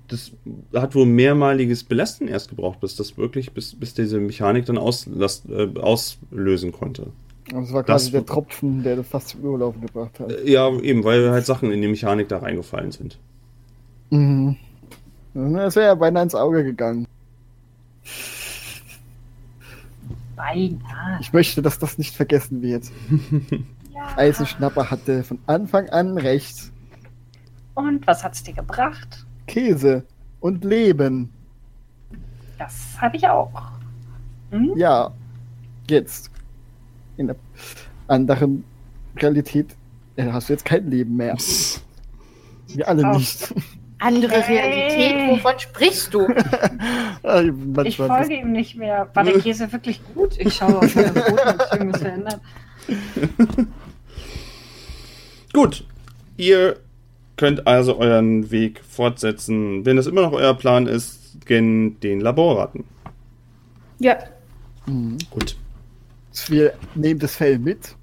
das 0.08 0.32
hat 0.74 0.94
wohl 0.94 1.04
mehrmaliges 1.04 1.84
Belasten 1.84 2.26
erst 2.26 2.48
gebraucht, 2.48 2.80
bis 2.80 2.96
das 2.96 3.18
wirklich, 3.18 3.52
bis, 3.52 3.74
bis 3.74 3.92
diese 3.92 4.18
Mechanik 4.18 4.64
dann 4.64 4.78
auslast, 4.78 5.48
äh, 5.50 5.68
auslösen 5.78 6.72
konnte. 6.72 7.08
das 7.50 7.72
war 7.72 7.82
quasi 7.82 8.06
das, 8.06 8.12
der 8.12 8.26
Tropfen, 8.26 8.82
der 8.82 8.96
das 8.96 9.06
fast 9.06 9.28
zum 9.30 9.42
Überlaufen 9.42 9.82
gebracht 9.82 10.20
hat. 10.20 10.30
Äh, 10.30 10.50
ja, 10.50 10.70
eben, 10.80 11.04
weil 11.04 11.30
halt 11.30 11.44
Sachen 11.44 11.70
in 11.70 11.82
die 11.82 11.88
Mechanik 11.88 12.28
da 12.28 12.38
reingefallen 12.38 12.92
sind. 12.92 13.18
Mhm. 14.08 14.56
Das 15.34 15.76
wäre 15.76 15.86
ja 15.86 15.94
beinahe 15.96 16.22
ins 16.22 16.34
Auge 16.34 16.64
gegangen. 16.64 17.08
Beinahe. 20.44 21.18
Ich 21.20 21.32
möchte, 21.32 21.62
dass 21.62 21.78
das 21.78 21.96
nicht 21.96 22.14
vergessen 22.14 22.60
wird. 22.60 22.84
ja. 23.94 24.16
Eisenschnapper 24.16 24.90
hatte 24.90 25.24
von 25.24 25.38
Anfang 25.46 25.88
an 25.88 26.18
recht. 26.18 26.70
Und 27.74 28.06
was 28.06 28.22
hat's 28.22 28.42
dir 28.42 28.52
gebracht? 28.52 29.26
Käse 29.46 30.04
und 30.40 30.64
Leben. 30.64 31.32
Das 32.58 33.00
habe 33.00 33.16
ich 33.16 33.26
auch. 33.26 33.50
Hm? 34.50 34.72
Ja, 34.76 35.12
jetzt. 35.88 36.30
In 37.16 37.28
der 37.28 37.36
anderen 38.06 38.64
Realität 39.16 39.74
hast 40.18 40.48
du 40.48 40.52
jetzt 40.52 40.64
kein 40.64 40.90
Leben 40.90 41.16
mehr. 41.16 41.36
Wir 42.68 42.88
alle 42.88 43.08
auf, 43.08 43.16
nicht. 43.16 43.54
Andere 44.04 44.40
hey. 44.40 44.58
Realität? 44.58 45.30
Wovon 45.30 45.58
sprichst 45.58 46.12
du? 46.12 46.28
ich 47.84 47.96
folge 47.96 48.34
ihm 48.34 48.52
nicht 48.52 48.76
mehr. 48.76 49.08
War 49.14 49.24
der 49.24 49.40
Käse 49.40 49.72
wirklich 49.72 50.00
gut? 50.14 50.38
Ich 50.38 50.54
schaue 50.54 50.78
auf 50.78 50.94
meine 50.94 51.12
Boden, 51.12 51.58
ich 51.58 51.72
irgendwas 51.72 52.02
verändert. 52.02 52.40
Gut. 55.52 55.84
Ihr 56.36 56.76
könnt 57.36 57.66
also 57.66 57.96
euren 57.98 58.50
Weg 58.50 58.82
fortsetzen. 58.84 59.86
Wenn 59.86 59.96
das 59.96 60.06
immer 60.06 60.22
noch 60.22 60.32
euer 60.32 60.54
Plan 60.54 60.86
ist, 60.86 61.38
gen 61.46 61.98
den 62.00 62.20
Laborratten. 62.20 62.84
Ja. 64.00 64.18
Mhm. 64.86 65.16
Gut. 65.30 65.56
Wir 66.48 66.74
nehmen 66.94 67.20
das 67.20 67.36
Fell 67.36 67.58
mit. 67.58 67.94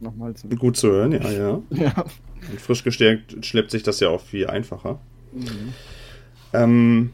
Nochmal 0.00 0.34
zum 0.34 0.56
Gut 0.56 0.76
zu 0.76 0.90
hören, 0.90 1.12
ja, 1.12 1.30
ja. 1.30 1.62
ja. 1.70 2.04
Und 2.50 2.60
frisch 2.60 2.82
gestärkt 2.82 3.44
schleppt 3.44 3.70
sich 3.70 3.82
das 3.82 4.00
ja 4.00 4.08
auch 4.08 4.20
viel 4.20 4.48
einfacher. 4.48 4.98
Ähm, 6.52 7.10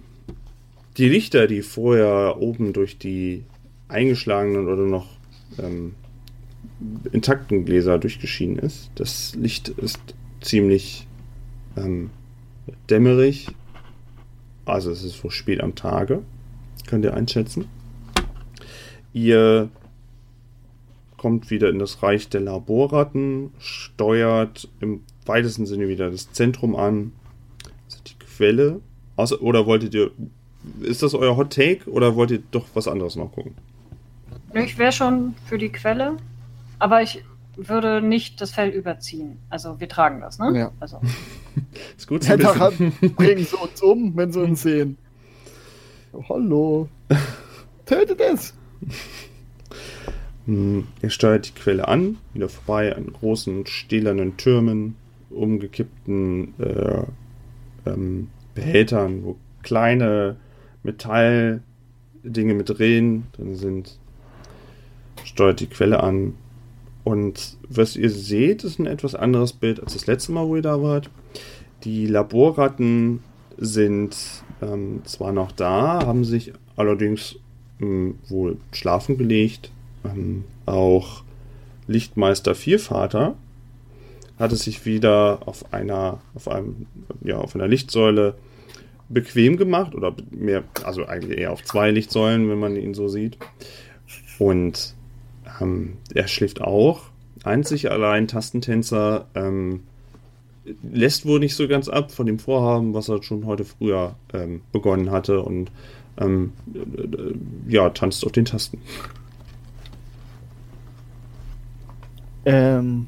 die 0.97 1.09
Lichter, 1.09 1.47
die 1.47 1.63
vorher 1.63 2.37
oben 2.41 2.73
durch 2.73 2.99
die 2.99 3.45
eingeschlagenen 3.89 4.69
oder 4.69 4.83
noch 4.83 5.07
ähm, 5.59 5.95
intakten 7.13 7.65
Gläser 7.65 7.99
durchgeschienen 7.99 8.59
ist, 8.59 8.91
das 8.97 9.35
Licht 9.35 9.69
ist 9.69 10.01
ziemlich 10.41 11.07
ähm, 11.77 12.11
dämmerig. 12.91 13.49
Also 14.65 14.91
es 14.91 15.03
ist 15.03 15.23
wohl 15.25 15.31
spät 15.31 15.61
am 15.61 15.75
Tage, 15.75 16.23
könnt 16.87 17.05
ihr 17.05 17.15
einschätzen. 17.15 17.67
Ihr 19.13 19.71
kommt 21.17 21.51
wieder 21.51 21.71
in 21.71 21.79
das 21.79 22.03
Reich 22.03 22.29
der 22.29 22.43
Laborratten, 22.43 23.51
steuert 23.59 24.69
im 24.81 25.03
weitesten 25.27 25.67
Sinne 25.67 25.89
wieder 25.89 26.11
das 26.11 26.33
Zentrum 26.33 26.77
an. 26.77 27.13
Quelle. 28.39 28.81
Außer, 29.17 29.43
oder 29.43 29.67
wolltet 29.67 29.95
ihr. 29.95 30.13
Ist 30.81 31.03
das 31.03 31.15
euer 31.15 31.37
Hot 31.37 31.53
Take 31.53 31.91
oder 31.91 32.15
wollt 32.15 32.31
ihr 32.31 32.43
doch 32.51 32.67
was 32.75 32.89
anderes 32.89 33.17
noch 33.17 33.33
gucken? 33.33 33.55
Ich 34.55 34.79
wäre 34.79 34.93
schon 34.93 35.35
für 35.47 35.59
die 35.59 35.71
Quelle, 35.71 36.17
aber 36.79 37.03
ich 37.03 37.25
würde 37.57 38.01
nicht 38.01 38.41
das 38.41 38.53
Fell 38.53 38.71
überziehen. 38.71 39.39
Also 39.51 39.81
wir 39.81 39.89
tragen 39.89 40.21
das, 40.21 40.39
ne? 40.39 40.57
Ja. 40.57 40.73
Also. 40.79 41.01
ist 41.97 42.07
gut 42.07 42.23
zu 42.23 42.39
wissen. 42.39 42.93
bringen 43.17 43.45
sie 43.45 43.57
uns 43.57 43.83
um, 43.83 44.17
wenn 44.17 44.33
sie 44.33 44.41
uns 44.41 44.63
sehen. 44.63 44.97
Oh, 46.13 46.23
hallo. 46.29 46.89
Tötet 47.87 48.21
es! 48.21 48.55
Hm, 50.47 50.87
ihr 51.03 51.11
steuert 51.11 51.49
die 51.49 51.61
Quelle 51.61 51.89
an, 51.89 52.19
wieder 52.35 52.49
vorbei 52.49 52.95
an 52.95 53.13
großen 53.13 53.67
stählernen 53.67 54.37
Türmen, 54.37 54.95
umgekippten 55.31 56.55
äh, 56.59 57.03
ähm, 57.93 58.29
Behältern, 58.55 59.25
wo 59.25 59.37
kleine 59.63 60.37
Metalldinge 60.83 62.55
mit 62.55 62.69
Drehen 62.69 63.27
drin 63.33 63.57
sind. 63.57 63.99
Steuert 65.25 65.61
die 65.61 65.67
Quelle 65.67 66.03
an. 66.03 66.35
Und 67.05 67.57
was 67.69 67.97
ihr 67.97 68.11
seht, 68.11 68.65
ist 68.65 68.79
ein 68.79 68.87
etwas 68.87 69.15
anderes 69.15 69.53
Bild 69.53 69.81
als 69.81 69.95
das 69.95 70.07
letzte 70.07 70.33
Mal, 70.33 70.47
wo 70.47 70.57
ihr 70.57 70.63
da 70.63 70.83
wart. 70.83 71.11
Die 71.85 72.07
Laborratten 72.07 73.21
sind 73.57 74.17
ähm, 74.63 75.01
zwar 75.05 75.33
noch 75.33 75.53
da, 75.53 76.05
haben 76.05 76.25
sich 76.25 76.53
allerdings 76.77 77.37
ähm, 77.81 78.19
wohl 78.29 78.59
schlafen 78.73 79.17
gelegt 79.19 79.71
ähm, 80.05 80.45
auch 80.67 81.23
Lichtmeister 81.87 82.55
Viervater 82.55 83.37
hatte 84.39 84.57
sich 84.57 84.87
wieder 84.87 85.41
auf 85.47 85.73
einer, 85.73 86.21
auf 86.35 86.49
einem, 86.49 86.87
ja, 87.23 87.39
auf 87.39 87.55
einer 87.55 87.69
Lichtsäule 87.69 88.35
bequem 89.09 89.57
gemacht 89.57 89.95
oder 89.95 90.15
mehr, 90.31 90.65
also 90.85 91.07
eigentlich 91.07 91.39
eher 91.39 91.53
auf 91.53 91.65
zwei 91.65 91.91
Lichtsäulen, 91.91 92.49
wenn 92.49 92.59
man 92.59 92.77
ihn 92.77 92.95
so 92.95 93.09
sieht. 93.09 93.39
Und 94.39 94.95
ähm, 95.61 95.97
er 96.15 96.29
schläft 96.29 96.61
auch. 96.61 97.03
Einzig 97.45 97.91
allein 97.91 98.29
Tastentänzer 98.29 99.27
ähm, 99.35 99.85
lässt 100.83 101.25
wohl 101.27 101.41
nicht 101.41 101.55
so 101.55 101.67
ganz 101.69 101.89
ab 101.89 102.11
von 102.11 102.27
dem 102.27 102.39
Vorhaben, 102.39 102.95
was 102.95 103.09
er 103.09 103.23
schon 103.23 103.47
heute 103.47 103.65
früher 103.65 104.17
ähm, 104.35 104.61
begonnen 104.73 105.11
hatte 105.11 105.41
und 105.41 105.71
ähm, 106.19 106.53
äh, 106.75 107.73
ja, 107.73 107.91
tanzt 107.91 108.25
auf 108.27 108.33
den 108.33 108.45
Tasten. 108.45 108.81
Ähm, 112.45 113.07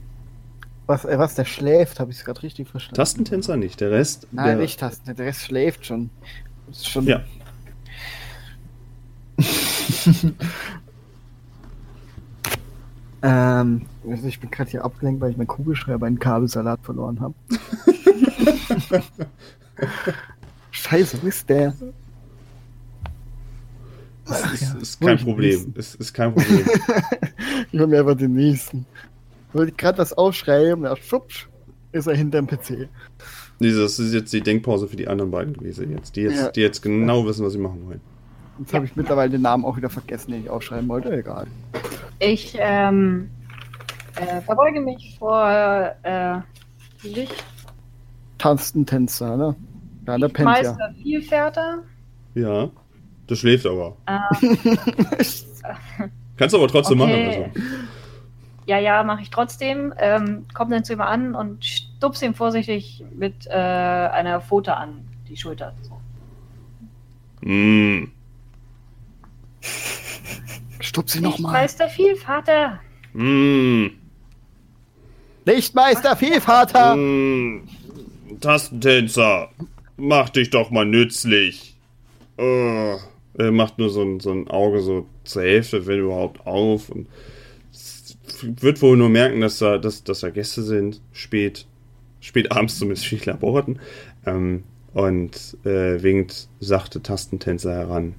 was, 0.90 1.04
äh, 1.04 1.18
was, 1.18 1.36
der 1.36 1.44
schläft, 1.44 2.00
habe 2.00 2.10
ich 2.10 2.18
es 2.18 2.24
gerade 2.24 2.42
richtig 2.42 2.68
verstanden. 2.68 2.96
Tastentänzer 2.96 3.56
nicht, 3.56 3.80
der 3.80 3.92
Rest. 3.92 4.26
Nein, 4.32 4.46
der... 4.46 4.56
nicht 4.56 4.80
Tasten, 4.80 5.14
der 5.14 5.24
Rest 5.24 5.42
schläft 5.42 5.86
schon. 5.86 6.10
Ist 6.68 6.88
schon. 6.88 7.06
Ja. 7.06 7.22
ähm, 13.22 13.82
also 14.08 14.26
ich 14.26 14.40
bin 14.40 14.50
gerade 14.50 14.70
hier 14.70 14.84
abgelenkt, 14.84 15.20
weil 15.20 15.30
ich 15.30 15.36
meinen 15.36 15.46
Kugelschreiber 15.46 16.06
einen 16.06 16.18
Kabelsalat 16.18 16.80
verloren 16.82 17.20
habe. 17.20 17.34
Scheiße, 20.72 21.22
wo 21.22 21.28
ist 21.28 21.48
der? 21.48 21.72
Das 24.26 24.52
ist, 24.52 24.62
ja, 24.62 24.74
ist 24.78 25.00
kein 25.00 25.18
Problem. 25.18 25.72
Ist, 25.76 25.94
ist 25.94 26.12
kein 26.12 26.34
Problem. 26.34 26.68
ich 27.70 27.78
hol 27.78 27.86
mir 27.86 28.00
einfach 28.00 28.16
den 28.16 28.34
nächsten 28.34 28.86
wollte 29.52 29.72
ich 29.72 29.76
gerade 29.76 29.98
was 29.98 30.12
aufschreiben, 30.12 30.84
ja, 30.84 30.96
schubsch, 30.96 31.48
ist 31.92 32.06
er 32.06 32.14
hinterm 32.14 32.46
PC. 32.46 32.88
Das 33.58 33.98
ist 33.98 34.14
jetzt 34.14 34.32
die 34.32 34.40
Denkpause 34.40 34.88
für 34.88 34.96
die 34.96 35.08
anderen 35.08 35.30
beiden 35.30 35.52
gewesen 35.52 35.90
jetzt, 35.90 36.16
die 36.16 36.22
jetzt, 36.22 36.40
ja. 36.40 36.50
die 36.50 36.60
jetzt 36.60 36.82
genau 36.82 37.26
wissen, 37.26 37.44
was 37.44 37.52
sie 37.52 37.58
machen 37.58 37.86
wollen. 37.86 38.00
Jetzt 38.58 38.74
habe 38.74 38.84
ich 38.84 38.96
mittlerweile 38.96 39.30
den 39.30 39.42
Namen 39.42 39.64
auch 39.64 39.76
wieder 39.76 39.90
vergessen, 39.90 40.32
den 40.32 40.42
ich 40.42 40.50
aufschreiben 40.50 40.88
wollte, 40.88 41.10
egal. 41.12 41.46
Ich 42.18 42.56
ähm, 42.58 43.30
äh, 44.16 44.40
verbeuge 44.42 44.80
mich 44.80 45.16
vor 45.18 45.94
äh, 46.02 46.38
Licht. 47.02 47.44
Tastentänzer, 48.38 49.36
ne? 49.36 49.56
Ja, 50.06 50.18
der 50.18 50.28
pennt 50.28 50.46
Meister 50.46 50.78
ja. 50.78 51.02
Vielfährter. 51.02 51.82
Ja, 52.34 52.70
das 53.26 53.38
schläft 53.38 53.66
aber. 53.66 53.96
Ähm, 54.06 54.58
Kannst 56.36 56.54
du 56.54 56.58
aber 56.58 56.68
trotzdem 56.68 57.00
okay. 57.00 57.26
machen. 57.26 57.52
Also 57.54 57.99
ja, 58.66 58.78
ja, 58.78 59.02
mache 59.02 59.22
ich 59.22 59.30
trotzdem. 59.30 59.92
Ähm, 59.98 60.46
komm 60.54 60.70
dann 60.70 60.84
zu 60.84 60.92
ihm 60.92 61.00
an 61.00 61.34
und 61.34 61.64
stups 61.64 62.22
ihm 62.22 62.34
vorsichtig 62.34 63.04
mit 63.14 63.46
äh, 63.46 63.50
einer 63.50 64.40
Pfote 64.40 64.76
an 64.76 65.08
die 65.28 65.36
Schulter. 65.36 65.74
So. 65.82 67.48
Mm. 67.48 68.10
Stups 70.80 71.12
sie 71.12 71.20
nochmal. 71.20 71.62
Lichtmeister 71.62 71.88
Vielvater. 71.88 72.80
Mm. 73.12 73.86
Lichtmeister 75.44 76.16
Vielvater. 76.16 76.96
Mm. 76.96 77.68
Tastentänzer, 78.40 79.50
mach 79.96 80.30
dich 80.30 80.50
doch 80.50 80.70
mal 80.70 80.86
nützlich. 80.86 81.76
Oh. 82.38 82.96
Er 83.38 83.52
macht 83.52 83.78
nur 83.78 83.90
so 83.90 84.02
ein, 84.02 84.20
so 84.20 84.32
ein 84.32 84.48
Auge 84.48 84.80
so 84.80 85.06
zur 85.24 85.42
Hälfte, 85.42 85.86
wenn 85.86 86.00
überhaupt, 86.00 86.46
auf 86.46 86.90
und 86.90 87.06
wird 88.42 88.82
wohl 88.82 88.96
nur 88.96 89.08
merken, 89.08 89.40
dass 89.40 89.58
da, 89.58 89.78
dass, 89.78 90.04
dass 90.04 90.20
da 90.20 90.30
Gäste 90.30 90.62
sind, 90.62 91.00
spät, 91.12 91.66
spät 92.20 92.52
abends 92.52 92.78
zumindest 92.78 93.06
für 93.08 93.16
die 93.16 93.24
Laboraten, 93.24 93.78
ähm, 94.26 94.64
und 94.92 95.56
äh, 95.64 96.02
winkt 96.02 96.48
sachte 96.58 97.00
Tastentänzer 97.02 97.72
heran. 97.72 98.14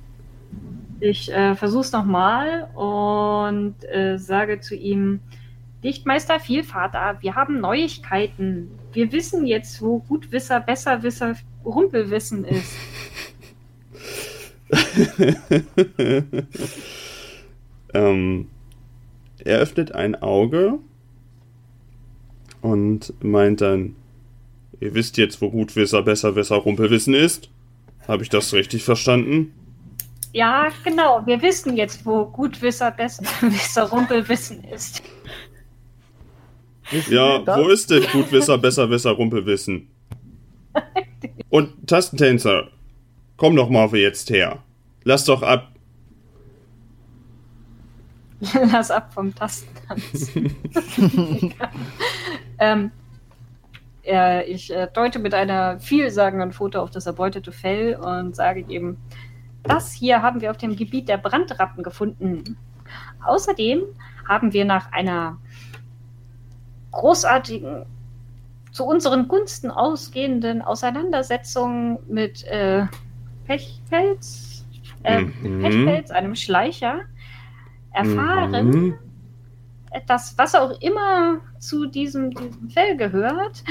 Ich 0.99 1.31
äh, 1.31 1.55
versuch's 1.55 1.91
nochmal 1.91 2.69
und 2.75 3.75
äh, 3.91 4.17
sage 4.17 4.59
zu 4.59 4.75
ihm, 4.75 5.19
Dichtmeister 5.83 6.39
Vielvater, 6.39 7.17
wir 7.21 7.35
haben 7.35 7.59
Neuigkeiten. 7.59 8.69
Wir 8.93 9.11
wissen 9.11 9.47
jetzt, 9.47 9.81
wo 9.81 9.99
Gutwisser, 9.99 10.59
Besserwisser, 10.59 11.35
Rumpelwissen 11.65 12.45
ist. 12.45 12.75
ähm, 17.93 18.47
er 19.45 19.59
öffnet 19.59 19.93
ein 19.93 20.21
Auge 20.21 20.79
und 22.61 23.13
meint 23.23 23.61
dann, 23.61 23.95
ihr 24.79 24.93
wisst 24.93 25.17
jetzt, 25.17 25.41
wo 25.41 25.49
Gutwisser, 25.49 26.01
Besserwisser, 26.03 26.57
Rumpelwissen 26.57 27.13
ist? 27.13 27.49
Habe 28.07 28.23
ich 28.23 28.29
das 28.29 28.53
richtig 28.53 28.83
verstanden? 28.83 29.53
Ja, 30.33 30.69
genau. 30.83 31.25
Wir 31.25 31.41
wissen 31.41 31.75
jetzt, 31.75 32.05
wo 32.05 32.25
Gutwisser, 32.25 32.91
Besserwisser, 32.91 33.83
Rumpelwissen 33.83 34.63
ist. 34.63 35.01
Ja, 37.09 37.45
wo 37.45 37.69
ist 37.69 37.89
denn 37.89 38.03
Gutwisser, 38.11 38.57
Besserwisser, 38.57 39.11
Rumpelwissen? 39.11 39.87
Und 41.49 41.87
Tastentänzer, 41.87 42.69
komm 43.37 43.55
doch 43.55 43.69
mal 43.69 43.89
für 43.89 43.99
jetzt 43.99 44.29
her. 44.29 44.63
Lass 45.03 45.25
doch 45.25 45.41
ab, 45.41 45.73
Lass 48.71 48.89
ab 48.89 49.13
vom 49.13 49.33
Tastentanz. 49.35 50.31
ähm, 52.59 52.91
äh, 54.03 54.43
ich 54.49 54.73
äh, 54.73 54.87
deute 54.91 55.19
mit 55.19 55.33
einer 55.33 55.79
vielsagenden 55.79 56.51
Foto 56.51 56.79
auf 56.79 56.89
das 56.89 57.05
erbeutete 57.05 57.51
Fell 57.51 57.95
und 57.95 58.35
sage 58.35 58.61
ihm, 58.61 58.97
das 59.63 59.93
hier 59.93 60.23
haben 60.23 60.41
wir 60.41 60.49
auf 60.49 60.57
dem 60.57 60.75
Gebiet 60.75 61.07
der 61.07 61.17
Brandratten 61.17 61.83
gefunden. 61.83 62.57
Außerdem 63.23 63.83
haben 64.27 64.53
wir 64.53 64.65
nach 64.65 64.91
einer 64.91 65.37
großartigen, 66.91 67.85
zu 68.71 68.85
unseren 68.85 69.27
Gunsten 69.27 69.69
ausgehenden 69.69 70.61
Auseinandersetzung 70.61 71.99
mit 72.07 72.43
äh, 72.45 72.85
Pechpelz, 73.45 74.65
äh, 75.03 75.21
mhm. 75.21 75.33
mit 75.41 75.61
Pechpelz, 75.61 76.11
einem 76.11 76.35
Schleicher, 76.35 77.01
erfahren, 77.93 78.69
mhm. 78.69 78.93
dass 80.07 80.37
was 80.37 80.55
auch 80.55 80.79
immer 80.81 81.41
zu 81.59 81.85
diesem, 81.85 82.31
diesem 82.31 82.69
Fell 82.69 82.97
gehört, 82.97 83.63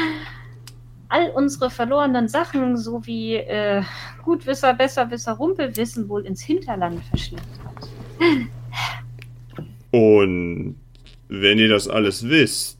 all 1.09 1.31
unsere 1.31 1.71
verlorenen 1.71 2.29
Sachen 2.29 2.77
sowie 2.77 3.37
äh, 3.37 3.83
Gutwisser, 4.23 4.75
Besserwisser, 4.75 5.33
Rumpelwissen 5.33 6.09
wohl 6.09 6.25
ins 6.25 6.41
Hinterland 6.41 7.03
verschleppt 7.05 7.61
hat. 7.64 7.89
Und 9.91 10.77
wenn 11.29 11.59
ihr 11.59 11.68
das 11.68 11.89
alles 11.89 12.29
wisst, 12.29 12.79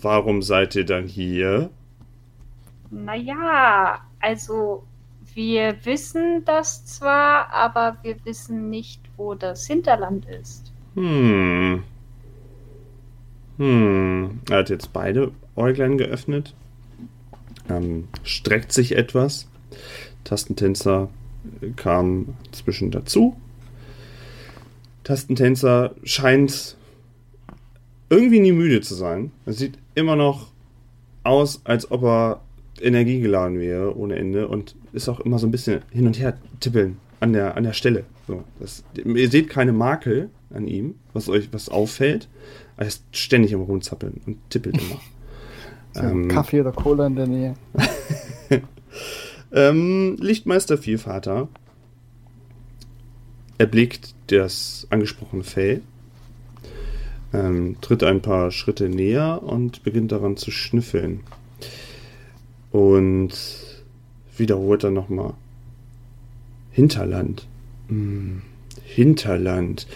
warum 0.00 0.42
seid 0.42 0.74
ihr 0.74 0.86
dann 0.86 1.06
hier? 1.06 1.70
Naja, 2.90 4.00
also 4.20 4.84
wir 5.40 5.74
wissen 5.84 6.44
das 6.44 6.84
zwar, 6.84 7.50
aber 7.50 7.96
wir 8.02 8.16
wissen 8.24 8.68
nicht, 8.68 9.00
wo 9.16 9.34
das 9.34 9.66
Hinterland 9.66 10.26
ist. 10.26 10.70
Hm. 10.94 11.82
Hm. 13.56 14.40
Er 14.50 14.58
hat 14.58 14.68
jetzt 14.68 14.92
beide 14.92 15.32
Äuglein 15.56 15.96
geöffnet, 15.96 16.54
ähm, 17.70 18.08
streckt 18.22 18.70
sich 18.70 18.96
etwas. 18.96 19.48
Tastentänzer 20.24 21.08
kam 21.76 22.34
zwischen 22.52 22.90
dazu. 22.90 23.34
Tastentänzer 25.04 25.94
scheint 26.04 26.76
irgendwie 28.10 28.40
nie 28.40 28.52
müde 28.52 28.82
zu 28.82 28.94
sein. 28.94 29.30
Er 29.46 29.54
sieht 29.54 29.78
immer 29.94 30.16
noch 30.16 30.48
aus, 31.24 31.62
als 31.64 31.90
ob 31.90 32.02
er 32.02 32.40
energiegeladen 32.82 33.58
wäre 33.58 33.96
ohne 33.96 34.16
Ende 34.16 34.46
und 34.46 34.74
ist 34.92 35.08
auch 35.08 35.20
immer 35.20 35.38
so 35.38 35.46
ein 35.46 35.50
bisschen 35.50 35.82
hin 35.90 36.06
und 36.06 36.18
her 36.18 36.38
tippeln 36.60 36.98
an 37.20 37.32
der, 37.32 37.56
an 37.56 37.64
der 37.64 37.72
Stelle. 37.72 38.04
So, 38.26 38.44
das, 38.58 38.84
ihr 38.94 39.30
seht 39.30 39.48
keine 39.48 39.72
Makel 39.72 40.30
an 40.52 40.66
ihm, 40.66 40.94
was 41.12 41.28
euch 41.28 41.52
was 41.52 41.68
auffällt. 41.68 42.28
Er 42.76 42.86
ist 42.86 43.04
ständig 43.12 43.54
am 43.54 43.62
Rumzappeln 43.62 44.20
und 44.26 44.38
tippelt 44.50 44.78
immer. 44.80 45.00
ähm, 46.10 46.28
Kaffee 46.28 46.60
oder 46.60 46.72
Cola 46.72 47.06
in 47.06 47.16
der 47.16 47.26
Nähe. 47.26 47.54
ähm, 49.52 50.16
Lichtmeister 50.18 50.78
Vielvater 50.78 51.48
erblickt 53.58 54.14
das 54.28 54.86
angesprochene 54.88 55.44
Fell, 55.44 55.82
ähm, 57.34 57.76
tritt 57.82 58.02
ein 58.02 58.22
paar 58.22 58.50
Schritte 58.50 58.88
näher 58.88 59.42
und 59.42 59.82
beginnt 59.82 60.12
daran 60.12 60.36
zu 60.38 60.50
schnüffeln. 60.50 61.20
Und 62.70 63.30
wiederholt 64.40 64.82
dann 64.82 64.94
nochmal. 64.94 65.34
Hinterland. 66.72 67.46
Hm, 67.88 68.42
Hinterland. 68.82 69.86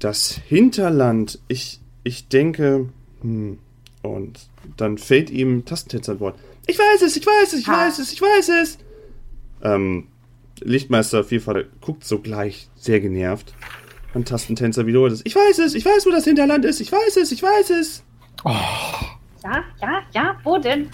Das 0.00 0.40
Hinterland. 0.48 1.38
Ich, 1.46 1.80
ich 2.02 2.28
denke. 2.28 2.88
Hm, 3.20 3.58
und 4.02 4.48
dann 4.76 4.98
fällt 4.98 5.30
ihm 5.30 5.64
Tastentänzer 5.64 6.12
ein 6.12 6.20
Wort. 6.20 6.38
Ich 6.66 6.78
weiß 6.78 7.02
es, 7.02 7.16
ich 7.16 7.26
weiß 7.26 7.52
es, 7.52 7.60
ich 7.60 7.68
ha. 7.68 7.86
weiß 7.86 7.98
es, 7.98 8.12
ich 8.12 8.22
weiß 8.22 8.48
es. 8.62 8.78
Ähm, 9.62 10.06
Lichtmeister 10.60 11.24
Vielfalt 11.24 11.68
guckt 11.80 12.04
sogleich 12.04 12.68
sehr 12.76 13.00
genervt. 13.00 13.54
Und 14.14 14.28
Tastentänzer 14.28 14.86
wiederholt 14.86 15.12
es. 15.12 15.20
Ich 15.24 15.36
weiß 15.36 15.58
es, 15.58 15.74
ich 15.74 15.84
weiß, 15.84 16.06
wo 16.06 16.10
das 16.10 16.24
Hinterland 16.24 16.64
ist, 16.64 16.80
ich 16.80 16.90
weiß 16.90 17.16
es, 17.16 17.32
ich 17.32 17.42
weiß 17.42 17.70
es. 17.70 18.02
Oh. 18.44 18.50
Ja, 19.44 19.64
ja, 19.80 20.02
ja, 20.12 20.36
wo 20.44 20.58
denn? 20.58 20.88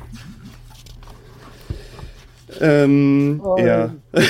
Ähm, 2.61 3.40
oh. 3.44 3.57
ja. 3.59 3.94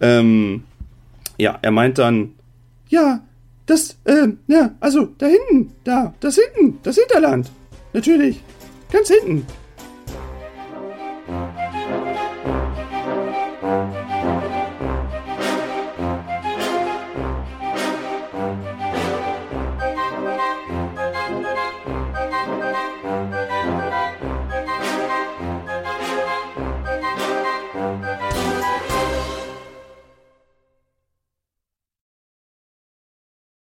ähm, 0.00 0.64
ja, 1.38 1.58
er 1.62 1.70
meint 1.70 1.98
dann, 1.98 2.34
ja, 2.88 3.22
das, 3.66 3.96
ähm, 4.06 4.38
ja, 4.46 4.74
also 4.80 5.06
da 5.18 5.26
hinten, 5.26 5.72
da, 5.84 6.14
das 6.20 6.36
hinten, 6.36 6.78
das 6.82 6.96
Hinterland. 6.96 7.50
Natürlich, 7.92 8.42
ganz 8.90 9.08
hinten. 9.08 9.46